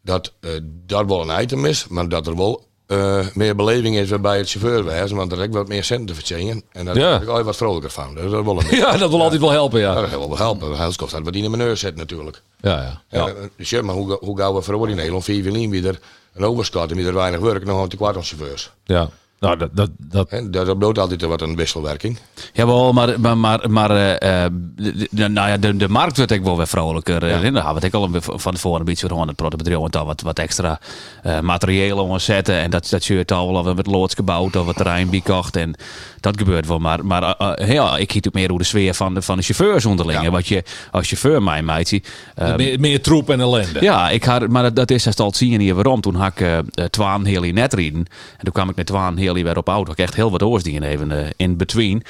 dat 0.01 0.33
eh 0.39 0.51
dat 0.85 1.05
wel 1.05 1.29
een 1.29 1.41
item 1.41 1.65
is, 1.65 1.87
maar 1.87 2.09
dat 2.09 2.27
er 2.27 2.35
wel 2.35 2.65
eh, 2.87 3.25
meer 3.33 3.55
beleving 3.55 3.95
is 3.97 4.21
bij 4.21 4.37
het 4.37 4.49
chauffeurwezen, 4.49 5.15
want 5.17 5.31
er 5.31 5.39
is 5.41 5.47
wat 5.49 5.67
meer 5.67 5.83
centen 5.83 6.05
te 6.05 6.15
verdienen. 6.15 6.63
En 6.71 6.85
daar 6.85 6.97
Ja. 6.97 7.09
word 7.09 7.21
ik 7.21 7.27
altijd 7.27 7.45
wat 7.45 7.55
vrolijker 7.55 7.89
van. 7.91 8.15
Dus 8.15 8.31
dat 8.31 8.39
is 8.39 8.45
wel 8.45 8.59
een 8.59 8.77
Ja, 8.85 8.97
dat 8.97 9.09
wil 9.09 9.21
altijd 9.21 9.41
wel 9.41 9.49
helpen, 9.51 9.79
ja, 9.79 9.93
dat 9.93 10.09
gaat 10.09 10.19
wel 10.27 10.37
helpen. 10.37 10.67
Anders 10.77 10.95
kost 10.95 11.11
dat 11.11 11.23
wat 11.23 11.35
in 11.35 11.51
mijn 11.51 11.63
neus 11.63 11.79
zit 11.79 11.95
natuurlijk. 11.95 12.41
Ja, 12.61 12.81
ja. 12.81 13.01
Ja. 13.09 13.27
ja. 13.27 13.33
ja, 13.57 13.81
maar 13.81 13.95
hoe, 13.95 14.17
hoe 14.21 14.37
gauw 14.37 14.53
we 14.53 14.61
voor 14.61 14.89
in 14.89 14.95
Nederland 14.95 15.23
vier 15.23 15.43
wie 15.51 15.87
er 15.87 15.99
een 16.33 16.43
overschat 16.43 16.89
en 16.91 16.95
wie 16.97 17.05
er 17.05 17.13
weinig 17.13 17.39
werk, 17.39 17.65
nog 17.65 17.81
een 17.83 17.89
te 17.89 17.95
kwart 17.95 18.15
als 18.15 18.29
chauffeurs. 18.29 18.71
ja. 18.83 19.09
Nou, 19.39 19.57
dat, 19.57 19.69
dat, 19.75 19.89
dat, 19.97 20.29
Hè, 20.29 20.49
dat 20.49 20.65
dat 20.65 20.77
bloot 20.77 20.99
altijd 20.99 21.21
wat 21.21 21.41
een 21.41 21.55
wisselwerking. 21.55 22.17
Jawel, 22.53 22.93
maar, 22.93 23.19
maar, 23.19 23.37
maar, 23.37 23.71
maar 23.71 23.91
eh, 23.91 24.43
eh, 24.45 24.51
de, 24.75 25.07
de- 25.11 25.27
nou 25.27 25.49
ja, 25.49 25.57
de, 25.57 25.75
de 25.77 25.89
markt 25.89 26.17
wordt 26.17 26.33
ook 26.33 26.43
wel 26.43 26.57
weer 26.57 26.67
vrolijker. 26.67 27.13
Ja. 27.13 27.19
Daar 27.51 27.63
hadden 27.63 27.81
we 27.81 27.85
het 27.87 27.95
al 27.95 28.03
een- 28.33 28.39
van 28.39 28.53
tevoren 28.53 28.79
een 28.79 28.85
beetje 28.85 29.07
gewoon 29.07 29.27
het 29.27 29.37
bedrijf 29.57 29.83
en 29.83 29.87
dan 29.91 30.05
wat, 30.05 30.21
wat 30.21 30.39
extra 30.39 30.79
eh 31.23 31.39
materiële 31.39 32.01
omzetten. 32.01 32.55
En 32.55 32.69
dat, 32.69 32.87
dat 32.89 33.03
shirt 33.03 33.31
al 33.31 33.63
wel 33.63 33.75
wat 33.75 33.85
loods 33.87 34.13
gebouwd 34.13 34.55
of 34.55 34.65
wat 34.65 34.75
terrein 34.75 35.09
biekocht. 35.09 35.55
En 35.55 35.75
dat 36.19 36.37
gebeurt 36.37 36.67
wel. 36.67 36.79
Maar, 36.79 37.05
maar 37.05 37.23
eh, 37.37 37.51
eh, 37.67 37.73
ja, 37.73 37.97
ik 37.97 38.11
hiet 38.11 38.27
ook 38.27 38.33
meer 38.33 38.49
hoe 38.49 38.57
de 38.57 38.63
sfeer 38.63 38.93
van 38.93 39.13
de, 39.13 39.21
van 39.21 39.37
de 39.37 39.43
chauffeurs 39.43 39.85
onderling. 39.85 40.21
Ja. 40.21 40.29
Wat 40.29 40.47
je 40.47 40.63
als 40.91 41.07
chauffeur 41.07 41.43
mij 41.43 41.63
meidje. 41.63 42.01
eh, 42.35 42.55
meer, 42.55 42.79
meer 42.79 43.01
troep 43.01 43.29
en 43.29 43.39
ellende. 43.39 43.81
ja, 43.81 44.09
ik 44.09 44.23
had, 44.23 44.47
maar 44.47 44.63
dat, 44.63 44.75
dat 44.75 44.91
is 44.91 45.05
als 45.05 45.17
al 45.17 45.33
zien 45.33 45.59
hier 45.59 45.73
waarom. 45.75 46.01
Toen 46.01 46.15
had 46.15 46.31
ik 46.31 46.39
eh, 46.41 46.57
eh, 46.57 46.63
Twaan 46.89 47.25
Heli 47.25 47.51
net 47.51 47.73
rijden. 47.73 48.05
En 48.37 48.43
toen 48.43 48.53
kwam 48.53 48.69
ik 48.69 48.75
met 48.75 48.85
Twaan 48.85 49.17
Heli 49.25 49.43
weer 49.43 49.57
op 49.57 49.67
auto. 49.67 49.91
Ik 49.91 49.97
echt 49.97 50.15
heel 50.15 50.31
wat 50.31 50.43
oorsdingen 50.43 50.83
even 50.83 51.11
eh, 51.11 51.29
in 51.35 51.57
between. 51.57 52.03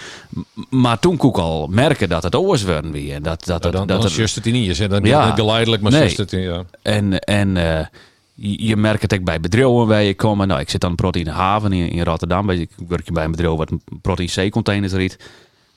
Maar 0.69 0.99
toen 0.99 1.17
kon 1.17 1.29
ik 1.29 1.37
al 1.37 1.67
merken 1.67 2.09
dat 2.09 2.23
het 2.23 2.35
oors 2.35 2.63
werden 2.63 2.91
weer. 2.91 3.13
En 3.13 3.23
dat, 3.23 3.45
dat, 3.45 3.63
Ja, 3.63 3.69
dan, 3.69 3.87
dat 3.87 4.01
dan 4.01 4.11
het- 4.11 4.35
het 4.35 4.45
in 4.45 4.53
niet. 4.53 4.79
En 4.79 4.89
dan 4.89 5.03
Ja. 5.03 5.25
niet 5.25 5.35
geleidelijk, 5.35 5.81
maar 5.81 5.91
Nee. 5.91 6.13
het 6.15 6.33
in, 6.33 6.39
ja. 6.41 6.63
en, 6.81 7.19
en 7.19 7.57
eh, 7.57 7.85
je, 8.33 8.65
je 8.67 8.75
merkt 8.75 9.01
het 9.01 9.13
ook 9.13 9.23
bij 9.23 9.39
bedrijven 9.39 9.87
waar 9.87 10.03
je 10.03 10.15
komt. 10.15 10.45
Nou, 10.45 10.59
ik 10.59 10.69
zit 10.69 10.81
dan 10.81 10.95
Protein 10.95 11.27
Haven 11.27 11.71
in, 11.73 11.89
in 11.89 12.03
Rotterdam. 12.03 12.49
Ik 12.49 12.69
werk 12.87 13.13
bij 13.13 13.23
een 13.23 13.31
bedrijf 13.31 13.55
wat 13.57 13.71
Protein 14.01 14.29
C-containers 14.49 14.93
riet. 14.93 15.17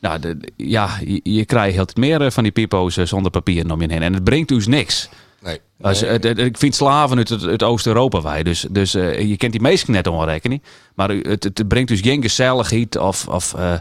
Nou, 0.00 0.18
de, 0.20 0.36
de- 0.38 0.52
ja, 0.56 0.88
je, 1.04 1.20
je 1.22 1.44
krijgt 1.44 1.74
heel 1.74 1.84
wat 1.84 1.96
meer 1.96 2.22
eh, 2.22 2.30
van 2.30 2.42
die 2.42 2.52
pipo's 2.52 2.94
zonder 2.94 3.30
papier 3.30 3.72
om 3.72 3.80
je 3.80 3.86
heen. 3.92 4.02
En 4.02 4.14
het 4.14 4.24
brengt 4.24 4.48
dus 4.48 4.66
niks. 4.66 5.08
Nee. 5.40 5.60
Als, 5.80 6.00
Nee. 6.00 6.10
het, 6.10 6.24
het- 6.24 6.38
ik 6.38 6.58
vind 6.58 6.74
slaven 6.74 7.16
uit, 7.16 7.28
het, 7.28 7.44
uit 7.44 7.62
Oost-Europa 7.62 8.22
wij. 8.22 8.42
Dus, 8.42 8.66
dus 8.70 8.94
eh, 8.94 9.20
je 9.20 9.36
kent 9.36 9.52
die 9.52 9.60
meesten 9.60 9.92
net 9.92 10.06
onrekening. 10.06 10.62
Maar 10.94 11.08
het, 11.10 11.44
het 11.44 11.68
brengt 11.68 11.88
dus 11.88 12.00
geen 12.00 12.22
gezelligheid 12.22 12.96
of... 12.96 13.28
of 13.28 13.54
eh, 13.54 13.74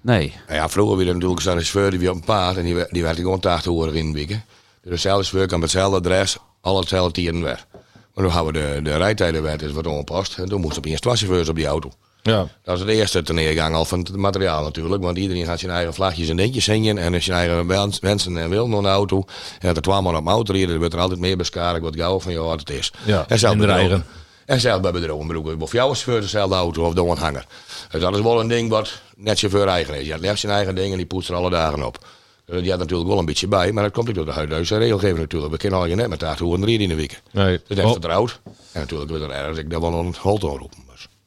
nee. 0.00 0.34
Nou 0.46 0.58
ja, 0.58 0.68
vroeger 0.68 0.96
weer 0.96 1.12
natuurlijk 1.12 1.40
zo'n 1.40 1.52
chauffeur 1.52 1.90
die 1.90 1.98
weer 1.98 2.10
op 2.10 2.16
een 2.16 2.24
paard 2.24 2.56
en 2.56 2.64
die, 2.64 2.74
werd- 2.74 2.90
die 2.90 3.02
werd 3.02 3.16
gewoon 3.16 3.40
80 3.40 3.72
uur 3.72 3.96
in 3.96 4.12
weken. 4.12 4.44
Dus 4.82 4.90
dezelfde 4.90 5.24
chauffeur 5.24 5.46
kan 5.48 5.60
met 5.60 5.72
hetzelfde 5.72 5.96
adres 5.98 6.36
al 6.60 6.78
hetzelfde 6.78 7.12
tieren 7.12 7.42
weg. 7.42 7.66
Maar 8.14 8.24
nu 8.24 8.30
gaan 8.30 8.46
we 8.46 8.52
de, 8.52 8.80
de 8.82 8.96
rijtijdenwet 8.96 9.62
is 9.62 9.72
wat 9.72 9.86
ongepast. 9.86 10.38
En 10.38 10.48
toen 10.48 10.60
moesten 10.60 10.78
opeens 10.78 11.00
twee 11.00 11.16
chauffeurs 11.16 11.48
op 11.48 11.56
die 11.56 11.66
auto. 11.66 11.90
Ja. 12.22 12.46
Dat 12.64 12.78
is 12.78 12.84
de 12.84 12.92
eerste 12.92 13.22
neergang 13.32 13.74
al 13.74 13.84
van 13.84 13.98
het 13.98 14.16
materiaal 14.16 14.62
natuurlijk. 14.62 15.02
Want 15.02 15.18
iedereen 15.18 15.44
gaat 15.44 15.58
zijn 15.58 15.72
eigen 15.72 15.94
vlagjes 15.94 16.28
en 16.28 16.36
dingetjes 16.36 16.64
zingen. 16.64 16.98
En 16.98 17.22
zijn 17.22 17.38
eigen 17.38 17.66
wens- 17.66 17.98
wensen 17.98 18.36
en 18.36 18.50
wil 18.50 18.68
naar 18.68 18.78
een 18.78 18.86
auto. 18.86 19.16
En 19.60 19.66
dat 19.66 19.76
er 19.76 19.82
twaalf 19.82 20.02
man 20.02 20.16
op 20.16 20.26
een 20.26 20.32
auto 20.32 20.52
rijden, 20.52 20.70
dan 20.70 20.78
wordt 20.78 20.94
er 20.94 21.00
altijd 21.00 21.20
meer 21.20 21.36
beschadigd 21.36 21.82
wat 21.84 21.96
gauw 21.96 22.20
van 22.20 22.32
ja, 22.32 22.38
wat 22.38 22.60
het 22.60 22.70
is. 22.70 22.92
Ja, 23.04 23.24
en 23.28 23.38
zelf 23.38 23.56
bedrogen. 23.56 24.04
En 24.46 24.60
zelf 24.60 24.80
bij 24.80 24.92
bedrogen. 24.92 25.60
Of 25.60 25.72
jouw 25.72 25.86
chauffeur 25.86 26.20
dezelfde 26.20 26.54
auto 26.54 26.84
of 26.84 26.94
door 26.94 27.10
een 27.10 27.18
hanger. 27.18 27.46
Dus 27.90 28.00
dat 28.00 28.14
is 28.16 28.20
wel 28.22 28.40
een 28.40 28.48
ding 28.48 28.68
wat 28.70 29.00
net 29.16 29.38
chauffeur 29.38 29.66
eigen 29.66 29.94
is. 30.00 30.06
Je 30.06 30.12
hebt 30.20 30.38
zijn 30.38 30.52
eigen 30.52 30.74
ding 30.74 30.90
en 30.90 30.96
die 30.96 31.06
poetst 31.06 31.28
er 31.28 31.34
alle 31.34 31.50
dagen 31.50 31.86
op. 31.86 32.06
Dus 32.46 32.60
die 32.60 32.70
had 32.70 32.78
natuurlijk 32.78 33.08
wel 33.08 33.18
een 33.18 33.24
beetje 33.24 33.48
bij, 33.48 33.72
maar 33.72 33.82
dat 33.82 33.92
komt 33.92 34.08
ook 34.08 34.14
door 34.14 34.24
de 34.24 34.32
huidige 34.32 34.76
regelgeving 34.78 35.18
natuurlijk. 35.18 35.52
We 35.52 35.58
kennen 35.58 35.78
al 35.78 35.86
je 35.86 35.94
net 35.94 36.08
met 36.08 36.18
80 36.18 36.46
uur 36.46 36.68
in 36.80 36.88
de 36.88 36.94
week. 36.94 37.22
Nee. 37.30 37.60
Dat 37.68 37.78
is 37.78 37.84
Oh, 37.84 37.92
vertrouwd. 37.92 38.40
En 38.72 38.80
natuurlijk 38.80 39.10
wordt 39.10 39.24
er 39.24 39.30
ergens 39.30 39.58
ik 39.58 39.70
daar 39.70 39.80
wel 39.80 39.92
een 39.92 40.14
halt 40.20 40.42
aan 40.44 40.48
roepen. 40.50 40.78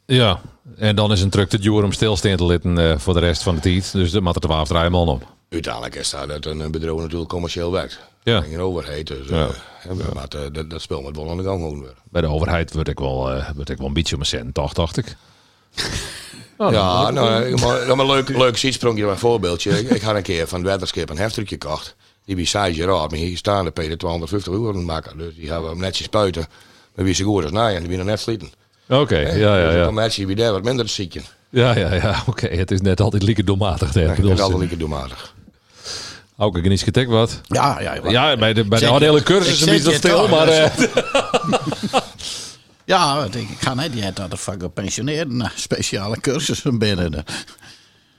Ja. 0.05 0.41
En 0.77 0.95
dan 0.95 1.11
is 1.11 1.21
een 1.21 1.29
truck 1.29 1.49
te 1.49 1.59
duur 1.59 1.83
om 1.83 1.91
stilstaan 1.91 2.35
te 2.35 2.45
litten 2.45 2.77
eh, 2.77 2.97
voor 2.97 3.13
de 3.13 3.19
rest 3.19 3.43
van 3.43 3.55
de 3.55 3.61
tijd. 3.61 3.91
Dus 3.91 4.11
de 4.11 4.21
moet 4.21 4.35
er 4.35 4.41
12 4.41 4.67
draaien 4.67 4.91
man 4.91 5.07
op. 5.07 5.23
Uiteindelijk 5.49 5.95
is 5.95 6.09
dat 6.09 6.27
dat 6.27 6.45
een 6.45 6.71
bedrijf 6.71 6.97
natuurlijk 6.97 7.29
commercieel 7.29 7.71
werkt. 7.71 7.99
Ja. 8.23 8.43
En 8.43 8.59
overheid. 8.59 9.07
Dus, 9.07 9.27
Ja. 9.27 9.45
eh, 9.47 9.53
hè, 9.77 9.93
maar 10.13 10.27
eh, 10.29 10.39
dat, 10.51 10.69
dat 10.69 10.81
spel 10.81 11.01
moet 11.01 11.15
wel 11.15 11.29
aan 11.29 11.37
de 11.37 11.43
gang 11.43 11.59
gewoon 11.61 11.81
weer. 11.81 11.93
Bij 12.09 12.21
de 12.21 12.27
overheid 12.27 12.73
word 12.73 12.87
ik 12.87 12.99
wel, 12.99 13.43
word 13.55 13.69
ik 13.69 13.77
wel 13.77 13.87
een 13.87 13.93
beetje 13.93 14.15
om 14.15 14.21
een 14.21 14.27
cent, 14.27 14.53
toch, 14.53 14.73
dacht 14.73 14.97
ik. 14.97 15.15
Oh, 16.57 16.71
ja, 16.73 17.09
nou, 17.09 17.59
maar, 17.59 17.85
nou, 17.85 17.95
maar 17.95 18.05
leuk, 18.05 18.29
leuk 18.29 18.57
zietsprongje, 18.57 19.05
een 19.07 19.17
voorbeeldje. 19.17 19.79
ik, 19.79 19.89
ik 19.89 20.01
had 20.01 20.15
een 20.15 20.21
keer 20.23 20.47
van 20.47 20.65
het 20.65 20.95
een 21.09 21.17
heftruckje 21.17 21.57
gekocht. 21.59 21.95
Die 22.25 22.35
bij 22.35 22.45
Sage 22.45 22.85
Raad, 22.85 23.09
maar 23.09 23.19
hier 23.19 23.37
staan 23.37 23.65
de 23.65 23.71
Peter 23.71 23.97
250 23.97 24.53
euro 24.53 24.69
aan 24.69 24.75
het 24.75 24.85
maken. 24.85 25.17
Dus 25.17 25.35
die 25.35 25.51
hebben 25.51 25.69
we 25.69 25.75
netjes 25.75 26.05
spuiten. 26.05 26.45
Maar 26.95 27.05
wie 27.05 27.13
ze 27.13 27.23
goed 27.23 27.43
als 27.43 27.51
naai 27.51 27.75
en 27.75 27.83
die 27.83 27.93
zijn 27.93 28.05
net 28.05 28.19
slieten. 28.19 28.51
Oké, 28.89 29.17
ja, 29.19 29.57
ja, 29.57 29.65
Dus 29.65 29.73
ja. 29.73 29.83
dan 29.83 29.93
mensen 29.93 30.27
wie 30.27 30.35
daar 30.35 30.51
wat 30.51 30.63
minder 30.63 30.89
zieken. 30.89 31.23
Ja, 31.49 31.77
ja, 31.77 31.93
ja. 31.93 32.23
Oké, 32.27 32.47
het 32.47 32.71
is 32.71 32.81
net 32.81 33.01
altijd 33.01 33.23
lieke 33.23 33.43
doelmatig. 33.43 33.95
Ik 33.95 34.15
bedoel, 34.15 34.31
is 34.31 34.39
altijd 34.39 34.59
lekker 34.59 34.77
doelmatig. 34.77 35.33
Ook 36.37 36.57
ik 36.57 36.67
niet 36.67 36.81
getek 36.81 37.07
wat. 37.09 37.41
Ja, 37.43 37.79
ja. 37.79 37.99
Ja, 38.09 38.37
bij 38.37 38.53
de, 38.53 38.65
bij 38.65 38.79
de 38.79 38.85
hele 38.85 39.23
cursus 39.23 39.61
is 39.61 39.83
dat 39.83 39.91
je 39.91 39.97
stil, 39.97 40.27
maar... 40.27 40.45
dat 40.45 40.55
eh, 40.55 42.01
Ja, 42.85 43.23
ik 43.23 43.35
ik 43.35 43.57
ga 43.59 43.73
net 43.73 43.93
niet 43.93 44.15
dat 44.15 44.31
er 44.31 44.37
van 44.37 44.59
gepensioneerden 44.59 45.37
naar 45.37 45.53
speciale 45.55 46.19
cursussen 46.19 46.77
binnen. 46.79 47.23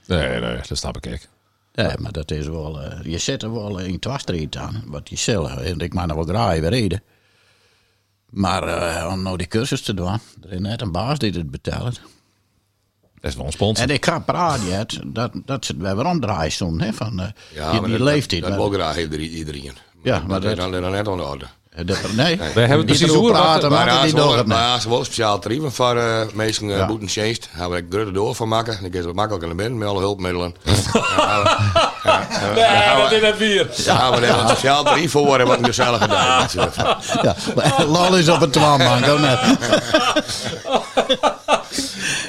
nee, 0.05 0.39
nee, 0.39 0.57
dat 0.67 0.77
snap 0.77 0.97
ik 0.97 1.05
ik. 1.05 1.29
Ja, 1.73 1.95
maar 1.99 2.11
dat 2.11 2.31
is 2.31 2.47
wel. 2.47 2.81
eh, 2.81 3.11
je 3.11 3.17
zet 3.17 3.43
er 3.43 3.53
wel 3.53 3.79
in 3.79 3.99
twastriet 3.99 4.57
aan, 4.57 4.83
wat 4.85 5.09
je 5.09 5.15
zelf. 5.15 5.55
En 5.57 5.79
ik 5.79 5.93
mag 5.93 6.05
nog 6.05 6.15
wel 6.15 6.25
graag 6.25 6.59
weer 6.59 6.69
reden. 6.69 7.03
Maar 8.29 8.63
eh, 8.67 9.11
om 9.11 9.21
nou 9.21 9.37
die 9.37 9.47
cursus 9.47 9.81
te 9.81 9.93
doen, 9.93 10.19
er 10.43 10.51
is 10.51 10.59
net 10.59 10.81
een 10.81 10.91
baas 10.91 11.17
die 11.19 11.31
het 11.31 11.51
betelt. 11.51 12.01
Dat 13.21 13.31
is 13.31 13.35
wel 13.35 13.45
een 13.45 13.51
sponsor. 13.51 13.83
En 13.87 13.93
ik 13.93 14.05
ga 14.05 14.19
praten, 14.19 15.13
dat, 15.13 15.31
dat 15.45 15.65
ze 15.65 15.71
het 15.77 15.95
weer 15.95 16.05
omdraaien 16.05 16.51
stond, 16.51 16.81
hè, 16.81 16.93
van 16.93 17.19
eh 17.19 17.27
Ja, 17.53 17.71
die, 17.71 17.81
die 17.81 17.89
dat, 17.91 17.99
leeftijd. 17.99 18.41
Dat, 18.41 18.49
dat 18.51 18.59
wil 18.59 18.69
graag 18.79 18.97
iedereen. 18.97 19.71
Ja, 20.03 20.19
maar 20.19 20.27
dat, 20.27 20.41
dat- 20.41 20.51
is 20.51 20.57
dan, 20.57 20.71
dan 20.81 20.91
net 20.91 21.07
aan 21.07 21.17
de 21.17 21.23
orde. 21.23 21.45
Eh, 21.77 21.85
dat- 21.85 21.97
nee, 22.15 22.37
Wij 22.37 22.47
hebben 22.53 22.77
niet 22.77 22.85
precies 22.85 23.01
erover 23.01 23.19
hoe 23.21 23.31
praten, 23.31 23.61
wat- 23.61 23.69
maar 23.69 23.85
Maar 23.85 24.07
ja, 24.07 24.17
het 24.17 24.35
net. 24.35 24.45
maar 24.45 24.57
ja, 24.57 24.79
ze 24.79 24.89
willen 24.89 25.05
speciaal 25.05 25.39
tarieven 25.39 25.71
voor 25.71 25.95
uh, 25.95 26.21
mensen 26.33 26.65
uh, 26.69 26.77
Ja. 26.77 26.85
boeten 26.85 27.07
changed. 27.09 27.49
Daar 27.57 27.69
heb 27.69 27.77
ik 27.79 27.85
grutte 27.89 28.11
door 28.11 28.35
van 28.35 28.47
maken. 28.47 28.77
Dan 28.81 28.89
kun 28.89 28.99
je 28.99 29.05
wat 29.05 29.15
makkelijker 29.15 29.47
naar 29.47 29.57
binnen 29.57 29.77
met 29.77 29.87
alle 29.87 29.99
hulpmiddelen. 29.99 30.55
Ja, 32.03 32.53
we- 32.53 32.59
ja, 32.59 32.73
ja, 32.73 32.93
Nee, 32.93 33.01
dat 33.03 33.11
is 33.11 33.21
net 33.21 33.37
bier. 33.37 33.67
Dan 33.85 33.97
gaan 33.97 34.19
we 34.19 34.27
een 34.27 34.47
speciaal 34.47 34.83
tarief 34.83 35.11
voor 35.11 35.25
worden 35.25 35.47
wat 35.47 35.57
een 35.57 35.65
gezellige 35.65 36.07
dag. 36.07 36.53
Ja, 37.21 37.35
lol 37.87 38.15
is 38.17 38.29
op 38.29 38.41
een 38.41 38.49
twaalfbank, 38.49 39.07
ook 39.07 39.19
net. 39.19 39.39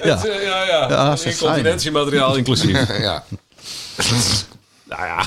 Ja, 0.05 0.19
ja, 0.25 0.63
ja. 0.65 0.89
Ja. 0.89 1.17
Incontinentiemateriaal 1.25 2.37
inclusief. 2.37 2.99
Ja. 3.01 3.25
nou 4.85 5.07
ja. 5.07 5.27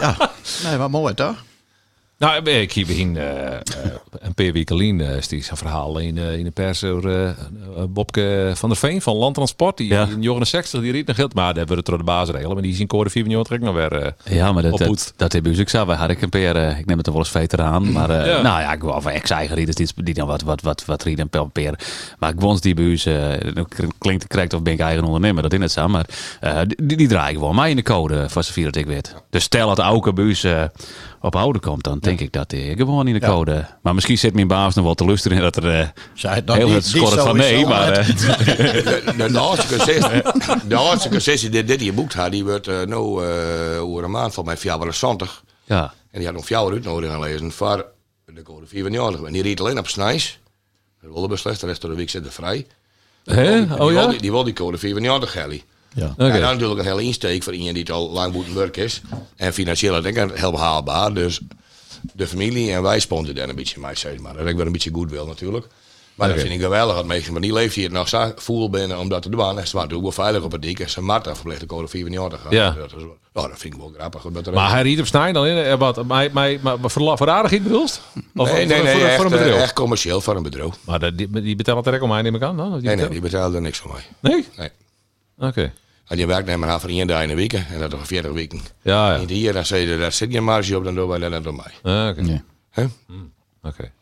Ja, 0.00 0.16
nee, 0.64 0.76
wat 0.76 0.90
mooi 0.90 1.14
toch? 1.14 1.34
Nou, 2.18 2.42
ik 2.60 2.72
hier 2.72 2.86
begin 2.86 3.16
eh, 3.16 3.46
eh, 3.54 3.60
een 4.10 4.34
paar 4.34 4.52
weken 4.52 4.76
geleden 4.76 5.16
is 5.16 5.28
zijn 5.28 5.56
verhaal 5.56 5.98
in, 5.98 6.18
eh, 6.18 6.38
in 6.38 6.44
de 6.44 6.50
pers 6.50 6.84
over 6.84 7.10
eh, 7.10 7.28
eh, 7.28 7.34
Bobke 7.88 8.52
van 8.54 8.68
der 8.68 8.78
Veen 8.78 9.02
van 9.02 9.16
Landtransport. 9.16 9.76
Die 9.76 9.88
Ja. 9.88 10.06
in 10.10 10.22
jaren 10.22 10.46
60 10.46 10.80
die 10.80 10.92
riet 10.92 11.06
nog 11.06 11.16
geld, 11.16 11.34
maar 11.34 11.44
daar 11.46 11.54
hebben 11.56 11.72
we 11.72 11.80
het 11.80 11.86
door 11.86 11.98
de 11.98 12.04
baas 12.04 12.28
regelen. 12.30 12.52
Maar 12.52 12.62
die 12.62 12.72
is 12.72 12.80
in 12.80 12.86
code 12.86 13.10
4 13.10 13.22
miljoen 13.22 13.42
trek 13.44 13.60
nog 13.60 13.74
weer. 13.74 13.92
eh, 13.92 14.12
Ja, 14.36 14.52
maar 14.52 14.62
dat, 14.62 14.78
dat, 14.78 15.12
dat 15.16 15.32
heb 15.32 15.46
ik 15.46 15.68
zo. 15.68 15.86
Wij 15.86 15.96
hadden 15.96 16.16
ik 16.16 16.22
een 16.22 16.28
paar, 16.28 16.56
eh, 16.56 16.78
ik 16.78 16.86
neem 16.86 16.96
het 16.98 17.06
er 17.06 17.12
wel 17.12 17.20
eens 17.22 17.30
veteraan. 17.30 17.92
Maar 17.92 18.10
eh, 18.10 18.26
Ja. 18.26 18.42
nou 18.42 18.60
ja, 18.60 18.72
ik 18.72 18.82
wou 18.82 19.02
van 19.02 19.12
ex-eigen 19.12 19.56
rieders 19.56 19.76
die, 19.76 20.04
die 20.04 20.14
dan 20.14 20.26
wat, 20.26 20.42
wat, 20.42 20.62
wat, 20.62 20.84
wat 20.84 21.02
rieden 21.02 21.28
per. 21.52 21.78
Maar 22.18 22.30
ik 22.30 22.40
wons 22.40 22.60
die 22.60 22.74
eh, 23.06 23.14
nou, 23.54 23.66
klinkt 23.98 24.26
correct 24.26 24.52
of 24.54 24.62
ben 24.62 24.72
ik 24.72 24.80
eigen 24.80 25.04
ondernemer, 25.04 25.42
dat 25.42 25.52
is 25.52 25.60
het 25.60 25.72
zo. 25.72 25.88
Maar 25.88 26.06
eh, 26.40 26.60
die, 26.82 26.96
die 26.96 27.08
draaien 27.08 27.38
gewoon 27.38 27.54
mij 27.54 27.70
in 27.70 27.76
de 27.76 27.82
code 27.82 28.28
z'n 28.44 28.52
vier 28.52 28.64
dat 28.64 28.76
ik 28.76 28.86
weet. 28.86 29.14
Dus 29.30 29.42
stel 29.44 29.68
dat 29.68 29.78
Auke 29.78 30.12
ons 30.12 30.44
eh, 30.44 30.64
op 31.26 31.36
oude 31.36 31.58
komt, 31.58 31.84
dan 31.84 31.98
denk 31.98 32.20
ik 32.20 32.32
dat 32.32 32.50
hij 32.50 32.74
gewoon 32.76 33.08
in 33.08 33.14
de 33.14 33.26
code. 33.26 33.66
Maar 33.82 33.94
misschien 33.94 34.18
zit 34.18 34.34
mijn 34.34 34.46
baas 34.46 34.74
nog 34.74 34.84
wel 34.84 34.94
te 34.94 35.04
luisteren 35.04 35.40
dat 35.40 35.56
er 35.56 35.80
eh, 35.80 35.88
Zij 36.14 36.42
heel 36.44 36.70
het 36.70 36.86
scoren 36.86 37.18
van 37.18 37.36
nee. 37.36 37.66
Maar 37.66 37.92
eh, 37.92 38.06
De, 39.16 39.30
laatste 39.30 39.76
de 40.68 40.74
laatste 40.74 41.08
concessie 41.08 41.48
die 41.48 41.64
dit 41.64 41.80
hier 41.80 41.94
boekt 41.94 42.14
had, 42.14 42.30
die 42.30 42.44
wordt 42.44 42.68
eh 42.68 42.80
nou 42.80 43.26
eh, 43.26 43.82
over 43.82 44.04
een 44.04 44.10
maand 44.10 44.34
van 44.34 44.44
mij 44.44 44.56
470. 44.56 45.42
ja. 45.64 45.94
En 46.10 46.18
die 46.22 46.30
had 46.30 46.36
nog 46.36 46.48
jou 46.48 46.72
uitnodiging 46.72 47.14
aan 47.14 47.20
lezen 47.20 47.52
voor 47.52 47.86
de 48.24 48.42
code 48.42 48.66
94. 48.66 49.22
En 49.22 49.32
die 49.32 49.42
reed 49.42 49.60
alleen 49.60 49.78
op 49.78 49.88
Snijs. 49.88 50.38
Dat 51.00 51.12
wilde 51.12 51.28
beslecht, 51.28 51.60
de 51.60 51.66
rest 51.66 51.80
van 51.80 51.90
de 51.90 51.96
week 51.96 52.10
zit 52.10 52.24
er 52.24 52.32
vrij. 52.32 52.66
Hè? 53.24 53.74
Oh 53.74 53.92
ja? 53.92 54.06
die, 54.06 54.20
die 54.20 54.30
wil 54.30 54.44
die 54.44 54.54
code 54.54 54.78
94 54.78 55.32
Gelly. 55.32 55.64
Ja. 55.96 56.14
En 56.16 56.30
dan 56.32 56.40
natuurlijk 56.40 56.80
een 56.80 56.86
hele 56.86 57.02
insteek 57.02 57.42
voor 57.42 57.52
iemand 57.54 57.74
die 57.74 57.82
het 57.82 57.92
al 57.92 58.10
lang 58.10 58.32
moeten 58.32 58.54
werk 58.54 58.76
is. 58.76 59.00
En 59.36 59.52
financieel 59.52 60.00
denk 60.02 60.16
ik 60.16 60.30
heel 60.38 60.58
haalbaar. 60.58 61.14
Dus 61.14 61.40
de 62.12 62.26
familie 62.26 62.72
en 62.72 62.82
wij 62.82 63.00
sponsoren 63.00 63.34
daar 63.34 63.48
een 63.48 63.54
beetje 63.56 63.80
mee, 63.80 63.94
zeg 63.94 64.18
maar. 64.18 64.36
Dat 64.36 64.46
ik 64.46 64.56
wel 64.56 64.66
een 64.66 64.72
beetje 64.72 64.90
goed 64.92 65.10
wil 65.10 65.26
natuurlijk. 65.26 65.66
Maar 66.14 66.26
Oké. 66.28 66.36
dat 66.36 66.46
vind 66.46 66.58
ik 66.58 66.64
geweldig. 66.64 66.94
Dat 66.96 67.04
meisje, 67.04 67.32
maar 67.32 67.40
die 67.40 67.52
leeft 67.52 67.74
hier 67.74 67.90
nog 67.90 68.08
zo 68.08 68.32
voel 68.36 68.70
binnen 68.70 68.98
om 68.98 69.08
dat 69.08 69.22
te 69.22 69.28
doen. 69.30 69.40
En 69.40 69.46
ze 69.46 69.52
waren 69.54 69.88
natuurlijk 69.88 70.02
wel 70.02 70.24
veilig 70.24 70.42
op 70.42 70.52
het 70.52 70.62
dik. 70.62 70.80
En 70.80 70.90
ze 70.90 71.00
Marta 71.00 71.34
verplicht 71.34 71.60
de 71.60 71.66
code 71.66 71.88
94 71.88 72.40
gaan. 72.40 72.52
Ja. 72.52 72.70
Dat, 72.70 72.92
is, 72.96 73.02
nou, 73.32 73.48
dat 73.48 73.58
vind 73.58 73.74
ik 73.74 73.80
wel 73.80 73.92
grappig. 73.98 74.22
Dat 74.22 74.54
Maar 74.54 74.70
hij 74.70 74.82
riet 74.82 75.00
op 75.00 75.06
snij 75.06 75.32
dan 75.32 75.46
in. 75.46 75.56
eh, 75.64 75.78
Wat, 75.78 76.06
mij, 76.06 76.30
mij, 76.32 76.58
maar 76.62 76.76
voor, 76.80 77.16
voor 77.18 77.30
aardigheid? 77.30 77.72
Of 77.74 78.00
nee, 78.52 78.66
nee, 78.66 78.76
voor, 78.76 78.84
nee, 78.84 78.94
voor, 78.94 79.06
echt, 79.06 79.16
voor 79.16 79.24
een 79.24 79.32
eh, 79.32 79.38
bedrijf? 79.38 79.62
echt 79.62 79.72
commercieel 79.72 80.20
voor 80.20 80.36
een 80.36 80.42
bedrijf. 80.42 80.74
Maar 80.84 81.16
die, 81.16 81.30
die 81.30 81.56
betalen 81.56 81.82
direct 81.82 82.02
om 82.02 82.08
mij, 82.08 82.22
neem 82.22 82.34
ik 82.34 82.42
aan. 82.42 82.56
Dan, 82.56 82.72
die 82.72 82.82
Nee, 82.82 82.96
nee, 82.96 83.08
die 83.08 83.20
betaalde 83.20 83.56
er 83.56 83.62
niks 83.62 83.78
voor 83.78 83.92
mij. 83.92 84.02
nee? 84.32 84.46
Nee. 84.56 84.68
Oké. 85.48 85.72
En 86.06 86.16
die 86.16 86.26
werknemer 86.26 86.68
had 86.68 86.80
voor 86.80 86.90
één 86.90 87.06
dag 87.06 87.22
in 87.22 87.28
de 87.28 87.34
week. 87.34 87.52
En 87.52 87.78
dat 87.78 87.90
nog 87.90 88.06
40 88.06 88.32
weken. 88.32 88.60
Ja, 88.82 89.12
ja. 89.12 89.20
En 89.20 89.28
hier, 89.28 89.52
dan 89.52 89.66
zei 89.66 89.88
je, 89.88 89.98
daar 89.98 90.12
zit 90.12 90.32
geen 90.32 90.44
marge 90.44 90.76
op, 90.76 90.84
dan 90.84 90.94
doen 90.94 91.08
wij 91.08 91.18
dat 91.18 91.44
door 91.44 91.54
mij. 91.54 91.72
Ah, 91.92 92.08
Oké. 92.08 92.42
Hè? 92.70 92.86
Oké. 93.62 93.92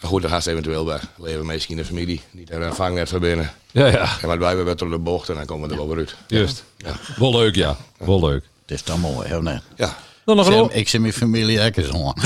Maar 0.00 0.10
goed, 0.10 0.22
dan 0.22 0.30
gaat 0.30 0.42
ze 0.42 0.50
eventueel 0.50 0.84
bij. 0.84 0.98
Leven 1.16 1.60
in 1.68 1.76
de 1.76 1.84
familie. 1.84 2.20
Niet 2.30 2.50
er 2.50 2.62
een 2.62 2.74
vangnet 2.74 3.08
van 3.08 3.20
binnen. 3.20 3.52
Ja, 3.70 3.86
ja. 3.86 4.18
En 4.20 4.28
maar 4.28 4.38
wij 4.38 4.54
hebben 4.56 4.76
door 4.76 4.90
de 4.90 4.98
bocht 4.98 5.28
en 5.28 5.34
dan 5.34 5.44
komen 5.46 5.66
we 5.68 5.74
er 5.74 5.80
wel 5.80 5.88
weer 5.88 5.98
uit. 5.98 6.16
Juist. 6.26 6.64
Ja. 6.76 6.94
Wel 7.16 7.30
leuk, 7.30 7.54
ja. 7.54 7.76
Wel 7.98 8.20
leuk. 8.20 8.44
Het 8.62 8.70
is 8.70 8.84
dan 8.84 9.00
mooi, 9.00 9.28
hè? 9.28 9.42
Nee. 9.42 9.58
Ja. 9.76 9.96
Dan 10.24 10.36
nog 10.36 10.46
een 10.46 10.52
Sam, 10.52 10.62
op. 10.62 10.72
ik 10.72 10.88
zie 10.88 11.00
mijn 11.00 11.12
familie 11.12 11.60
ook 11.66 11.76
eens 11.76 11.92
aan. 11.92 12.14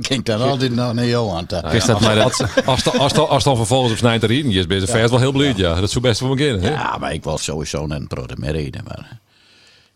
Kijk 0.00 0.24
daar 0.26 0.42
altijd 0.42 0.74
naar 0.74 1.04
Johan. 1.06 1.46
te- 1.46 1.68
Is 1.72 1.84
dat 1.84 2.00
maar 2.00 2.14
dat, 2.14 2.44
Als, 2.64 2.82
dan- 2.82 2.98
als, 2.98 3.12
dan- 3.12 3.28
als 3.28 3.44
dan 3.44 3.56
vervolgens 3.56 3.92
op 3.92 3.98
snij 3.98 4.18
te 4.18 4.26
rieden 4.26 4.52
is, 4.52 4.66
ben 4.66 4.80
je 4.80 4.86
vers 4.86 5.10
wel 5.10 5.18
heel 5.20 5.32
blij. 5.32 5.52
Ja, 5.56 5.80
dat 5.80 5.90
zou 5.90 6.04
best 6.04 6.20
voor 6.20 6.28
me 6.28 6.36
kunnen. 6.36 6.62
Hè? 6.62 6.70
Ja, 6.70 6.96
maar 7.00 7.12
ik 7.12 7.24
wil 7.24 7.38
sowieso 7.38 7.86
net 7.86 8.00
een 8.00 8.06
product 8.06 8.38
meer 8.38 8.52
reden. 8.52 8.82
Maar, 8.86 9.18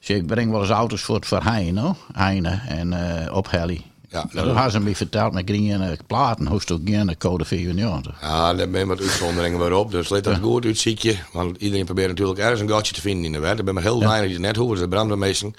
zie, 0.01 0.17
ik 0.17 0.27
breng 0.27 0.51
wel 0.51 0.61
eens 0.61 0.71
auto's 0.71 1.01
voor 1.03 1.15
het 1.15 1.27
verheien, 1.27 1.75
no? 1.75 1.97
Heine 2.13 2.61
en 2.69 2.93
eh 3.27 3.35
op 3.37 3.51
Heli. 3.51 3.83
Ja, 4.09 4.27
dat 4.33 4.45
hebben 4.45 4.71
ze 4.71 4.81
me 4.81 4.97
verteld 4.97 5.33
met 5.33 5.43
green 5.47 5.99
platen. 6.07 6.47
Hoest 6.47 6.71
ook 6.73 6.81
geen 6.85 7.17
code 7.19 7.45
94. 7.45 8.17
Ja, 8.21 8.55
daar 8.55 8.71
ben 8.71 8.81
je 8.81 8.87
wat 8.87 9.01
uitzonderingen 9.01 9.59
weer 9.59 9.73
op. 9.73 9.91
Dus 9.91 10.09
let 10.09 10.25
dat 10.25 10.39
goed 10.43 10.65
uit, 10.65 10.79
zie 10.79 10.97
je. 11.01 11.17
Want 11.33 11.57
iedereen 11.57 11.85
probeert 11.85 12.09
natuurlijk 12.09 12.39
ergens 12.39 12.61
een 12.61 12.69
gatje 12.69 12.93
te 12.95 13.01
vinden 13.01 13.25
in 13.25 13.33
de 13.33 13.39
wet. 13.39 13.59
Er 13.59 13.65
ben 13.65 13.75
maar 13.75 13.83
heel 13.83 13.99
weinig 14.01 14.23
die 14.25 14.33
het 14.33 14.43
net 14.47 14.57
hoeven. 14.57 14.79
Ze 14.79 14.89
branden 14.89 15.19
meestal. 15.19 15.53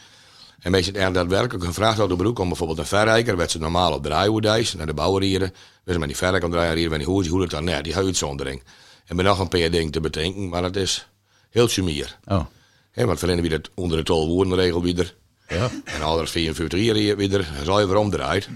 En 0.65 0.71
meestal 0.71 1.01
er 1.01 1.13
daadwerkelijk 1.13 1.65
gevraagd 1.65 1.99
uit 1.99 2.10
de 2.10 2.15
broek 2.15 2.39
om 2.39 2.47
bijvoorbeeld 2.47 2.80
een 2.80 2.86
verrijker. 2.86 3.38
werd 3.38 3.51
ze 3.51 3.60
normaal 3.60 3.93
op 3.93 4.04
draaihouddijs 4.04 4.73
naar 4.73 4.86
de 4.86 4.93
bouwerieren. 4.93 5.54
Dus 5.84 5.97
met 5.97 6.08
die 6.08 6.17
verrijker 6.17 6.49
draaien 6.49 6.89
met 6.89 6.99
die 6.99 7.08
hoe, 7.08 7.28
hoe 7.28 7.41
het 7.41 7.49
dan 7.49 7.63
net, 7.63 7.84
die 7.84 7.95
uitzondering. 7.95 8.63
En 9.06 9.15
ben 9.15 9.25
nog 9.25 9.39
een 9.39 9.47
paar 9.47 9.69
dingen 9.69 9.91
te 9.91 9.99
bedenken, 9.99 10.49
maar 10.49 10.62
dat 10.62 10.75
is 10.75 11.08
heel 11.49 11.67
sumier. 11.67 12.17
Oh, 12.25 12.45
Hè, 12.91 13.06
want 13.06 13.19
verleden 13.19 13.41
wie 13.41 13.51
dat 13.51 13.69
onder 13.73 13.97
de 13.97 14.04
tol 14.04 14.28
woordenregel 14.28 14.82
weer. 14.82 15.15
ja. 15.47 15.69
En 15.84 16.01
al 16.01 16.25
44 16.25 16.80
jaar 16.80 17.15
weer 17.15 17.47
zuiver 17.63 17.95
omdraait. 17.95 18.49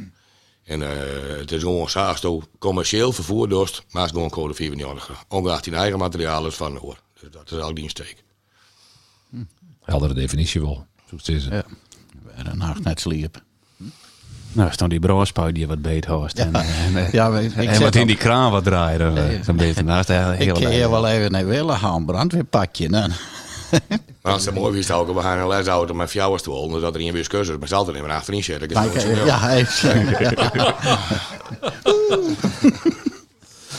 En 0.64 0.82
eh, 0.82 1.38
het 1.38 1.52
is 1.52 1.62
gewoon 1.62 1.90
je 1.92 2.40
commercieel 2.60 3.12
vervoer 3.12 3.50
doet, 3.50 3.84
maar 3.92 4.02
het 4.02 4.12
is 4.12 4.18
gewoon 4.18 4.30
code 4.30 4.54
94. 4.54 5.24
Ongeacht 5.28 5.64
die 5.64 5.76
eigen 5.76 6.00
materiaal 6.00 6.46
is 6.46 6.56
van 6.56 6.76
hoor. 6.76 7.00
Dus 7.20 7.32
dat 7.32 7.52
is 7.52 7.60
ook 7.60 7.76
die 7.76 7.90
steek. 7.90 8.24
Heldere 9.82 10.14
definitie 10.14 10.62
wel. 10.62 10.86
Zo 11.10 11.16
is 11.32 11.44
het. 11.44 11.54
ja. 11.54 11.64
Een 12.36 12.58
nacht 12.58 12.84
net 12.84 13.00
sliep. 13.00 13.42
nou, 14.52 14.72
stond 14.72 14.90
die 14.90 15.00
broodspui 15.00 15.52
die 15.52 15.68
wat 15.68 15.82
beet 15.82 16.06
hoort. 16.06 16.40
En, 16.40 16.56
eh, 16.56 16.86
en, 16.86 16.98
eh, 17.06 17.12
Ja, 17.12 17.38
ik, 17.38 17.56
en 17.56 17.82
wat 17.82 17.96
in 17.96 18.08
die 18.08 18.16
kraan 18.18 18.52
wat 18.52 18.64
draaien. 18.64 19.18
eh, 19.18 19.44
Zo'n 19.44 19.56
beetje. 19.56 19.84
Nou, 19.84 20.04
heel, 20.08 20.32
ik 20.32 20.40
heel 20.58 20.72
je 20.72 20.90
wel 20.90 21.08
even 21.08 21.32
naar 21.32 21.46
willen 21.46 21.78
gaan, 21.78 22.06
brandweerpakje. 22.06 22.90
Dan. 22.90 23.12
Maar 24.22 24.34
als 24.34 24.46
het 24.46 24.56
mooi 24.56 24.80
is, 24.80 24.92
ook, 24.92 25.14
we 25.14 25.22
gaan 25.22 25.38
een 25.38 25.48
lesauto 25.48 25.94
met 25.94 26.10
fjouwerstoel. 26.10 26.76
En 26.76 26.82
dat 26.82 26.96
er 26.96 27.02
een 27.02 27.12
weer 27.12 27.28
cursus, 27.28 27.58
maar 27.58 27.68
ze 27.68 27.76
altijd 27.76 27.96
niet 27.98 28.06
meer 28.06 28.16
achterin 28.16 28.44
zitten. 28.44 28.78
Gewoon 28.78 29.00
zo. 29.00 29.26
ja, 29.26 29.40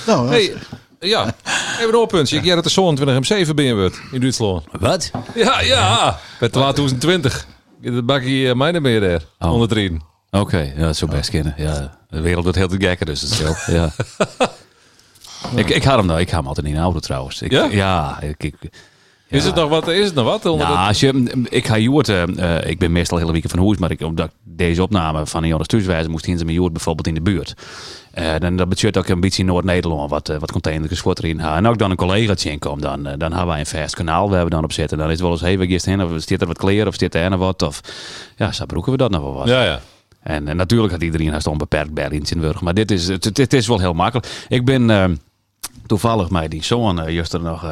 Nou, 0.06 0.28
Hey, 0.28 0.52
ja, 1.00 1.34
even 1.80 2.00
een 2.00 2.06
puntje. 2.06 2.36
Ik 2.36 2.44
jij 2.44 2.54
dat 2.54 2.64
de 2.64 2.70
zoon 2.70 2.94
20 2.94 3.46
M7 3.48 3.54
binnen 3.54 3.76
wordt 3.76 4.00
in 4.12 4.20
Duitsland. 4.20 4.64
Wat? 4.72 5.10
Ja, 5.34 5.60
ja. 5.60 6.18
Met 6.40 6.52
2020. 6.52 7.46
Dat 7.82 8.06
bakje 8.06 8.30
uh, 8.30 8.54
mij 8.54 8.80
meer 8.80 9.00
daar. 9.00 9.22
Oh. 9.38 9.52
Onder. 9.52 10.00
Oké, 10.30 10.72
ja, 10.76 10.86
dat 10.86 10.96
zou 10.96 11.10
best 11.10 11.30
kunnen. 11.30 11.54
Ja, 11.56 11.98
de 12.08 12.20
wereld 12.20 12.42
wordt 12.42 12.58
heel 12.58 12.68
te 12.68 12.76
gekker, 12.80 13.06
dus 13.06 13.20
het 13.20 13.30
is. 13.30 13.66
Ja. 13.66 13.92
ik, 15.60 15.68
ik 15.68 15.84
had 15.84 15.96
hem 15.96 16.06
nou, 16.06 16.20
ik 16.20 16.30
ga 16.30 16.36
hem 16.36 16.46
altijd 16.46 16.66
in 16.66 16.76
auto 16.76 16.98
trouwens. 16.98 17.42
Ik, 17.42 17.50
Ja? 17.50 17.64
Ja, 17.64 18.20
ik, 18.20 18.42
ik, 18.42 18.54
Is 19.30 19.44
het 19.44 19.54
nog 19.54 19.68
wat? 19.68 19.88
Is 19.88 20.06
het 20.06 20.14
nog 20.14 20.24
wat? 20.24 20.46
Onder 20.46 20.66
Nou, 20.66 20.88
als 20.88 21.00
je, 21.00 21.32
ik 21.48 21.66
ga 21.66 21.78
Joert, 21.78 22.08
eh, 22.08 22.56
eh, 22.56 22.70
ik 22.70 22.78
ben 22.78 22.92
meestal 22.92 23.18
hele 23.18 23.32
weken 23.32 23.50
van 23.50 23.58
huis, 23.58 23.78
maar 23.78 23.90
ik, 23.90 24.00
omdat 24.00 24.26
ik 24.26 24.32
deze 24.42 24.82
opname 24.82 25.26
van 25.26 25.46
Joris 25.46 25.66
Thuiswijze 25.66 26.08
moest 26.08 26.26
in 26.26 26.38
zijn 26.38 26.52
Joert 26.52 26.72
bijvoorbeeld 26.72 27.06
in 27.06 27.14
de 27.14 27.22
buurt. 27.22 27.54
Eh, 28.10 28.34
dan 28.38 28.56
dat 28.56 28.68
betekent 28.68 28.96
ook 28.96 29.08
een 29.08 29.20
beetje 29.20 29.44
Noord-Nederland 29.44 30.10
wat, 30.10 30.28
eh, 30.28 30.38
wat 30.38 30.52
containers 30.52 31.04
erin 31.04 31.40
gaan. 31.40 31.56
En 31.56 31.66
ook 31.66 31.78
dan 31.78 31.90
een 31.90 31.96
collegaatje 31.96 32.50
in 32.50 32.58
komt, 32.58 32.82
dan, 32.82 33.06
eh, 33.06 33.12
dan 33.18 33.30
hebben 33.30 33.46
wij 33.46 33.58
een 33.58 33.66
vast 33.66 33.94
kanaal 33.94 34.30
waar 34.30 34.44
we 34.44 34.50
dan 34.50 34.64
op 34.64 34.72
zitten. 34.72 34.98
Dan 34.98 35.06
is 35.06 35.12
het 35.12 35.20
wel 35.20 35.30
eens, 35.30 35.40
hey, 35.40 35.58
we 35.58 35.80
heen, 35.84 36.02
of 36.02 36.22
zit 36.22 36.40
er 36.40 36.46
wat 36.46 36.58
kleren, 36.58 36.86
of 36.86 36.94
zit 36.98 37.14
er 37.14 37.30
nog 37.30 37.38
wat, 37.38 37.62
of 37.62 37.80
ja, 38.36 38.52
zo 38.52 38.66
broeken 38.66 38.92
we 38.92 38.98
dat 38.98 39.10
nog 39.10 39.22
wel 39.22 39.34
wat. 39.34 39.48
ja, 39.48 39.62
ja. 39.62 39.80
En, 40.22 40.48
en 40.48 40.56
natuurlijk 40.56 40.92
had 40.92 41.02
iedereen 41.02 41.32
haast 41.32 41.46
onbeperkt 41.46 41.94
Berlins 41.94 42.32
in 42.32 42.40
Wurg. 42.40 42.60
Maar 42.60 42.74
dit 42.74 42.90
is, 42.90 43.08
het, 43.08 43.52
is 43.52 43.66
wel 43.66 43.78
heel 43.78 43.92
makkelijk. 43.92 44.28
Ik 44.48 44.64
ben 44.64 45.20
toevallig 45.86 46.30
met 46.30 46.50
die 46.50 46.64
zoon 46.64 47.00
uh, 47.00 47.14
juist 47.14 47.32
er 47.32 47.40
nog 47.40 47.66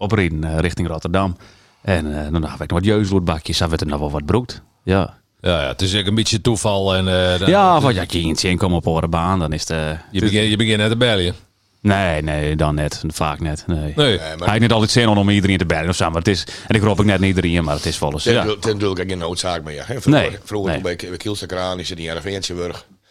opreden 0.00 0.44
eh, 0.44 0.58
richting 0.58 0.88
Rotterdam. 0.88 1.36
En 1.82 2.24
eh 2.26 2.32
dan 2.32 2.42
had 2.42 2.60
ik 2.60 2.70
nog 2.70 2.78
wat 2.78 2.84
jeusloodbakjes. 2.84 3.58
Dan 3.58 3.68
werd 3.68 3.80
er 3.80 3.86
nog 3.86 3.98
wel 4.00 4.10
wat 4.10 4.24
broekt. 4.24 4.62
Ja. 4.82 5.18
Ja, 5.40 5.62
ja, 5.62 5.68
het 5.68 5.82
is 5.82 5.96
ook 5.96 6.06
een 6.06 6.14
beetje 6.14 6.40
toeval. 6.40 6.94
En, 6.94 7.08
eh, 7.32 7.38
dan- 7.38 7.48
ja, 7.48 7.76
of 7.76 7.84
als 7.84 7.94
je 7.94 8.06
eentje 8.18 8.48
inkomt 8.48 8.86
op 8.86 9.02
een 9.02 9.10
baan, 9.10 9.38
dan 9.38 9.52
is 9.52 9.60
het... 9.60 9.70
eh, 9.70 9.90
Je 10.10 10.20
begint, 10.20 10.50
je 10.50 10.56
begint 10.56 10.76
net 10.78 10.90
te 10.90 10.96
bellen. 10.96 11.34
Nee, 11.80 12.22
nee, 12.22 12.56
dan 12.56 12.74
net. 12.74 13.02
Vaak 13.06 13.40
net. 13.40 13.64
Nee. 13.66 13.92
Nee. 13.96 14.18
Hij 14.18 14.36
heeft 14.38 14.60
niet 14.60 14.72
altijd 14.72 14.90
zin 14.90 15.08
om 15.08 15.30
iedereen 15.30 15.58
te 15.58 15.66
bellen 15.66 15.88
of 15.88 15.96
zo. 15.96 16.06
Maar 16.08 16.18
het 16.18 16.28
is, 16.28 16.46
en 16.68 16.74
ik 16.74 16.82
roep 16.82 17.00
ook 17.00 17.04
net 17.06 17.20
niet 17.20 17.36
iedereen, 17.36 17.64
maar 17.64 17.74
het 17.74 17.86
is 17.86 17.98
is 18.14 18.24
Ja, 18.24 18.46
het 18.46 18.66
is 18.66 18.72
natuurlijk 18.72 19.00
ook 19.00 19.08
geen 19.08 19.18
noodzaak 19.18 19.64
meer. 19.64 19.86
Hè. 19.86 20.00
Vroeger, 20.00 20.10
Nee, 20.30 20.38
vroeger 20.44 20.70
nee. 20.82 20.96
toen 20.96 21.08
bij 21.08 21.16
Kielse 21.18 21.46
Kraan 21.46 21.78
is 21.78 21.88
het 21.88 21.98
in 21.98 22.16
RFN'tje 22.16 22.54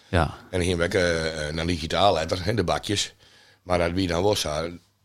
ja. 0.10 0.34
En 0.49 0.60
dan 0.60 0.67
eh, 0.95 1.47
eh, 1.47 1.54
naar 1.54 1.65
digitaal 1.65 2.13
letter, 2.13 2.39
hè, 2.43 2.54
de 2.54 2.63
bakjes. 2.63 3.13
Maar 3.63 3.78
dat 3.78 3.91
wie 3.91 4.08
dan 4.08 4.23
was, 4.23 4.45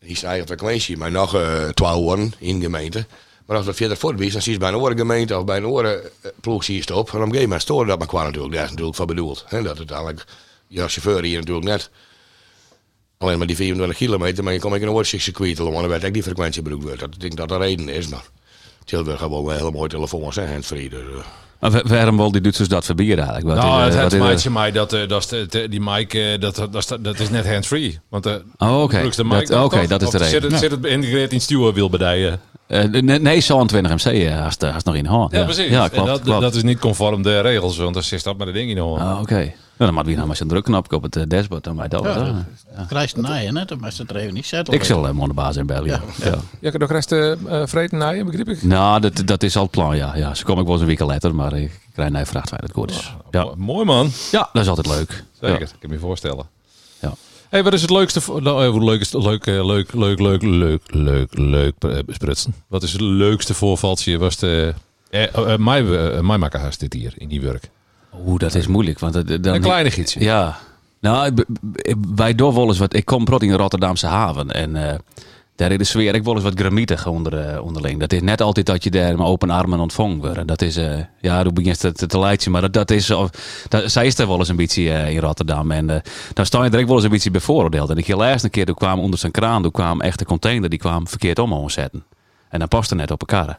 is 0.05 0.23
eigen 0.23 0.47
frequentie, 0.47 0.97
maar 0.97 1.11
nog 1.11 1.35
eh 1.35 1.69
12 1.69 2.03
worden 2.03 2.33
in 2.39 2.61
gemeente. 2.61 3.07
Maar 3.47 3.57
als 3.57 3.67
dat 3.67 3.77
verder 3.77 3.97
voortwijst, 3.97 4.33
dan 4.33 4.43
zie 4.43 4.53
je 4.53 4.59
bij 4.59 4.69
een 4.69 4.75
andere 4.75 4.97
gemeente 4.97 5.39
of 5.39 5.45
bij 5.45 5.57
een 5.57 5.65
andere 5.65 6.11
eh, 6.21 6.31
ploeg 6.41 6.65
zie 6.65 6.75
je 6.75 6.81
het 6.81 6.91
op. 6.91 6.97
En 6.97 7.15
op 7.15 7.15
een 7.15 7.21
gegeven 7.21 7.43
moment 7.43 7.63
storen 7.63 7.87
dat 7.87 7.99
maar 7.99 8.09
kwam 8.09 8.25
natuurlijk. 8.25 8.55
Daar 8.55 8.65
is 8.65 8.71
natuurlijk 8.71 8.97
van 8.97 9.07
bedoeld. 9.07 9.45
Dat 9.51 9.79
het 9.79 9.91
eigenlijk, 9.91 10.25
je 10.67 10.83
als 10.83 10.93
chauffeur 10.93 11.23
hier 11.23 11.39
natuurlijk 11.39 11.67
net 11.67 11.91
alleen 13.19 13.39
maar 13.39 13.47
die 13.47 13.57
24 13.57 13.97
kilometer, 13.97 14.45
maar 14.45 14.53
je 14.53 14.59
ik 14.59 14.65
in 14.65 14.83
een 14.83 14.89
oorzichtcircuit, 14.89 15.59
want 15.59 15.75
dan 15.75 15.89
werd 15.89 16.05
ook 16.05 16.13
die 16.13 16.23
frequentie 16.23 16.63
bedoeld. 16.63 16.99
Dat 16.99 17.15
ik 17.15 17.21
denk 17.21 17.37
dat 17.37 17.49
dat 17.49 17.61
de 17.61 17.65
reden 17.65 17.89
is, 17.89 18.09
maar 18.09 18.25
hebben 18.85 19.31
wel 19.31 19.51
een 19.51 19.57
hele 19.57 19.71
mooie 19.71 19.89
telefoons, 19.89 20.37
hè, 20.37 20.47
handsfree. 20.47 20.89
Dus, 20.89 21.01
eh. 21.01 21.25
Waarom 21.59 22.17
wil 22.17 22.33
die 22.33 22.41
Duitsers 22.41 22.69
dat 22.69 22.85
verbieden 22.85 23.19
eigenlijk? 23.19 23.47
Wat 23.47 23.57
Nou, 23.65 23.89
is, 23.89 23.95
het 23.95 24.13
eh, 24.13 24.21
maatje 24.21 24.51
mij 24.51 24.73
dat, 24.73 24.93
eh, 24.93 25.09
dat 25.09 25.29
de- 25.29 25.47
de- 25.49 25.69
die 25.69 25.81
mic, 25.81 26.15
eh, 26.15 26.41
dat, 26.41 26.55
dat, 26.57 26.75
is- 26.75 26.87
dat 27.01 27.21
is 27.21 27.31
net 27.31 27.49
hands-free. 27.49 28.01
Want 28.09 28.27
eh 28.27 28.33
Oh, 28.59 28.83
oké. 28.83 29.11
oké, 29.63 29.87
dat 29.87 30.03
is 30.03 30.11
de 30.11 30.19
reden. 30.19 30.29
Zit 30.41 30.43
het, 30.43 30.59
zit 30.61 30.71
het 30.71 30.81
geïntegreerd 30.87 31.31
in 31.31 31.35
het 31.37 31.45
stuurwiel 31.45 31.91
bij 31.91 32.15
die, 32.15 32.27
eh? 32.29 32.33
Eh, 32.67 32.91
nee, 33.03 33.19
nee, 33.21 33.41
27 33.41 33.93
MC 34.05 34.13
eh, 34.13 34.45
als 34.45 34.57
nog 34.85 34.95
in 34.95 35.07
hand. 35.07 35.33
Ja, 35.33 35.45
precies. 35.45 35.69
Ja, 35.71 35.89
klopt. 35.89 36.07
dat, 36.07 36.25
is 36.55 36.63
niet 36.63 36.79
conform 36.79 37.23
de 37.23 37.41
regels, 37.41 37.77
want 37.77 37.95
dan 37.95 38.03
zit 38.03 38.25
dat 38.25 38.37
met 38.37 38.47
de 38.47 38.53
ding 38.53 38.71
in 38.71 38.79
hoor. 38.79 38.99
Ah, 38.99 39.21
Oké. 39.21 39.53
Nou, 39.77 39.91
dan 39.91 39.95
moet 39.95 40.07
we 40.07 40.15
nou 40.17 40.27
maar 40.27 40.37
zo'n 40.37 40.49
drukknopje 40.49 40.97
op 40.97 41.03
het 41.03 41.17
eh, 41.17 41.23
dashboard. 41.27 41.65
Dan 41.65 41.77
wij 41.77 41.89
dat 41.89 42.05
Ja, 42.05 42.15
wel. 42.15 42.35
dat 42.77 42.87
krijgt 42.87 43.17
een 43.17 43.23
naaien, 43.23 43.57
hè? 43.57 43.65
Dan 43.65 43.79
moet 43.81 43.97
je 43.97 44.03
het 44.03 44.11
er 44.11 44.17
even 44.17 44.35
niet 44.35 44.47
zetten. 44.47 44.75
Ik 44.75 44.85
zal 44.85 45.05
hem 45.05 45.19
de 45.29 45.33
baas 45.35 45.57
in 45.57 45.67
bellen. 45.67 45.87
Ja. 45.87 46.01
Ja. 46.23 46.35
Ja, 46.61 46.73
ik 46.73 46.79
nog 46.79 46.91
rest 46.91 47.13
uh, 47.13 47.33
vreten 47.65 47.99
naaien, 47.99 48.27
begrijp 48.27 48.49
ik? 48.49 48.63
Nou, 48.63 49.01
dat, 49.01 49.23
dat 49.25 49.43
is 49.43 49.57
al 49.57 49.63
het 49.63 49.71
plan, 49.71 49.97
ja. 49.97 50.17
ja. 50.17 50.35
Ze 50.35 50.45
kom 50.45 50.59
ik 50.59 50.65
wel 50.65 50.73
eens 50.73 50.83
een 50.83 50.87
week 50.89 51.01
later, 51.01 51.35
maar 51.35 51.53
ik 51.53 51.81
krijg 51.93 52.13
een 52.13 52.27
vracht 52.27 52.51
waar 52.51 52.61
het 52.61 52.73
goed 52.73 52.91
is. 52.91 53.15
Ja. 53.31 53.45
Mo- 53.45 53.55
Mooi 53.57 53.85
man. 53.85 54.11
ja, 54.31 54.49
dat 54.53 54.63
is 54.63 54.69
altijd 54.69 54.87
leuk. 54.87 55.25
Zeker, 55.41 55.59
Ja. 55.61 55.65
ik 55.67 55.73
kan 55.81 55.91
me 55.91 55.99
voorstellen. 55.99 56.47
Ja. 57.01 57.15
Hey, 57.49 57.63
wat 57.63 57.73
is 57.73 57.81
het 57.83 57.91
leukste 57.91 58.21
voor, 58.21 58.43
nou, 58.43 58.65
eh, 58.77 58.85
leuk, 58.85 59.01
is 59.01 59.13
het 59.13 59.23
leuk, 59.23 59.47
eh, 59.47 59.65
leuk, 59.67 59.93
leuk, 59.93 60.19
leuk, 60.21 60.43
leuk, 60.43 60.83
leuk, 60.95 61.39
leuk 61.39 61.75
eh, 61.79 61.99
sprutsen? 62.07 62.55
Wat 62.67 62.83
is 62.83 62.93
het 62.93 63.01
leukste 63.01 63.55
voorvaltje? 63.55 64.19
Was 64.19 64.37
de 64.37 64.75
eh, 65.11 65.53
eh, 65.53 65.59
mij, 65.59 66.11
eh, 66.15 66.21
mij 66.21 66.39
maken 66.39 66.61
haast 66.61 66.81
dit 66.81 66.93
hier 66.93 67.13
in 67.17 67.29
die 67.29 67.41
werk. 67.41 67.71
Oeh, 68.27 68.39
dat 68.39 68.55
is 68.55 68.67
moeilijk. 68.67 68.99
Want 68.99 69.15
het- 69.15 69.45
dan, 69.45 69.55
Een 69.55 69.61
kleine 69.61 69.91
gietsje. 69.91 70.21
Ja. 70.21 70.59
Nou, 71.01 71.33
wij 72.15 72.35
wel 72.37 72.67
eens 72.67 72.79
wat. 72.79 72.95
Ik 72.95 73.05
kom 73.05 73.25
prot 73.25 73.43
in 73.43 73.49
de 73.49 73.57
Rotterdamse 73.57 74.07
haven. 74.07 74.51
En 74.51 74.89
eh, 74.89 74.99
daar 75.57 75.71
is 75.73 75.79
de 75.79 75.85
sfeer 75.85 76.15
ik 76.15 76.25
wel 76.25 76.35
eens 76.35 76.43
wat 76.43 76.59
gramietig 76.59 77.07
onder, 77.07 77.39
eh, 77.39 77.65
onderling. 77.65 78.01
Dat 78.01 78.13
is 78.13 78.21
net 78.23 78.41
altijd 78.41 78.67
dat 78.67 78.85
je 78.85 78.91
daar 78.91 79.17
met 79.17 79.27
open 79.27 79.51
armen 79.51 79.81
ontvangen 79.81 80.19
wordt. 80.19 80.49
Dat 80.49 80.63
is, 80.63 80.77
eh, 80.77 80.99
ja, 81.21 81.43
dan 81.43 81.55
begint 81.55 81.83
het 81.83 81.97
te, 81.99 82.07
te 82.07 82.19
leidje. 82.19 82.51
Maar 82.51 82.61
dat, 82.61 82.73
dat 82.73 82.91
is, 82.91 83.11
of- 83.11 83.31
dat, 83.69 83.91
zij 83.91 84.07
is 84.07 84.19
er 84.19 84.29
wel 84.29 84.39
eens 84.39 84.49
een 84.49 84.57
beetje 84.57 84.83
in 85.13 85.19
Rotterdam. 85.19 85.71
En 85.71 86.03
dan 86.33 86.47
sta 86.47 86.65
je 86.65 86.71
er 86.71 86.81
ook 86.81 86.87
wel 86.87 86.95
eens 86.97 87.05
een 87.05 87.11
beetje 87.11 87.31
bevooroordeeld. 87.31 87.91
En 87.91 87.97
ik 87.99 88.07
heb 88.07 88.17
laatst 88.19 88.45
een 88.45 88.51
keer, 88.51 88.67
toen 88.67 88.75
kwam 88.75 88.99
onder 89.01 89.19
zijn 89.19 89.33
kraan, 89.33 89.63
toen 89.63 89.71
kwam 89.71 90.01
echt 90.01 90.19
de 90.19 90.25
container, 90.25 90.69
die 90.69 90.79
kwam 90.79 91.09
verkeerd 91.09 91.39
om 91.39 91.53
ons 91.53 91.73
zetten. 91.75 92.05
En 92.49 92.59
dan 92.59 92.69
paste 92.69 92.95
net 92.95 93.11
op 93.11 93.21
elkaar. 93.21 93.59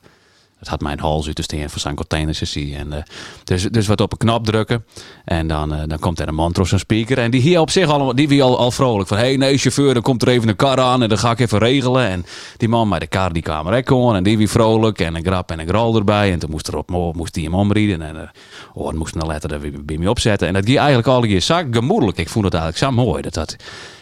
Het 0.66 0.74
had 0.74 0.84
mijn 0.84 1.00
hals 1.00 1.28
uit 1.28 1.36
te 1.36 1.42
staan 1.42 1.70
voor 1.70 1.80
zijn 1.80 1.96
containersessie. 1.96 2.76
En, 2.76 2.94
eh, 2.94 3.04
dus, 3.44 3.64
dus 3.64 3.88
wat 3.88 4.02
op 4.02 4.12
een 4.12 4.18
knop 4.18 4.46
drukken. 4.46 4.86
En 5.26 5.48
dan, 5.48 5.74
eh, 5.74 5.82
dan 5.88 6.00
komt 6.00 6.20
er 6.20 6.28
een 6.28 6.36
man 6.36 6.52
door 6.52 6.68
zijn 6.68 6.80
speaker. 6.80 7.18
En 7.18 7.32
die 7.32 7.42
hier 7.42 7.60
op 7.60 7.70
zich 7.70 7.90
allemaal, 7.90 8.16
die 8.16 8.28
wie 8.28 8.44
al, 8.44 8.58
al 8.58 8.72
vrolijk. 8.72 9.08
Van, 9.08 9.18
hé 9.18 9.24
hey, 9.24 9.38
nee 9.38 9.58
chauffeur, 9.58 9.94
dan 9.94 10.04
komt 10.04 10.22
er 10.22 10.28
even 10.28 10.50
een 10.50 10.56
kar 10.56 10.80
aan. 10.80 11.04
En 11.04 11.10
dan 11.10 11.18
ga 11.18 11.32
ik 11.32 11.40
even 11.40 11.58
regelen. 11.58 12.08
En 12.08 12.26
die 12.58 12.70
man 12.70 12.90
bij 12.90 13.00
de 13.00 13.08
kar, 13.08 13.34
die 13.34 13.42
kwam 13.42 13.68
er. 13.68 14.16
En 14.16 14.24
die 14.24 14.38
wie 14.38 14.50
vrolijk. 14.50 15.00
En 15.00 15.16
een 15.16 15.26
grap 15.26 15.52
en 15.52 15.60
een 15.60 15.68
grol 15.68 15.96
erbij. 15.96 16.32
En 16.32 16.40
toen 16.40 16.50
moest, 16.50 16.68
er 16.68 16.78
op, 16.78 17.14
moest 17.16 17.36
hij 17.36 17.44
hem 17.44 17.56
omrieden. 17.56 18.02
En 18.02 18.22
eh, 18.22 18.28
oh, 18.74 18.94
moest 18.94 19.16
een 19.16 19.28
letter 19.28 19.54
er 19.54 19.60
weer 19.60 19.86
bij 19.86 19.98
me 19.98 20.10
opzetten. 20.10 20.48
En 20.48 20.54
dat 20.54 20.66
ging 20.66 20.78
eigenlijk 20.78 21.08
al 21.08 21.26
je 21.26 21.40
zak 21.40 21.66
gemoedelijk. 21.72 22.18
Ik 22.18 22.30
vond 22.30 22.46
het 22.46 22.54
eigenlijk 22.54 22.84
zo 22.84 23.04
mooi. 23.04 23.22
Dat 23.22 23.34
dat, 23.34 23.56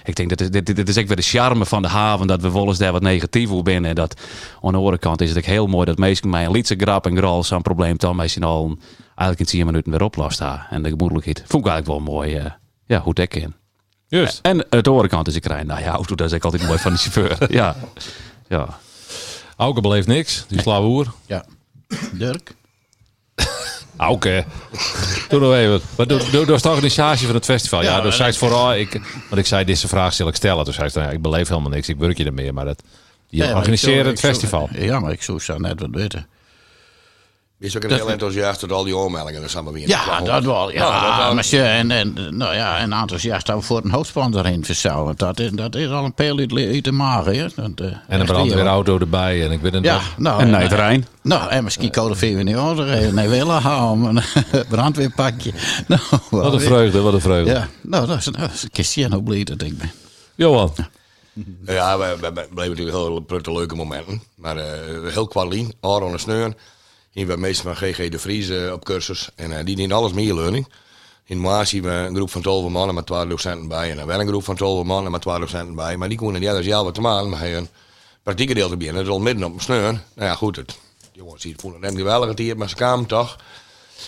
ik 0.03 0.15
denk 0.15 0.29
dat 0.29 0.37
dit, 0.37 0.65
dit, 0.65 0.75
dit 0.75 0.89
is 0.89 0.95
echt 0.97 1.07
weer 1.07 1.15
de 1.15 1.21
charme 1.21 1.65
van 1.65 1.81
de 1.81 1.87
haven. 1.87 2.27
Dat 2.27 2.41
we 2.41 2.51
wel 2.51 2.67
eens 2.67 2.77
daar 2.77 2.91
wat 2.91 3.01
negatief 3.01 3.49
over 3.49 3.63
binnen. 3.63 3.89
En 3.89 3.95
dat 3.95 4.21
aan 4.61 4.71
de 4.71 4.77
andere 4.77 4.97
kant 4.97 5.21
is 5.21 5.29
het 5.29 5.37
ook 5.37 5.43
heel 5.43 5.67
mooi 5.67 5.85
dat 5.85 5.97
meestal 5.97 6.29
mij 6.29 6.45
een 6.45 6.51
lietse 6.51 6.75
grap 6.75 7.05
en 7.05 7.17
grol 7.17 7.43
zo'n 7.43 7.61
probleem 7.61 7.97
dan 7.97 8.15
meestal 8.15 8.49
al 8.49 8.77
eigenlijk 9.05 9.39
in 9.39 9.45
10 9.57 9.65
minuten 9.65 9.91
weer 9.91 10.01
oplost. 10.01 10.39
ha. 10.39 10.67
En 10.69 10.83
de 10.83 10.89
gemoedelijkheid 10.89 11.43
vond 11.47 11.65
ik 11.65 11.71
eigenlijk 11.71 12.05
wel 12.05 12.13
mooi. 12.15 12.35
eh, 12.35 12.51
ja, 12.85 12.99
hoe 13.01 13.13
dek 13.13 13.35
in. 13.35 13.53
Juist. 14.07 14.39
En 14.41 14.65
aan 14.69 14.81
de 14.81 14.89
andere 14.89 15.07
kant 15.07 15.27
is 15.27 15.35
ik 15.35 15.45
rij. 15.45 15.63
Nou 15.63 15.81
ja, 15.81 15.91
auto, 15.91 16.15
dat 16.15 16.27
is 16.27 16.33
ook 16.35 16.43
altijd 16.43 16.67
mooi 16.67 16.79
van 16.79 16.91
de 16.91 16.97
chauffeur. 16.97 17.51
ja. 17.59 17.75
Ja. 18.47 18.79
Auke 19.57 19.81
beleeft 19.81 20.07
niks, 20.07 20.45
die 20.47 20.61
hoer. 20.71 21.13
Ja. 21.25 21.45
Dirk? 22.11 22.55
Auke. 23.97 24.43
Doe 25.29 25.39
nog 25.39 25.53
even. 25.53 25.81
Doe, 26.07 26.21
doe 26.31 26.45
de 26.45 26.69
organisatie 26.69 27.25
van 27.25 27.35
het 27.35 27.45
festival? 27.45 27.83
Ja, 27.83 27.95
Ja, 27.97 28.01
dus 28.01 28.15
zei 28.15 28.27
het 28.29 28.37
vooral. 28.37 28.73
Ik, 28.75 28.91
want 29.29 29.37
ik 29.41 29.45
zei, 29.45 29.65
deze 29.65 29.87
vraag 29.87 30.13
zal 30.13 30.27
ik 30.27 30.35
stellen. 30.35 30.65
Dus 30.65 30.77
hij 30.77 30.89
zei, 30.89 31.03
nou, 31.03 31.15
ik 31.17 31.21
beleef 31.21 31.47
helemaal 31.47 31.69
niks. 31.69 31.89
Ik 31.89 31.97
werk 31.97 32.17
je 32.17 32.25
er 32.25 32.33
meer. 32.33 32.53
Maar 32.53 32.65
dat, 32.65 32.83
je 33.27 33.37
Ja, 33.37 33.45
maar 33.47 33.55
organiseert 33.55 34.05
het 34.05 34.13
ik 34.13 34.19
zou- 34.19 34.33
festival. 34.33 34.69
Ja, 34.71 34.99
maar 34.99 35.11
ik 35.11 35.21
zou 35.23 35.39
zo 35.39 35.57
net 35.57 35.79
wat 35.79 35.89
weten. 35.91 36.27
Is 37.59 37.75
ook 37.75 37.83
een 37.83 37.91
heel 37.91 38.09
enthousiast 38.09 38.59
tot 38.59 38.71
al 38.71 38.83
die 38.83 38.97
aanmeldingen 38.97 39.43
er 39.43 39.49
samen 39.49 39.73
weer. 39.73 39.87
Ja, 39.87 40.21
dat 40.21 40.43
wel. 40.43 40.71
Ja, 40.71 40.89
Nou, 40.89 41.07
dat 41.07 41.17
wel. 41.17 41.33
maar 41.33 41.43
ze, 41.43 41.61
en, 41.61 41.91
en, 41.91 42.13
nou 42.37 42.55
ja, 42.55 42.77
en 42.77 42.93
enthousiast 42.93 43.45
dan 43.45 43.63
voor 43.63 43.81
een 43.83 43.91
hoofdsponsor 43.91 44.45
heen 44.45 44.65
verzouwen. 44.65 45.13
Dat 45.17 45.39
is, 45.39 45.51
dat 45.51 45.75
is 45.75 45.89
al 45.89 46.03
een 46.05 46.13
pijl 46.13 46.37
uit, 46.37 46.53
uit 46.53 46.83
de 46.83 46.91
maag. 46.91 47.25
Hè. 47.25 47.45
Dat, 47.55 47.71
eh, 47.75 47.85
En 48.07 48.19
een 48.19 48.25
brandweerauto 48.25 48.99
erbij. 48.99 49.45
En 49.45 49.51
ik 49.51 49.61
ben 49.61 49.73
een 49.73 49.83
Ja, 49.83 50.01
nou, 50.17 50.41
En 50.41 51.05
nou, 51.21 51.49
en 51.49 51.63
misschien 51.63 51.91
code 51.91 52.15
VW 52.15 52.43
niet 52.43 52.57
orderen. 52.57 53.15
Nee, 53.15 53.27
willen 53.27 53.61
houden. 53.61 54.17
Een 54.51 54.65
brandweerpakje. 54.69 55.51
Nou, 55.87 56.01
Wat 56.29 56.53
een 56.53 56.59
vreugde, 56.59 57.01
wat 57.01 57.13
een 57.13 57.21
vreugde. 57.21 57.51
Ja, 57.51 57.67
nou, 57.81 58.07
dat 58.07 58.17
is, 58.17 58.25
dat 58.25 58.51
is 58.53 58.63
een 58.63 58.71
kistje 58.71 59.09
hoe 59.09 59.23
blij 59.23 59.43
dat 59.43 59.61
ik 59.61 59.77
ben. 59.77 59.91
Johan. 60.35 60.73
Ja, 61.65 61.97
we, 61.97 62.17
we, 62.21 62.31
we 62.33 62.47
bleven 62.53 62.69
natuurlijk 62.69 62.97
heel 62.97 63.19
prutte 63.19 63.51
leuke 63.51 63.75
momenten. 63.75 64.21
Maar 64.35 64.57
eh, 64.57 65.13
heel 65.13 65.27
kwalien, 65.27 65.73
Aaron 65.81 66.11
en 66.11 66.19
Sneur. 66.19 66.53
Hier 67.13 67.27
we 67.27 67.37
meestal 67.37 67.73
van 67.73 67.75
GG 67.75 68.09
de 68.09 68.19
Vries 68.19 68.49
eh, 68.49 68.71
op 68.71 68.85
cursus. 68.85 69.29
En 69.35 69.57
eh, 69.57 69.65
die 69.65 69.75
doen 69.75 69.91
alles 69.91 70.13
meer 70.13 70.33
learning. 70.33 70.67
In 71.25 71.41
Maas 71.41 71.69
zien 71.69 71.83
we 71.83 71.89
een 71.89 72.15
groep 72.15 72.29
van 72.29 72.41
12 72.41 72.69
mannen 72.69 72.95
met 72.95 73.05
12 73.05 73.27
docenten 73.27 73.67
bij. 73.67 73.89
En 73.89 73.97
dan 73.97 74.05
wel 74.05 74.19
een 74.19 74.27
groep 74.27 74.43
van 74.43 74.55
12 74.55 74.83
mannen 74.83 75.11
met 75.11 75.21
12 75.21 75.39
docenten 75.39 75.75
bij. 75.75 75.97
Maar 75.97 76.09
die 76.09 76.17
konden 76.17 76.39
niet 76.39 76.49
anders 76.49 76.67
jou 76.67 76.83
wat 76.83 76.93
te 76.93 77.01
maken. 77.01 77.29
Maar 77.29 77.39
hij 77.39 77.57
een 77.57 77.67
praktieke 78.23 78.53
deel 78.53 78.69
te 78.69 78.77
beginnen. 78.77 79.03
Dat 79.03 79.11
is 79.11 79.17
al 79.17 79.23
midden 79.23 79.43
op 79.43 79.53
een 79.53 79.61
sneur. 79.61 79.91
Nou 79.91 80.01
ja, 80.29 80.35
goed. 80.35 80.55
Het, 80.55 80.75
jongens, 81.11 81.41
die 81.41 81.55
voelen 81.57 81.83
hem 81.83 81.95
geweldig 81.95 82.29
het 82.29 82.39
hier. 82.39 82.57
Maar 82.57 82.69
ze 82.69 82.75
kwamen 82.75 83.05
toch. 83.05 83.37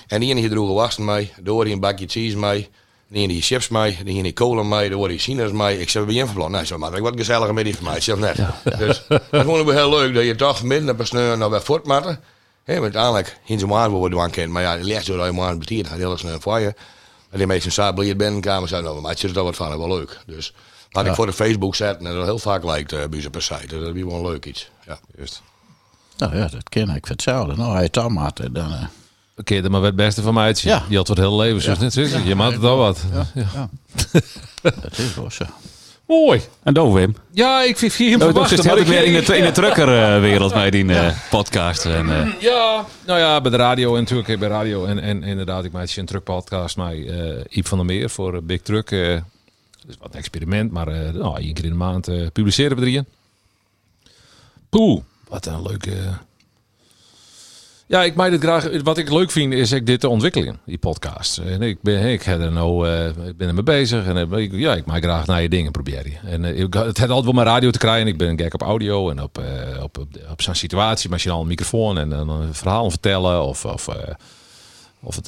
En 0.07 0.19
die 0.19 0.35
ene 0.35 0.49
droegen 0.49 0.75
wassen 0.75 1.05
mee. 1.05 1.33
Door 1.41 1.65
een 1.65 1.79
bakje 1.79 2.07
cheese 2.07 2.37
mee. 2.37 2.69
Die 3.07 3.21
ene 3.21 3.33
die 3.33 3.41
chips 3.41 3.67
mee. 3.67 3.97
Die 4.03 4.13
ene 4.13 4.23
die 4.23 4.33
cola 4.33 4.63
mee. 4.63 4.89
Door 4.89 5.07
die 5.07 5.19
sinaas 5.19 5.51
mee. 5.51 5.79
Ik 5.79 5.89
zei, 5.89 6.05
ben 6.05 6.15
je 6.15 6.25
van 6.25 6.35
plan? 6.35 6.51
Nee, 6.51 6.65
zo 6.65 6.77
maar 6.77 6.95
ik 6.95 7.01
wat 7.01 7.13
gezelliger 7.15 7.53
met 7.53 7.63
die 7.63 7.75
van 7.75 7.83
mij. 7.83 7.95
Ik 7.95 8.03
zeg 8.03 8.17
net. 8.17 8.37
Dus 8.77 9.03
dat 9.07 9.45
vond 9.45 9.59
ik 9.59 9.65
wel 9.65 9.75
heel 9.75 9.89
leuk. 9.89 10.13
Dat 10.13 10.23
je 10.23 10.35
toch 10.35 10.63
midden 10.63 10.89
op 10.89 10.99
een 10.99 11.07
sneur 11.07 11.37
naar 11.37 11.61
voortmatten. 11.61 12.19
Hé, 12.65 12.73
want 12.73 12.83
uiteindelijk, 12.83 13.39
in 13.45 13.59
zo'n 13.59 13.69
maand 13.69 13.91
worden 13.91 14.19
we 14.21 14.29
kent. 14.29 14.51
Maar 14.51 14.61
ja, 14.61 14.75
die 14.75 14.83
ligt 14.85 15.05
door 15.05 15.17
dat 15.17 15.25
je 15.25 15.31
maand 15.31 15.59
betiert. 15.59 15.87
Gaat 15.87 15.97
heel 15.97 16.17
snel 16.17 16.39
voor 16.39 16.59
je. 16.59 16.73
En 17.29 17.37
die 17.37 17.47
mensen 17.47 17.71
samen 17.71 17.95
blij 17.95 18.15
ben, 18.15 18.41
kamer 18.41 18.67
zijn 18.67 18.83
nou, 18.83 19.01
maar 19.01 19.11
het 19.11 19.23
is 19.23 19.35
er 19.35 19.43
wat 19.43 19.55
van, 19.55 19.69
dat 19.69 19.79
is 19.79 19.85
wel 19.85 19.97
leuk. 19.97 20.19
Dus 20.25 20.53
laat 20.91 21.05
ik 21.05 21.13
voor 21.13 21.25
de 21.25 21.33
Facebook 21.33 21.75
zetten 21.75 22.07
en 22.07 22.13
dat 22.15 22.25
heel 22.25 22.39
vaak 22.39 22.63
lijkt 22.63 22.93
uh, 22.93 22.99
bij 23.09 23.21
ze 23.21 23.29
per 23.29 23.41
site. 23.41 23.79
Dat 23.79 23.95
is 23.95 24.03
wel 24.03 24.21
leuk 24.21 24.45
iets. 24.45 24.69
Ja, 24.85 24.99
juist. 25.17 25.41
Nou 26.17 26.35
ja, 26.37 26.47
dat 26.47 26.69
ken 26.69 26.89
ik 26.89 27.05
hetzelfde. 27.05 27.55
Nou, 27.55 27.73
hij 27.73 27.83
het 27.83 27.93
dan 27.93 28.13
maakt, 28.13 28.53
dan... 28.53 28.71
eh, 28.71 28.83
Oké, 29.37 29.61
dan 29.61 29.71
maar 29.71 29.81
het 29.81 29.95
beste 29.95 30.21
van 30.21 30.33
mij 30.33 30.53
zien. 30.53 30.71
Ja. 30.71 30.83
Je 30.89 30.97
had 30.97 31.07
het 31.07 31.17
hele 31.17 31.35
leven, 31.35 31.61
zo 31.61 31.73
net 31.79 31.93
zo. 31.93 32.01
Je 32.01 32.35
maakt 32.35 32.55
het 32.55 32.63
al 32.63 32.77
wat. 32.77 33.03
Ja. 33.33 33.69
dat 34.61 34.97
is 34.97 35.15
wel 35.15 35.31
zo. 35.31 35.45
Mooi. 36.07 36.41
En 36.63 36.73
dan 36.73 36.93
Wim. 36.93 37.15
Ja, 37.31 37.63
ik 37.63 37.77
vind 37.77 37.93
hier 37.93 38.09
hem 38.09 38.19
dat 38.19 38.29
verwachten. 38.29 38.57
zit 38.63 38.75
ik- 38.77 38.85
weer 38.87 39.03
in 39.03 39.23
de, 39.25 39.37
in 39.37 39.43
de 39.43 39.51
truckerwereld 39.61 40.53
bij 40.53 40.69
die 40.69 40.93
eh, 40.93 41.17
podcast. 41.29 41.85
En, 41.85 42.09
eh, 42.09 42.41
Ja, 42.41 42.85
nou 43.05 43.19
ja, 43.19 43.41
bij 43.41 43.51
de 43.51 43.57
radio 43.57 43.95
en 43.95 44.01
natuurlijk 44.01 44.39
bij 44.39 44.49
radio. 44.49 44.85
En, 44.85 44.99
en 44.99 45.23
inderdaad, 45.23 45.63
ik 45.65 45.71
maak 45.71 45.95
een 45.95 46.05
truckpodcast 46.05 46.77
met 46.77 47.05
eh 47.07 47.57
Iep 47.57 47.67
van 47.67 47.77
der 47.77 47.85
Meer 47.87 48.09
voor 48.09 48.33
eh, 48.35 48.41
Big 48.43 48.61
Truck. 48.61 48.91
eh 48.91 49.17
dus 49.85 49.95
wat 49.99 50.09
een 50.13 50.17
experiment, 50.19 50.71
maar 50.71 50.87
eh 50.87 51.09
nou, 51.13 51.39
één 51.39 51.53
keer 51.53 51.63
in 51.63 51.69
de 51.69 51.75
maand 51.75 52.07
eh, 52.07 52.27
publiceren 52.33 52.75
we 52.77 52.81
drieën. 52.83 53.05
Poeh, 54.69 55.01
wat 55.27 55.45
een 55.45 55.61
leuke... 55.61 55.91
Ja, 57.87 58.03
ik 58.03 58.15
maak 58.15 58.31
het 58.31 58.41
graag. 58.41 58.81
Wat 58.83 58.97
ik 58.97 59.11
leuk 59.11 59.31
vind 59.31 59.53
is 59.53 59.71
ik 59.71 59.85
dit 59.85 59.99
te 59.99 60.09
ontwikkelen, 60.09 60.59
die 60.65 60.77
podcast. 60.77 61.37
En 61.37 61.61
ik 61.61 61.81
ben, 61.81 62.05
ik 62.05 62.25
er 62.25 62.51
nou, 62.51 62.87
eh, 62.87 63.07
ik 63.07 63.37
ben 63.37 63.47
ermee 63.47 63.63
bezig 63.63 64.05
en 64.05 64.17
eh, 64.17 64.51
ja, 64.51 64.75
ik 64.75 64.85
maak 64.85 65.03
graag 65.03 65.25
naar 65.25 65.41
je 65.41 65.49
dingen 65.49 65.71
proberen. 65.71 66.13
En 66.25 66.45
eh, 66.45 66.59
ik, 66.59 66.73
het 66.73 66.97
had 66.97 67.09
altijd 67.09 67.23
wel 67.23 67.33
mijn 67.33 67.47
radio 67.47 67.69
te 67.69 67.77
krijgen. 67.77 68.07
Ik 68.07 68.17
ben 68.17 68.39
gek 68.39 68.53
op 68.53 68.61
audio 68.61 69.09
en 69.09 69.21
op, 69.21 69.41
op, 69.81 69.97
op, 69.97 70.07
op 70.31 70.41
zo'n 70.41 70.55
situatie, 70.55 71.09
maar 71.09 71.19
je 71.23 71.29
dan 71.29 71.39
een 71.39 71.47
microfoon 71.47 71.97
en 71.97 72.09
dan 72.09 72.29
een 72.29 72.53
verhaal 72.53 72.89
vertellen 72.89 73.43
of, 73.43 73.65
of, 73.65 73.89
of 74.99 75.15
het. 75.15 75.27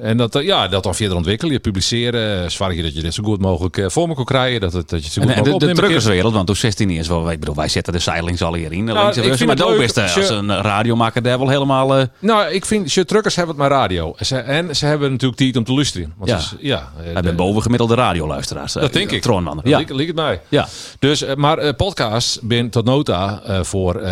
En 0.00 0.16
dat, 0.16 0.34
eh, 0.34 0.44
ja, 0.44 0.68
dat 0.68 0.82
dan 0.82 0.94
verder 0.94 1.16
ontwikkelen, 1.16 1.52
je 1.52 1.60
publiceren, 1.60 2.42
eh, 2.44 2.48
zorg 2.48 2.74
je 2.76 2.82
dat 2.82 2.94
je 2.94 3.00
dit 3.02 3.14
zo 3.14 3.22
goed 3.22 3.40
mogelijk 3.40 3.76
eh, 3.76 3.88
voor 3.88 4.08
me 4.08 4.14
kan 4.14 4.24
krijgen, 4.24 4.60
dat, 4.60 4.72
het, 4.72 4.88
dat 4.88 4.98
je 4.98 5.04
het 5.04 5.14
zo 5.14 5.20
goed 5.22 5.30
en, 5.30 5.36
mogelijk 5.36 5.44
de, 5.44 5.50
de 5.50 5.54
opnemen 5.54 5.74
kunt. 5.76 5.86
truckerswereld, 5.86 6.34
want 6.34 6.46
toen 6.46 6.56
16 6.56 6.90
is 6.90 7.08
wel, 7.08 7.30
ik 7.30 7.38
bedoel, 7.40 7.54
wij 7.54 7.68
zetten 7.68 7.92
de 7.92 7.98
zeilings 7.98 8.42
al 8.42 8.54
hierin. 8.54 8.84
links 8.84 9.16
en 9.16 9.22
ik 9.24 9.34
vind 9.36 9.46
maar 9.46 9.76
best 9.76 9.96
eh, 9.96 10.16
als 10.16 10.28
een 10.30 10.52
radiomaker 10.62 11.22
daar 11.22 11.38
wel 11.38 11.48
helemaal. 11.48 12.06
Nou, 12.18 12.50
ik 12.50 12.64
vind, 12.64 12.92
je 12.92 13.04
truckers 13.04 13.36
hebben 13.36 13.54
het 13.54 13.68
maar 13.68 13.78
radio. 13.78 14.14
En 14.16 14.26
ze, 14.26 14.36
en 14.36 14.76
ze 14.76 14.86
hebben 14.86 15.10
natuurlijk 15.10 15.40
tijd 15.40 15.56
om 15.56 15.64
te 15.64 15.72
luisteren. 15.72 16.12
Want 16.16 16.30
Ja. 16.30 16.38
ze- 16.38 16.56
ja, 16.60 16.92
Hij 16.96 17.14
de- 17.14 17.22
bent 17.22 17.36
bovengemiddelde 17.36 17.94
radioluisteraars. 17.94 18.72
Dat 18.72 18.92
denk 18.92 19.10
ik. 19.10 19.22
Troonman. 19.22 19.56
Dat 19.56 19.68
Ja. 19.68 19.78
liep 19.78 20.06
het 20.06 20.16
mij. 20.16 20.40
Ja. 20.48 20.68
Dus, 20.98 21.24
maar 21.36 21.58
eh, 21.58 21.72
podcast 21.76 22.42
ben 22.42 22.70
tot 22.70 22.84
nota 22.84 23.42
voor, 23.62 24.02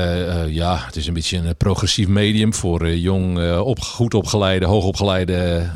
ja, 0.48 0.76
het 0.86 0.96
is 0.96 1.06
een 1.06 1.14
beetje 1.14 1.36
een 1.36 1.56
progressief 1.56 2.08
medium 2.08 2.54
voor 2.54 2.88
jong, 2.90 3.58
op, 3.58 3.80
goed 3.80 4.14
opgeleide, 4.14 4.66
hoogopgeleide, 4.66 5.34
eh, 5.34 5.69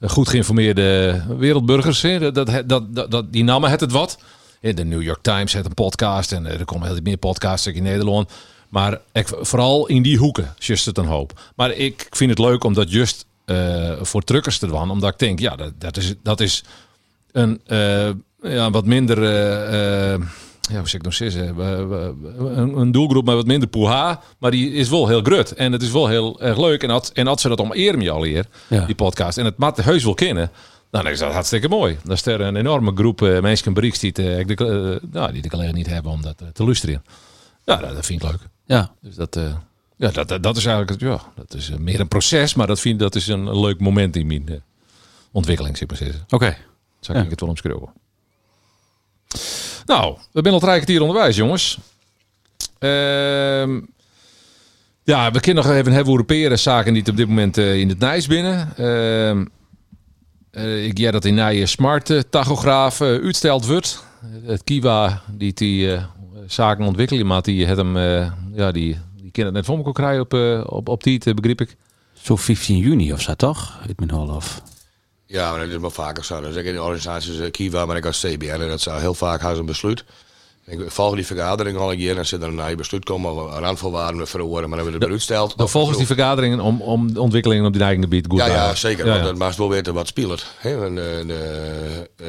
goed 0.00 0.28
geïnformeerde 0.28 1.22
wereldburgers. 1.38 2.00
Dat, 2.00 2.34
dat, 2.66 3.10
dat, 3.10 3.32
die 3.32 3.44
namen 3.44 3.70
het 3.70 3.80
het 3.80 3.92
wat. 3.92 4.18
Eh, 4.60 4.76
De 4.76 4.84
New 4.84 5.02
York 5.02 5.22
Times 5.22 5.52
heeft 5.52 5.66
een 5.66 5.74
podcast 5.74 6.32
en 6.32 6.46
eh, 6.46 6.58
er 6.58 6.64
komen 6.64 6.84
heel 6.84 6.94
veel 6.94 7.04
meer 7.04 7.16
podcasts 7.16 7.66
in 7.66 7.82
Nederland. 7.82 8.30
Maar 8.68 9.00
ik, 9.12 9.28
vooral 9.40 9.86
in 9.86 10.02
die 10.02 10.18
hoeken, 10.18 10.54
just 10.58 10.86
het 10.86 10.98
een 10.98 11.06
hoop. 11.06 11.40
Maar 11.56 11.70
ik 11.72 12.06
vind 12.10 12.30
het 12.30 12.38
leuk 12.38 12.64
om 12.64 12.74
dat 12.74 12.90
just 12.90 13.26
eh, 13.44 13.92
voor 14.00 14.22
truckers 14.22 14.58
te 14.58 14.66
doen, 14.66 14.90
omdat 14.90 15.12
ik 15.12 15.18
denk, 15.18 15.38
ja, 15.38 15.56
dat, 15.56 15.72
dat 15.78 15.96
is, 15.96 16.14
dat 16.22 16.40
is 16.40 16.64
een 17.32 17.60
eh, 17.66 18.10
ja, 18.42 18.70
wat 18.70 18.84
minder. 18.86 19.22
eh, 19.24 20.12
eh, 20.14 20.20
ja, 20.70 20.78
hoe 20.78 20.88
zeg 20.88 21.00
ik 21.00 21.02
nog 21.02 21.18
we- 21.18 22.14
Een, 22.38 22.76
een 22.78 22.92
doelgroep 22.92 23.24
met 23.24 23.34
wat 23.34 23.46
minder 23.46 23.68
poeha, 23.68 24.20
maar 24.38 24.50
die 24.50 24.72
is 24.72 24.88
wel 24.88 25.08
heel 25.08 25.22
grut. 25.22 25.52
En 25.52 25.72
het 25.72 25.82
is 25.82 25.90
wel 25.90 26.08
heel 26.08 26.40
erg 26.42 26.58
leuk. 26.58 26.82
En 26.82 26.90
had, 26.90 27.10
en 27.14 27.26
had 27.26 27.40
ze 27.40 27.48
dat 27.48 27.60
om 27.60 27.72
eer 27.72 27.98
me 27.98 28.10
al 28.10 28.26
eer, 28.26 28.46
Ja. 28.68 28.84
die 28.86 28.94
podcast. 28.94 29.38
En 29.38 29.44
het 29.44 29.56
maakt 29.56 29.82
heus 29.84 30.04
wel 30.04 30.14
kennen. 30.14 30.50
Nou, 30.90 31.04
dan 31.04 31.12
is 31.12 31.18
dat 31.18 31.32
hartstikke 31.32 31.68
mooi. 31.68 31.98
Dat 32.04 32.16
is 32.16 32.26
er 32.26 32.40
een 32.40 32.56
enorme 32.56 32.92
groep 32.94 33.22
eh, 33.22 33.40
mensen 33.40 33.72
bereikt 33.74 34.00
die, 34.00 34.12
het, 34.14 34.18
eh, 34.18 34.56
de, 34.56 34.64
eh, 35.02 35.10
nou, 35.12 35.32
die 35.32 35.42
de 35.42 35.48
collega 35.50 35.72
niet 35.72 35.86
hebben 35.86 36.12
om 36.12 36.22
dat 36.22 36.42
te 36.52 36.64
luisteren. 36.64 37.04
Ja, 37.64 37.76
dat, 37.76 37.94
dat 37.94 38.06
vind 38.06 38.22
ik 38.22 38.30
leuk. 38.30 38.40
Ja. 38.66 38.94
Dus 39.00 39.14
dat, 39.14 39.36
eh, 39.36 39.54
ja, 39.96 40.10
dat, 40.10 40.28
dat, 40.28 40.42
dat 40.42 40.56
is 40.56 40.64
eigenlijk 40.66 41.00
het, 41.00 41.10
ja, 41.10 41.20
dat 41.36 41.54
is 41.54 41.70
meer 41.78 42.00
een 42.00 42.08
proces, 42.08 42.54
maar 42.54 42.66
dat 42.66 42.80
vind 42.80 42.98
dat 42.98 43.14
is 43.14 43.26
een, 43.26 43.60
leuk 43.60 43.80
moment 43.80 44.16
in 44.16 44.26
mijn 44.26 44.62
ontwikkeling, 45.32 45.76
zeg 45.76 45.88
maar 45.88 45.96
zeggen. 45.96 46.24
Oké. 46.28 46.56
Zo 47.00 47.12
Ja. 47.12 47.12
kan 47.12 47.24
ik 47.24 47.30
het 47.30 47.40
wel 47.40 47.48
omschrijven. 47.48 47.88
Nou, 49.86 50.16
we 50.32 50.42
zijn 50.42 50.54
al 50.54 50.60
drie 50.60 50.74
kwartier 50.74 51.00
onderwijs, 51.00 51.36
jongens. 51.36 51.78
Ehm, 52.78 53.80
ja, 55.04 55.30
we 55.30 55.40
kunnen 55.40 55.64
nog 55.64 55.72
even 55.72 55.92
hebben 55.92 56.12
hoe 56.12 56.18
reperen 56.26 56.58
zaken 56.58 56.92
die 56.92 57.06
op 57.06 57.16
dit 57.16 57.28
moment 57.28 57.58
eh, 57.58 57.78
in 57.78 57.88
het 57.88 57.98
Nijs 57.98 58.26
binnen. 58.26 58.76
Ehm, 58.76 59.44
eh, 60.50 60.84
ik 60.84 60.98
ja 60.98 61.10
dat 61.10 61.22
die 61.22 61.32
nieuwe 61.32 61.66
smart 61.66 62.10
eh, 62.10 62.20
tachograaf 62.30 63.00
uitsteld 63.00 63.66
wordt. 63.66 64.04
Het 64.44 64.64
Kiwa 64.64 65.22
die 65.30 65.52
die 65.52 65.98
zaken 66.46 66.84
ontwikkelen, 66.84 67.26
maar 67.26 67.42
die 67.42 67.66
het 67.66 67.76
hem, 67.76 67.98
ja, 68.54 68.72
die, 68.72 68.98
die 69.16 69.30
kan 69.30 69.44
het 69.44 69.54
net 69.54 69.64
voor 69.64 69.76
elkaar 69.76 69.92
krijgen 69.92 70.20
op, 70.20 70.32
op, 70.72 70.88
op 70.88 71.02
die, 71.02 71.34
begreep 71.34 71.60
ik. 71.60 71.76
Zo 72.12 72.36
15 72.36 72.76
juni 72.76 73.12
of 73.12 73.20
zo 73.20 73.34
toch? 73.34 73.78
Uit 73.86 73.98
mijn 73.98 74.10
hoofd. 74.10 74.62
Ja, 75.34 75.50
maar 75.50 75.60
dat 75.60 75.68
is 75.68 75.76
wel 75.76 75.90
vaker 75.90 76.24
zo. 76.24 76.40
Dus 76.40 76.54
ik 76.56 76.64
in 76.64 76.72
de 76.74 76.82
organisaties 76.82 77.38
uh, 77.38 77.50
Kiva, 77.50 77.86
maar 77.86 77.96
ik 77.96 78.06
als 78.06 78.20
CBR. 78.20 78.44
En 78.46 78.68
dat 78.68 78.80
zou 78.80 79.00
heel 79.00 79.14
vaak 79.14 79.40
ze 79.54 79.60
een 79.60 79.66
besluit. 79.66 80.04
Ik 80.66 80.80
volg 80.86 81.14
die 81.14 81.26
vergadering 81.26 81.78
al 81.78 81.92
een 81.92 81.98
keer 81.98 82.18
en 82.18 82.26
zit 82.26 82.42
er 82.42 82.48
een 82.48 82.76
besluit 82.76 83.04
komen. 83.04 83.34
Randvoorwaarden 83.48 84.26
verhoren, 84.28 84.68
maar 84.68 84.78
dan 84.78 84.86
hebben 84.86 84.94
we 84.98 85.04
het 85.04 85.12
uitsteld. 85.12 85.56
Dan 85.56 85.68
volgens 85.68 85.96
die 85.98 86.06
vergaderingen 86.06 86.60
om, 86.60 86.80
om 86.82 87.12
de 87.12 87.20
ontwikkelingen 87.20 87.64
op 87.66 87.72
die 87.72 87.82
eigen 87.82 88.02
gebied 88.02 88.26
goed 88.28 88.38
Ja, 88.38 88.46
ja, 88.46 88.74
zeker. 88.74 89.04
Ja, 89.04 89.10
Want 89.10 89.22
ja. 89.22 89.28
dat 89.30 89.38
maakt 89.38 89.56
wel 89.56 89.68
weten 89.68 89.94
wat 89.94 90.06
speelt. 90.06 90.46
Hè? 90.56 90.84
En 90.84 90.94
de, 90.94 91.24
de, 91.26 92.10
eh, 92.16 92.28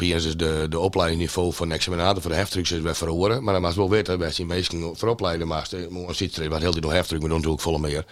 hier 0.00 0.16
is 0.16 0.36
de, 0.36 0.66
de 0.68 0.78
opleidingsniveau 0.78 1.52
van 1.52 1.72
examinator 1.72 2.22
voor 2.22 2.30
de 2.30 2.36
heftrucks 2.36 2.72
is 2.72 2.80
bij 2.80 2.94
verhoren. 2.94 3.42
Maar 3.44 3.52
dan 3.52 3.62
maakt 3.62 3.74
wel 3.76 3.90
weten, 3.90 4.18
wij 4.18 4.30
zien 4.32 4.46
meestal 4.46 4.94
voor 4.96 5.08
opleiden, 5.08 5.46
maar 5.48 5.68
een 6.08 6.14
ziet 6.14 6.48
wat 6.48 6.60
heel 6.60 6.72
die 6.72 6.80
door 6.80 6.92
heftruck, 6.92 7.20
maar 7.20 7.28
doen 7.28 7.38
natuurlijk 7.38 7.62
volle 7.64 7.78
meer. 7.78 8.04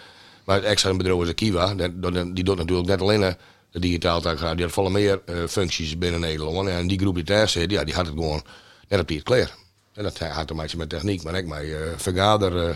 Maar 0.45 0.55
het 0.55 0.65
extra 0.65 0.93
bedrijf 0.93 1.21
is 1.21 1.27
de 1.27 1.33
dat- 1.77 2.13
dat- 2.13 2.35
die 2.35 2.43
doet 2.43 2.57
natuurlijk 2.57 2.87
net 2.87 3.01
alleen 3.01 3.23
eh, 3.23 3.33
de 3.71 3.79
digitaal 3.79 4.21
tachograaf, 4.21 4.53
die 4.55 4.63
had 4.63 4.73
volle 4.73 4.89
meer 4.89 5.21
eh, 5.25 5.35
functies 5.47 5.97
binnen 5.97 6.19
Nederland. 6.19 6.67
En 6.67 6.87
die 6.87 6.99
groep 6.99 7.15
die 7.15 7.23
daar 7.23 7.49
zit, 7.49 7.71
ja, 7.71 7.83
die 7.83 7.93
had 7.93 8.05
het 8.05 8.15
gewoon 8.15 8.43
net 8.87 8.99
op 8.99 9.09
het 9.09 9.23
klaar. 9.23 9.55
En 9.93 10.03
dat 10.03 10.19
had 10.19 10.47
te 10.47 10.53
maken 10.53 10.77
met 10.77 10.89
techniek, 10.89 11.23
maar 11.23 11.33
ik 11.35 11.47
met 11.47 11.63
uh, 11.63 11.77
vergader. 11.97 12.69
eh, 12.69 12.75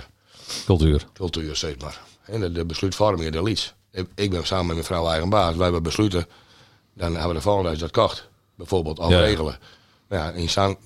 Cultuur. 0.65 1.05
cultuur, 1.13 1.55
zeg 1.55 1.77
maar. 1.81 2.01
En 2.25 2.39
de, 2.39 2.51
de 2.51 2.65
besluitvorming, 2.65 3.31
de 3.31 3.43
leads. 3.43 3.73
Ik, 3.91 4.05
ik 4.15 4.29
ben 4.29 4.45
samen 4.45 4.65
met 4.65 4.75
mijn 4.75 4.87
vrouw 4.87 5.07
eigen 5.09 5.29
baas. 5.29 5.53
Wij 5.55 5.63
hebben 5.63 5.83
besluiten, 5.83 6.27
dan 6.93 7.11
hebben 7.11 7.27
we 7.29 7.35
de 7.35 7.41
volgende 7.41 7.77
dat 7.77 7.91
kocht. 7.91 8.27
Bijvoorbeeld 8.55 8.99
al 8.99 9.09
Ja. 9.09 9.19
regelen. 9.19 9.57
Maar 10.07 10.19
ja, 10.19 10.31
in 10.31 10.49
zo'n 10.49 10.77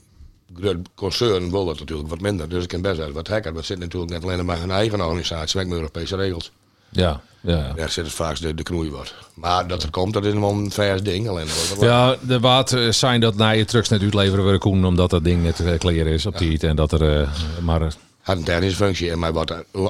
concern 0.95 1.51
wil 1.51 1.65
dat 1.65 1.79
natuurlijk 1.79 2.09
wat 2.09 2.21
minder. 2.21 2.49
Dus 2.49 2.63
ik 2.63 2.69
kan 2.69 2.81
best 2.81 2.97
wel 2.97 3.11
wat 3.11 3.27
hacker. 3.27 3.53
Dat 3.53 3.65
zit 3.65 3.79
natuurlijk 3.79 4.11
net 4.11 4.23
alleen 4.23 4.45
maar 4.45 4.61
een 4.61 4.71
eigen 4.71 5.01
organisatie 5.01 5.59
met 5.65 5.71
Europese 5.77 6.15
regels. 6.15 6.51
Ja, 6.89 7.21
ja. 7.41 7.73
Daar 7.75 7.89
zit 7.89 8.05
het 8.05 8.13
vaak 8.13 8.39
de, 8.41 8.53
de 8.53 8.63
knoei 8.63 8.89
wordt. 8.91 9.15
Maar 9.33 9.67
dat 9.67 9.83
er 9.83 9.89
komt, 9.89 10.13
dat 10.13 10.25
is 10.25 10.33
wel 10.33 10.49
een 10.49 10.71
vers 10.71 11.03
ding. 11.03 11.27
Alleen, 11.29 11.47
wat- 11.47 11.81
Ja, 11.81 12.15
de 12.21 12.39
waard 12.39 12.73
eh, 12.73 12.91
zijn 12.91 13.19
dat 13.19 13.35
na 13.35 13.49
je 13.49 13.65
trucks 13.65 13.89
net 13.89 14.01
uitleveren 14.01 14.41
worden 14.43 14.59
Koen, 14.59 14.85
omdat 14.85 15.09
dat 15.09 15.23
ding 15.23 15.43
net 15.43 15.59
eh, 15.59 15.77
clear 15.77 16.07
is 16.07 16.25
op 16.25 16.37
die 16.37 16.59
En 16.59 16.75
dat 16.75 16.91
er, 16.91 17.19
eh, 17.21 17.29
maar 17.61 17.81
had 18.21 18.37
een 18.37 18.43
technische 18.43 18.75
functie 18.77 19.11
en 19.11 19.19
mij 19.19 19.31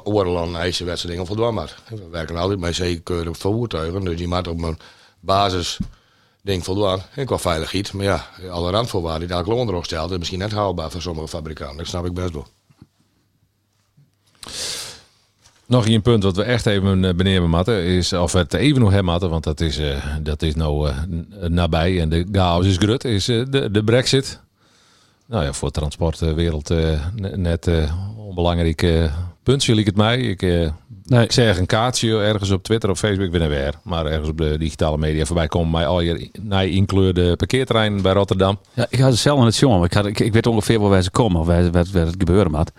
oorlog 0.03 0.55
eisen 0.55 0.85
wedstrijd 0.85 1.15
dingen 1.15 1.35
voldaan 1.35 1.53
maar. 1.53 1.75
We 1.89 2.07
werken 2.11 2.35
altijd 2.37 2.59
met 2.59 2.75
zeker 2.75 3.35
voertuigen, 3.35 4.03
dus 4.03 4.17
die 4.17 4.27
maakt 4.27 4.47
op 4.47 4.61
een 4.63 4.79
basis 5.19 5.77
ding 6.41 6.63
voldaan. 6.63 7.01
En 7.15 7.25
qua 7.25 7.37
veiligheid, 7.37 7.93
maar 7.93 8.05
ja, 8.05 8.25
alle 8.49 8.71
randvoorwaarden 8.71 9.27
die 9.27 9.37
elke 9.37 9.53
onderhoud 9.53 9.85
stelt, 9.85 10.11
is 10.11 10.17
misschien 10.17 10.39
net 10.39 10.51
haalbaar 10.51 10.91
voor 10.91 11.01
sommige 11.01 11.27
fabrikanten. 11.27 11.77
Dat 11.77 11.87
snap 11.87 12.05
ik 12.05 12.13
best 12.13 12.33
wel. 12.33 12.47
Nog 15.67 15.87
een 15.87 16.01
punt 16.01 16.23
wat 16.23 16.35
we 16.35 16.43
echt 16.43 16.65
even 16.65 17.05
eh, 17.05 17.13
beneden 17.15 17.49
matten 17.49 17.83
is, 17.83 18.13
of 18.13 18.33
het 18.33 18.53
even 18.53 18.79
nog 18.81 18.89
hebben 18.91 19.11
matten, 19.11 19.29
want 19.29 19.43
dat 19.43 19.59
is, 19.61 19.77
eh, 19.77 20.03
dat 20.21 20.41
is 20.41 20.55
nou 20.55 20.89
eh, 20.89 20.95
nabij 21.49 22.01
en 22.01 22.09
de 22.09 22.27
chaos 22.31 22.65
is 22.65 22.77
grut, 22.77 23.03
is 23.03 23.25
de, 23.25 23.69
de 23.71 23.83
brexit. 23.83 24.39
Nou 25.25 25.43
ja, 25.43 25.53
voor 25.53 25.67
de 25.71 25.79
transportwereld 25.79 26.69
eh, 26.69 26.77
n- 27.21 27.41
net 27.41 27.69
onbelangrijk 28.17 29.09
punt, 29.43 29.63
zie 29.63 29.75
ik 29.75 29.85
het 29.85 29.95
mij. 29.95 30.17
Ik, 30.19 30.41
Nee. 31.03 31.23
ik 31.23 31.31
zeg 31.31 31.57
een 31.59 31.65
kaartje 31.65 32.19
ergens 32.19 32.49
op 32.51 32.63
Twitter 32.63 32.89
of 32.89 32.99
Facebook, 32.99 33.31
ben 33.31 33.41
er 33.41 33.49
weer. 33.49 33.73
Maar 33.83 34.05
ergens 34.05 34.29
op 34.29 34.37
de 34.37 34.57
digitale 34.57 34.97
media 34.97 35.25
voorbij 35.25 35.47
komen 35.47 35.71
mij 35.71 35.87
al 35.87 36.01
je 36.01 36.29
naar 36.41 36.65
inkleurde 36.67 37.35
parkeerterrein 37.35 38.01
bij 38.01 38.13
Rotterdam. 38.13 38.59
Ja, 38.73 38.85
ik 38.89 38.99
had 38.99 39.09
het 39.11 39.19
zelf 39.19 39.39
aan 39.39 39.45
het 39.45 39.57
jongen. 39.57 39.83
Ik, 39.83 39.93
had, 39.93 40.05
ik, 40.05 40.19
ik 40.19 40.33
weet 40.33 40.47
ongeveer 40.47 40.79
waar 40.79 40.89
wij 40.89 41.01
ze 41.01 41.11
komen, 41.11 41.41
of 41.41 41.47
waar, 41.47 41.71
waar, 41.71 41.85
waar 41.93 42.05
het 42.05 42.15
gebeuren 42.17 42.51
moet. 42.51 42.71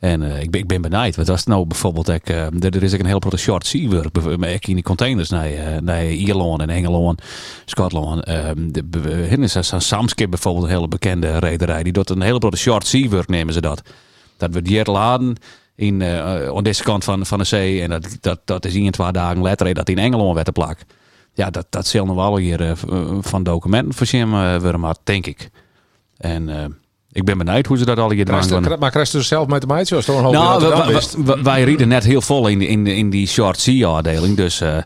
En 0.00 0.22
eh, 0.22 0.42
ik, 0.42 0.50
ben, 0.50 0.60
ik 0.60 0.66
ben 0.66 0.82
benijd. 0.82 1.16
Wat 1.16 1.28
was 1.28 1.44
nou 1.44 1.66
bijvoorbeeld? 1.66 2.08
Eh, 2.08 2.64
er, 2.64 2.82
is 2.82 2.94
ook 2.94 3.00
een 3.00 3.06
heel 3.06 3.18
grote 3.18 3.36
short 3.36 3.66
sea 3.66 3.88
work. 3.88 4.38
maar 4.38 4.50
Ik 4.50 4.68
in 4.68 4.74
die 4.74 4.84
containers 4.84 5.28
naar, 5.28 5.52
eh, 5.52 5.80
naar 5.80 6.06
Ierland 6.06 6.60
en 6.60 6.70
Engeland, 6.70 7.22
ehm 7.74 8.70
hin 9.28 9.42
is 9.42 9.52
zo'n 9.52 9.80
Samskip 9.80 10.30
bijvoorbeeld 10.30 10.64
een 10.64 10.70
hele 10.70 10.88
bekende 10.88 11.38
rederij. 11.38 11.82
Die 11.82 11.92
doet 11.92 12.10
een 12.10 12.22
hele 12.22 12.38
grote 12.38 12.56
short 12.56 12.86
sea 12.86 13.08
work, 13.08 13.28
nemen 13.28 13.54
ze 13.54 13.60
dat. 13.60 13.82
Dat 14.36 14.52
wordt 14.52 14.68
hier 14.68 14.84
laden 14.84 15.36
in, 15.74 16.02
eh, 16.02 16.48
aan 16.48 16.64
deze 16.64 16.82
kant 16.82 17.04
van, 17.04 17.26
van 17.26 17.38
de 17.38 17.44
zee. 17.44 17.82
En 17.82 17.90
dat, 17.90 18.16
dat, 18.20 18.40
dat 18.44 18.64
is 18.64 18.74
in 18.74 18.90
twee 18.90 19.12
dagen 19.12 19.42
later 19.42 19.74
dat 19.74 19.88
in 19.88 19.98
Engeland 19.98 20.34
werd 20.34 20.46
te 20.46 20.52
plak. 20.52 20.78
Ja, 21.34 21.50
dat, 21.50 21.66
dat 21.70 21.86
zal 21.86 22.06
nog 22.06 22.16
wel 22.16 22.36
hier 22.36 22.60
eh, 22.60 22.72
van 23.20 23.42
documenten 23.42 24.06
eh, 24.06 24.60
worden, 24.60 24.80
maar 24.80 24.96
denk 25.04 25.26
ik. 25.26 25.50
En 26.16 26.48
eh, 26.48 26.64
ik 27.12 27.24
ben 27.24 27.38
benieuwd 27.38 27.66
hoe 27.66 27.78
ze 27.78 27.84
dat 27.84 27.98
al 27.98 28.10
hier 28.10 28.24
doen. 28.24 28.34
Maar 28.78 28.90
krijg 28.90 29.10
je 29.12 29.18
er 29.18 29.24
zelf 29.24 29.46
met 29.46 29.60
de 29.60 29.66
meid 29.66 29.88
zoals 29.88 30.04
toch 30.04 30.16
een 30.24 30.32
Nou, 30.32 31.42
wij, 31.42 31.62
rieden 31.64 31.88
net 31.88 32.04
heel 32.04 32.20
vol 32.20 32.48
in, 32.48 32.60
in, 32.62 32.86
in 32.86 33.10
die 33.10 33.26
short 33.26 33.58
sea 33.60 33.88
afdeling. 33.88 34.36
Dus, 34.36 34.60
eh, 34.60 34.76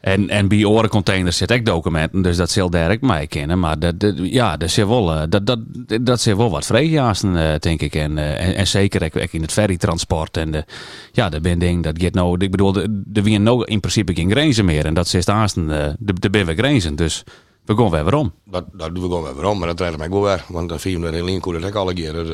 en, 0.00 0.28
en 0.28 0.48
bij 0.48 0.64
orencontainers 0.64 1.36
zit 1.36 1.52
ook 1.52 1.64
documenten, 1.64 2.22
dus 2.22 2.36
dat 2.36 2.50
zal 2.50 2.70
direct 2.70 3.00
mij 3.02 3.26
kennen. 3.26 3.58
Maar 3.58 3.78
dat, 3.78 4.00
dat- 4.00 4.14
ja, 4.18 4.56
dat 4.56 4.70
zit 4.70 4.86
wel, 4.86 5.12
eh, 5.14 5.22
dat, 5.28 5.46
dat, 5.46 5.58
dat 6.02 6.20
zit 6.20 6.36
wel 6.36 6.50
wat 6.50 6.66
vreemdjaasten, 6.66 7.36
eh 7.36 7.58
denk 7.58 7.80
ik. 7.80 7.94
En, 7.94 8.18
en, 8.18 8.54
en 8.54 8.66
zeker 8.66 9.02
in 9.34 9.42
het 9.42 9.52
ferrytransport. 9.52 10.36
En 10.36 10.50
de, 10.50 10.64
ja, 11.12 11.28
dat 11.28 11.42
ben 11.42 11.58
ding, 11.58 11.82
dat 11.82 12.02
gaat 12.02 12.14
nou, 12.14 12.36
ik 12.38 12.50
bedoel, 12.50 12.72
de- 12.72 13.02
er 13.12 13.22
weer 13.22 13.40
nou 13.40 13.64
in 13.64 13.80
principe 13.80 14.14
geen 14.14 14.30
grenzen 14.30 14.64
meer. 14.64 14.84
En 14.86 14.94
dat 14.94 15.08
zit 15.08 15.28
aansten, 15.28 15.66
de, 15.98 16.12
de 16.12 16.30
ben 16.30 16.46
we 16.46 16.54
grenzen. 16.54 16.96
Dus 16.96 17.24
we 17.64 17.76
gaan 17.76 17.90
weer 17.90 18.02
waarom. 18.02 18.32
Dat, 18.50 18.64
dat 18.72 18.94
doen 18.94 19.02
we 19.02 19.08
gewoon 19.16 19.34
weer 19.34 19.44
om, 19.46 19.58
maar 19.58 19.68
dat 19.68 19.80
rijdt 19.80 19.98
mij 19.98 20.08
wel 20.10 20.22
weer. 20.22 20.44
Want 20.48 20.68
dan 20.68 20.78
hem 20.92 21.04
er 21.04 21.14
in 21.14 21.24
Linkoer, 21.24 21.60
dat 21.60 21.68
ik 21.68 21.74
alle. 21.74 21.94
Die, 21.94 22.12
die, 22.12 22.24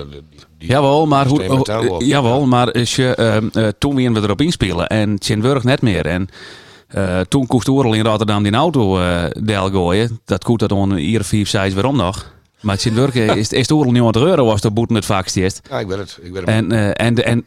die- 0.59 0.69
Jawel, 0.69 1.07
maar, 1.07 1.27
hoe, 1.27 1.39
hoe- 1.89 2.05
jawel, 2.05 2.47
maar 2.47 2.73
als 2.73 2.97
je, 2.97 3.15
ehm, 3.15 3.49
eh, 3.53 3.69
toen 3.79 3.95
weer 3.95 4.13
we 4.13 4.21
erop 4.21 4.41
inspelen 4.41 4.87
en 4.87 5.19
Tjenburg 5.19 5.65
net 5.65 5.83
meer. 5.83 6.07
En 6.07 6.29
eh, 6.89 7.21
toen 7.21 7.47
koest 7.47 7.69
Oerl 7.69 7.93
in 7.95 8.05
Rotterdam 8.05 8.43
die 8.43 8.53
auto 8.53 8.99
eh 8.99 9.25
del 9.43 9.71
gooien. 9.71 10.21
Dat 10.25 10.45
koest 10.45 10.59
dat 10.59 10.73
on 10.73 10.95
hier 10.95 11.25
vier, 11.25 11.47
zes 11.47 11.75
waarom 11.75 11.97
nog. 11.97 12.33
Maar 12.61 12.77
Tjenburg 12.77 13.15
is, 13.15 13.53
is 13.53 13.67
de 13.67 13.75
Oerl 13.75 13.91
90 13.91 14.23
euro 14.23 14.45
was 14.45 14.61
de 14.61 14.71
boete 14.71 14.95
het 14.95 15.05
vaakst 15.05 15.37
eerst. 15.37 15.61
Ja, 15.71 15.79
ik 15.81 15.87
weet 15.87 15.99
het. 15.99 16.19
Ik 16.23 16.33
weet 16.33 16.41
het. 16.41 16.49
En, 16.51 16.73
eh, 16.73 17.07
en, 17.07 17.25
en 17.25 17.47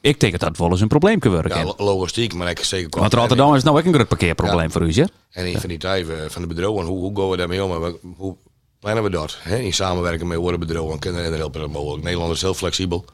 ik 0.00 0.20
denk 0.20 0.32
dat 0.32 0.40
dat 0.40 0.56
wel 0.56 0.70
eens 0.70 0.80
een 0.80 0.88
probleem 0.88 1.18
kan 1.18 1.32
worden. 1.32 1.56
ja, 1.56 1.64
lo- 1.64 1.74
logistiek, 1.76 2.34
maar 2.34 2.50
ik 2.50 2.64
zeker 2.64 3.00
Want 3.00 3.14
Rotterdam 3.14 3.54
is 3.54 3.62
nou 3.62 3.78
ook 3.78 3.84
een 3.84 3.94
groot 3.94 4.08
parkeerprobleem 4.08 4.64
Ja. 4.64 4.70
voor 4.70 4.82
u, 4.82 4.92
hè? 4.92 5.04
En 5.30 5.46
in 5.46 5.58
van 5.60 5.68
die 5.68 5.78
tijden 5.78 6.30
van 6.30 6.42
de 6.42 6.48
bedrijven, 6.48 6.84
hoe, 6.84 6.98
hoe 6.98 7.16
gaan 7.20 7.30
we 7.30 7.36
daarmee 7.36 7.64
om? 7.64 7.84
En 7.84 7.96
Hoe 8.16 8.36
plannen 8.80 9.02
we 9.04 9.10
dat? 9.10 9.36
Hè? 9.40 9.56
In 9.58 9.72
samenwerking 9.72 10.28
met 10.28 10.38
andere 10.38 10.58
bedrijven 10.58 10.98
kunnen 10.98 11.22
we 11.22 11.28
er 11.30 11.36
helpen 11.36 11.70
mogelijk. 11.70 12.04
Nederland 12.04 12.32
is 12.34 12.40
heel 12.40 12.54
flexibel. 12.54 13.04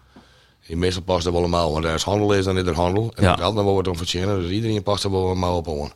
In 0.66 0.78
meestal 0.78 1.02
past 1.02 1.24
dat 1.24 1.32
wel 1.32 1.42
allemaal, 1.42 1.72
want 1.72 1.84
als 1.86 2.04
handel 2.04 2.32
is, 2.34 2.44
dan 2.44 2.58
is 2.58 2.66
er 2.66 2.74
handel. 2.74 3.12
En 3.14 3.22
Ja. 3.22 3.30
het 3.30 3.40
geld 3.40 3.54
dan 3.56 3.64
wordt 3.64 3.88
om 3.88 3.96
verzinnen, 3.96 4.40
dus 4.40 4.50
iedereen 4.50 4.82
past 4.82 5.04
er 5.04 5.10
wel 5.10 5.24
allemaal 5.24 5.56
op 5.56 5.68
aan. 5.68 5.92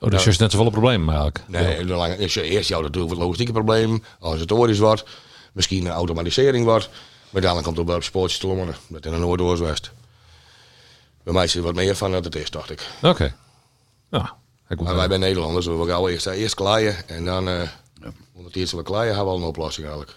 Oh, 0.00 0.10
dus 0.10 0.26
is 0.26 0.38
net 0.38 0.50
zoveel 0.50 0.70
probleem 0.70 1.08
eigenlijk. 1.08 1.40
Nee, 1.46 1.86
ja. 1.86 1.94
lang 1.94 2.14
is 2.14 2.34
je 2.34 2.42
eerst 2.42 2.68
jou 2.68 2.82
natuurlijk 2.82 3.12
wat 3.14 3.22
logistieke 3.22 3.52
probleem, 3.52 4.02
organisatorisch 4.18 4.78
wordt, 4.78 5.04
misschien 5.52 5.86
een 5.86 5.92
automatisering 5.92 6.64
wordt, 6.64 6.90
maar 7.30 7.42
dan 7.42 7.62
komt 7.62 7.76
het 7.76 7.86
wel 7.86 7.96
op 7.96 8.02
sportjes 8.02 8.40
te 8.40 8.46
lommeren, 8.46 8.74
dat 8.88 9.04
in 9.04 9.12
de 9.12 9.18
Noordoost-West. 9.18 9.90
Bij 11.22 11.32
mij 11.32 11.44
is 11.44 11.54
er 11.54 11.62
wat 11.62 11.74
meer 11.74 11.96
van 11.96 12.12
dat 12.12 12.24
het 12.24 12.34
is, 12.34 12.50
dacht 12.50 12.70
ik. 12.70 12.86
Oké. 13.02 13.34
Ja. 14.10 14.34
ik 14.68 14.80
Maar 14.80 14.96
wij 14.96 15.08
zijn 15.08 15.20
Nederlanders, 15.20 15.66
we 15.66 15.84
gaan 15.86 16.06
eerst, 16.08 16.26
eerst 16.26 16.54
klaaien 16.54 17.08
en 17.08 17.24
dan, 17.24 17.48
eh 17.48 17.62
onder 18.38 18.52
het 18.52 18.56
eerste 18.56 18.76
wat 18.76 18.84
klaaien, 18.84 19.14
hebben 19.14 19.24
we 19.24 19.38
al 19.38 19.44
een 19.44 19.48
oplossing 19.48 19.86
eigenlijk. 19.86 20.14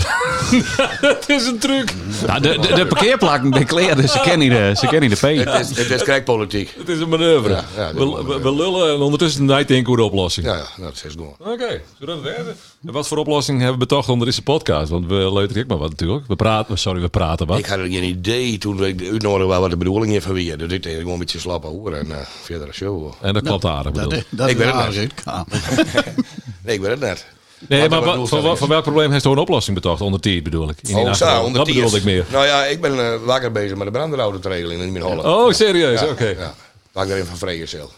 Het 1.10 1.28
is 1.28 1.46
een 1.46 1.58
truc. 1.58 1.92
Nou, 2.26 2.40
de, 2.40 2.58
de, 2.58 2.72
de 2.74 2.86
parkeerplakken, 2.86 3.50
de 3.50 3.64
kleren, 3.64 4.08
ze 4.08 4.20
kennen 4.20 4.38
niet 4.48 4.50
de, 4.58 4.72
ze 4.76 4.86
kennen 4.86 5.08
niet 5.08 5.20
de 5.20 5.26
P. 5.42 5.46
Het 5.48 5.70
is, 5.70 5.76
het 5.76 5.90
is 5.90 6.02
crackpolitiek. 6.02 6.74
Het 6.78 6.88
is 6.88 7.00
een 7.00 7.08
manoeuvre. 7.08 7.52
Ja, 7.52 7.64
ja, 7.76 7.94
we, 7.94 8.38
we, 8.42 8.54
lullen 8.54 8.94
en 8.94 9.00
ondertussen 9.00 9.44
nadenken 9.44 9.86
hoe 9.86 9.96
de 9.96 10.02
oplossing. 10.02 10.46
Ja, 10.46 10.52
ja, 10.56 10.66
nou, 10.76 10.92
dat 10.92 11.02
is 11.06 11.14
door. 11.16 11.34
Oké, 11.38 11.80
zullen 11.98 12.22
we 12.22 12.28
het 12.28 12.36
werden? 12.36 12.56
En 12.86 12.92
wat 12.92 13.08
voor 13.08 13.16
oplossing 13.18 13.58
hebben 13.58 13.78
we 13.78 13.86
betocht 13.86 14.08
onder 14.08 14.26
deze 14.26 14.42
podcast? 14.42 14.90
Want 14.90 15.06
we 15.06 15.32
leuteren 15.32 15.62
ik 15.62 15.68
maar 15.68 15.78
wat 15.78 15.90
natuurlijk. 15.90 16.26
We 16.26 16.36
praten, 16.36 16.78
sorry, 16.78 17.00
we 17.00 17.08
praten 17.08 17.46
wat. 17.46 17.58
Ik 17.58 17.66
had 17.66 17.78
geen 17.78 18.04
idee 18.04 18.58
toen 18.58 18.84
ik 18.84 19.02
uitnodigde 19.10 19.58
wat 19.60 19.70
de 19.70 19.76
bedoeling 19.76 20.14
is 20.14 20.22
van 20.24 20.32
wie. 20.32 20.56
Dus 20.56 20.72
ik 20.72 20.82
deed 20.82 20.96
gewoon 20.96 21.12
een 21.12 21.18
beetje 21.18 21.38
slap 21.38 21.64
horen 21.64 21.98
en 21.98 22.06
uh, 22.06 22.16
verder 22.42 22.66
een 22.68 22.74
show. 22.74 23.12
En 23.20 23.34
dat 23.34 23.42
klopt 23.42 23.64
aardig 23.64 23.92
Dat, 23.92 24.08
bedoel. 24.08 24.18
is- 24.18 24.24
dat 24.30 24.48
Ik 24.48 24.56
weet 24.56 24.66
het 24.72 24.96
uitkamer. 24.96 25.46
Nee, 26.64 26.74
ik 26.74 26.80
weet 26.80 26.90
het 26.90 27.00
net. 27.00 27.26
Nee, 27.68 27.88
maar 27.88 28.26
voor 28.26 28.68
welk 28.68 28.82
probleem 28.82 29.10
heeft 29.10 29.24
u 29.24 29.30
een 29.30 29.38
oplossing 29.38 29.76
betocht? 29.76 30.00
Onder 30.00 30.20
tier 30.20 30.42
bedoel 30.42 30.68
ik. 30.68 30.76
In 30.82 30.96
Oh, 30.96 31.12
zo, 31.12 31.38
onder 31.38 31.64
Dat 31.64 31.66
bedoelde 31.74 31.96
ik 31.96 32.04
meer. 32.04 32.24
Nou 32.30 32.46
ja, 32.46 32.64
ik 32.64 32.80
ben 32.80 32.94
uh, 32.94 33.14
wakker 33.24 33.52
bezig 33.52 33.76
met 33.76 33.86
de 33.86 33.92
brandweerauto 33.92 34.38
te 34.38 34.48
regelen 34.48 34.80
in 34.80 34.92
mijn 34.92 35.04
Holland. 35.04 35.24
Oh, 35.24 35.52
serieus? 35.52 36.00
ja, 36.00 36.06
Oké. 36.06 36.28
Ja, 36.38 36.54
waar 36.92 37.04
ik 37.04 37.10
erin 37.10 37.24
van 37.24 37.36
Vregersel. 37.36 37.90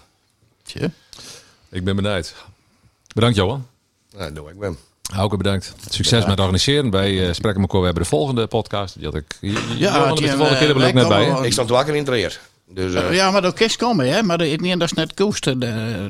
Tje. 0.65 0.91
Ik 1.71 1.85
ben 1.85 1.97
benieuwd. 1.97 2.35
Bedankt 3.15 3.37
Johan. 3.37 3.67
Ja, 4.09 4.19
dat 4.19 4.35
doe 4.35 4.51
ik 4.51 4.59
ben. 4.59 4.79
Hauke 5.13 5.37
bedankt. 5.37 5.75
Succes 5.91 6.21
met 6.21 6.31
het 6.31 6.41
organiseren. 6.41 6.91
Wij 6.91 7.13
uh, 7.13 7.33
spreken 7.33 7.61
elkaar 7.61 7.81
weer 7.81 7.93
bij 7.93 8.03
de 8.03 8.09
volgende 8.09 8.47
podcast. 8.47 8.95
Die 8.95 9.05
had 9.05 9.15
ik, 9.15 9.37
Ja, 9.41 9.51
Johan, 9.77 10.15
de 10.17 10.29
volgende 10.29 10.59
keer 10.59 10.69
eh, 10.71 10.77
ben 10.77 10.87
ik 10.89 10.95
net 10.95 11.09
bij. 11.09 11.39
Ik 11.43 11.53
stond 11.53 11.69
wakker 11.69 11.95
in 11.95 12.01
het 12.01 12.09
reer. 12.09 12.41
Dus 12.75 12.93
uh, 12.95 13.15
Ja, 13.15 13.31
maar 13.31 13.43
dat 13.43 13.55
kist 13.55 13.77
komen, 13.77 14.13
hè? 14.13 14.23
Maar 14.23 14.41
ik 14.41 14.61
niet 14.61 14.79
dat 14.79 14.83
is 14.89 14.93
net 14.93 15.15
koest. 15.15 15.47
eh, 15.47 15.53
de- 15.59 15.59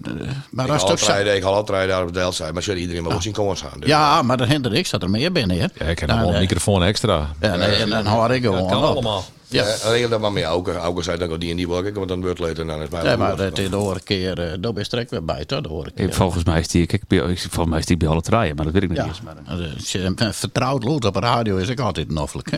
de- 0.02 0.14
Maar 0.50 0.64
ik 0.64 0.70
dat 0.70 0.76
is 0.76 0.82
had 0.82 0.86
toch 0.86 0.98
zo. 0.98 1.12
rijden, 1.12 1.36
ik 1.36 1.42
had 1.42 1.52
altijd 1.54 1.88
daar 1.88 2.02
op 2.02 2.12
de 2.14 2.28
zijn. 2.32 2.52
Maar 2.54 2.62
zullen 2.62 2.80
iedereen 2.80 3.02
maar 3.02 3.12
wel 3.12 3.20
zien 3.22 3.32
komen 3.32 3.56
staan. 3.56 3.80
Dus, 3.80 3.88
Ja, 3.88 4.22
maar 4.22 4.36
dan 4.36 4.48
hinder 4.48 4.74
ik 4.74 4.86
zat 4.86 5.02
er 5.02 5.10
meer 5.10 5.32
binnen, 5.32 5.56
hè? 5.58 5.66
Ja, 5.74 5.86
ik 5.86 5.98
heb 5.98 6.08
nog 6.08 6.08
Nou, 6.08 6.18
wel 6.20 6.28
een 6.28 6.34
eh, 6.34 6.40
microfoon 6.40 6.82
extra. 6.82 7.30
Ja, 7.40 7.56
nee, 7.56 7.68
en 7.76 7.88
dan 7.88 8.06
hoor 8.06 8.30
ik 8.34 8.42
Dat 8.42 8.54
gewoon. 8.54 8.70
kan 8.70 8.80
wel. 8.80 8.90
allemaal. 8.90 9.24
Ja. 9.48 9.64
Ja. 9.64 9.90
regel 9.90 10.08
dat 10.08 10.20
maar 10.20 10.32
mee. 10.32 10.44
Auke, 10.44 10.72
Auke 10.76 11.02
zei 11.02 11.18
dan 11.18 11.30
ook 11.30 11.40
die 11.40 11.50
en 11.50 11.56
die 11.56 11.68
wil 11.68 11.84
ik, 11.84 11.94
want 11.94 12.08
dan 12.08 12.20
wordt 12.22 12.38
leuk 12.38 12.58
en 12.58 12.66
dan 12.66 12.82
is 12.82 12.88
mij 12.88 13.04
Ja, 13.04 13.16
maar 13.16 13.28
goed. 13.28 13.38
dat 13.38 13.58
is 13.58 13.70
de 13.70 13.76
vorige 13.76 14.02
keer, 14.02 14.38
eh, 14.40 14.48
daar 14.60 14.72
ben 14.72 14.82
je 14.82 14.88
direct 14.88 15.10
weer 15.10 15.24
bij, 15.24 15.44
toch? 15.44 15.60
De 15.60 15.68
vorige 15.68 15.90
keer. 15.94 16.12
Volgens 16.12 16.44
mij 16.44 16.60
is 16.60 16.68
die, 16.68 16.86
kijk, 16.86 17.02
bij- 17.08 17.18
ik- 17.18 17.38
volgens 17.38 17.66
mij 17.68 17.78
is 17.78 17.86
die 17.86 17.96
bij 17.96 18.08
alle 18.08 18.20
draaien, 18.20 18.54
maar 18.56 18.64
dat 18.64 18.74
weet 18.74 18.82
ik 18.82 18.88
niet 18.88 18.98
Ja, 18.98 19.04
eens. 19.06 19.20
Maar, 19.20 19.34
eh, 19.46 19.74
als 19.76 19.92
je 19.92 20.02
een 20.04 20.34
vertrouwd 20.34 20.84
loopt 20.84 21.04
op 21.04 21.14
de 21.14 21.20
radio 21.20 21.56
is 21.56 21.68
ik 21.68 21.80
altijd 21.80 22.10
noffelijk, 22.10 22.50
hè? 22.50 22.56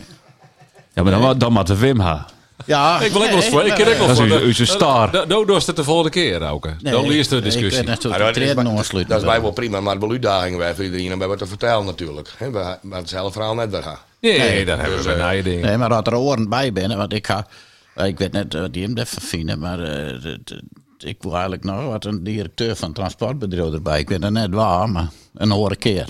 ja, 0.93 1.03
maar 1.03 1.19
dan, 1.19 1.37
dan 1.37 1.53
moet 1.53 1.67
de 1.67 1.77
Wim 1.77 1.99
ha. 1.99 2.25
Ja, 2.65 2.99
Ik 3.01 3.11
wil 3.11 3.21
ook 3.21 3.27
wel 3.27 3.35
eens 3.35 3.47
voor. 3.47 3.65
Ik 3.65 3.73
ken 3.73 3.87
ook 3.87 3.93
wel 3.97 4.07
Dat 4.07 4.19
is 4.19 4.27
voor. 4.31 4.39
uw 4.41 4.53
star. 4.65 5.11
Dat 5.11 5.29
doe 5.29 5.45
je 5.45 5.53
het 5.65 5.75
de 5.75 5.83
volgende 5.83 6.09
keer, 6.09 6.43
nee, 6.81 6.93
Dan 6.93 7.03
de 7.29 7.41
discussie. 7.41 7.81
Ik 7.81 7.87
Maar 8.09 8.19
dat, 8.19 8.27
is, 8.27 8.33
treden 8.33 8.55
bij- 8.55 8.63
dat 9.07 9.17
is 9.21 9.25
mij 9.27 9.41
wel 9.41 9.51
prima, 9.51 9.79
maar 9.79 9.99
wel 9.99 10.11
uitdagingen 10.11 10.59
wij 10.59 10.75
voor 10.75 10.83
iedereen 10.83 11.11
en 11.11 11.17
bij 11.17 11.27
wat 11.27 11.37
te 11.37 11.45
vertellen 11.45 11.85
natuurlijk. 11.85 12.33
Hè, 12.37 12.51
we- 12.51 12.77
Maar 12.81 12.99
het 12.99 13.09
zelf 13.09 13.33
verhaal 13.33 13.55
net 13.55 13.71
weer 13.71 13.83
gaan. 13.83 13.97
Nee, 14.19 14.65
daar 14.65 14.75
hebben 14.79 14.97
we 14.97 15.03
dus, 15.03 15.13
weer 15.13 15.13
eh, 15.23 15.35
je 15.35 15.43
dingen. 15.43 15.65
Nee, 15.65 15.77
maar 15.77 15.89
dat 15.89 16.07
er 16.07 16.15
oren 16.15 16.49
bij 16.49 16.73
binnen, 16.73 16.97
want 16.97 17.13
ik 17.13 17.27
ga... 17.27 17.47
Ik 17.95 18.17
weet 18.17 18.31
net 18.31 18.53
wat 18.53 18.73
die 18.73 18.83
hem 18.83 18.97
even 18.97 19.21
vinden, 19.21 19.59
maar 19.59 19.79
eh, 19.79 20.21
de- 20.21 20.39
de- 20.43 20.63
ik 20.99 21.17
wil 21.19 21.31
eigenlijk 21.31 21.63
nog 21.63 21.85
wat 21.85 22.05
een 22.05 22.23
directeur 22.23 22.75
van 22.75 22.87
het 22.87 22.95
transportbedrijf 22.97 23.73
erbij. 23.73 23.99
Ik 23.99 24.09
weet 24.09 24.23
het 24.23 24.31
net 24.31 24.53
waar, 24.53 24.89
maar 24.89 25.07
een 25.33 25.51
horen 25.51 25.77
keer. 25.77 26.07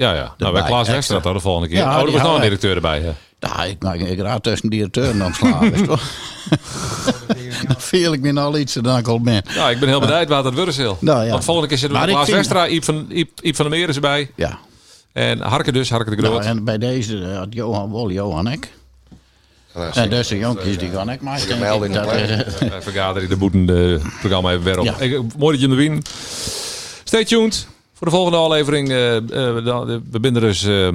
Ja, 0.00 0.14
ja. 0.14 0.34
Nou, 0.38 0.52
bij 0.52 0.62
Klaas 0.62 0.88
dat 1.06 1.22
de 1.22 1.40
volgende 1.40 1.68
keer. 1.68 1.76
Ja, 1.76 2.00
oh, 2.00 2.06
er 2.06 2.12
was 2.12 2.22
nog 2.22 2.34
een 2.34 2.40
directeur 2.40 2.74
erbij. 2.74 3.14
Ja, 3.40 3.64
ik 3.64 3.82
maak 3.82 3.98
ik 3.98 4.18
raad 4.20 4.42
tussen 4.42 4.70
directeuren 4.70 5.22
ontslagen. 5.22 5.72
is 5.72 5.86
toch? 5.86 6.02
Dan 7.66 7.76
viel 7.80 8.12
ik 8.12 8.20
me 8.20 8.40
al 8.40 8.58
iets 8.58 8.74
dan 8.74 8.98
ik 8.98 9.08
al 9.08 9.20
ben. 9.20 9.42
Ja, 9.54 9.70
ik 9.70 9.78
ben 9.80 9.88
heel 9.88 10.00
benieuwd 10.00 10.28
waar 10.28 10.42
dat 10.42 10.54
wordt. 10.54 10.96
Nou, 11.00 11.24
ja. 11.24 11.30
Want 11.30 11.44
volgende 11.44 11.68
keer 11.68 11.78
zitten 11.78 11.98
we 11.98 12.04
met 12.04 12.14
Klaas 12.14 12.24
vind- 12.24 12.36
Westra, 12.36 12.68
Iep 12.68 12.84
van, 12.84 13.06
Iep, 13.08 13.30
Iep 13.42 13.56
van 13.56 13.68
der 13.70 13.78
Meer 13.78 13.88
is 13.88 13.94
erbij. 13.94 14.30
Ja. 14.34 14.58
En 15.12 15.40
Harke 15.40 15.72
dus, 15.72 15.90
Harke 15.90 16.10
de 16.10 16.22
Groot. 16.22 16.32
Nou, 16.32 16.44
en 16.44 16.64
bij 16.64 16.78
deze 16.78 17.22
eh, 17.24 17.36
had 17.38 17.46
Johan 17.50 17.92
wel 17.92 18.10
Johan 18.10 18.48
ik. 18.50 18.72
Ja, 19.74 19.90
En 19.94 20.10
deze 20.10 20.38
jonkies 20.38 20.78
die 20.78 20.90
gaan 20.90 21.10
ik 21.10 21.20
maar. 21.20 21.40
een 21.48 21.58
melding 21.58 21.94
dat, 21.94 22.06
Eh, 22.06 22.38
vergadering, 22.80 23.30
de 23.30 23.36
boeten, 23.36 23.66
de 23.66 24.00
programma 24.18 24.50
even 24.50 24.62
weer 24.64 24.78
op. 24.78 24.84
Ja. 24.84 24.98
Ik, 24.98 25.20
mooi 25.38 25.52
dat 25.58 25.60
je 25.60 25.68
er 25.70 25.76
wien. 25.76 26.02
Stay 27.04 27.24
tuned. 27.24 27.66
Voor 28.00 28.08
de 28.08 28.14
volgende 28.16 28.38
aflevering. 28.38 28.88
eh, 28.88 29.16
eh, 29.16 29.64
dan- 29.64 29.86
we 30.10 30.20
binden 30.20 30.42
dus. 30.42 30.62
eh, 30.64 30.88
eh, 30.88 30.94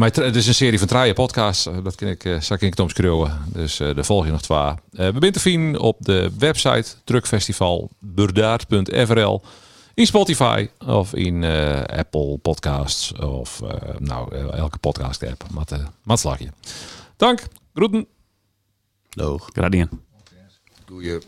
het 0.00 0.36
is 0.36 0.46
een 0.46 0.54
serie 0.54 0.78
van 0.78 0.88
draaien 0.88 1.14
podcasts. 1.14 1.68
Dat 1.82 1.94
ken 1.94 2.08
ik, 2.08 2.24
uh, 2.24 2.40
zak 2.40 2.60
ik 2.60 2.74
Tom 2.74 2.88
schreeuwen. 2.88 3.38
Dus 3.46 3.80
eh 3.80 3.94
daar 3.94 4.04
volg 4.04 4.24
je 4.24 4.30
nog 4.30 4.42
twee. 4.42 4.58
Eh, 4.58 4.74
we 4.92 5.12
binden 5.12 5.32
te 5.32 5.40
vinden 5.40 5.80
op 5.80 5.96
de 6.00 6.30
website 6.38 6.84
Drukfestival 7.04 7.90
burdaard.frl. 7.98 9.42
In 9.94 10.06
Spotify 10.06 10.68
of 10.86 11.14
in 11.14 11.44
eh, 11.44 11.82
Apple 11.98 12.38
Podcasts 12.38 13.12
of 13.12 13.60
eh, 13.62 13.94
nou, 13.98 14.34
elke 14.50 14.78
podcast 14.78 15.22
app. 15.22 15.44
Wat, 15.50 15.72
uh, 15.72 15.78
wat 16.02 16.18
slag 16.18 16.38
je. 16.38 16.48
Dank. 17.16 17.42
Groeten. 17.74 18.06
Doeg. 19.10 19.48
Gradien. 19.52 19.88
Doe 20.86 21.02
je. 21.02 21.20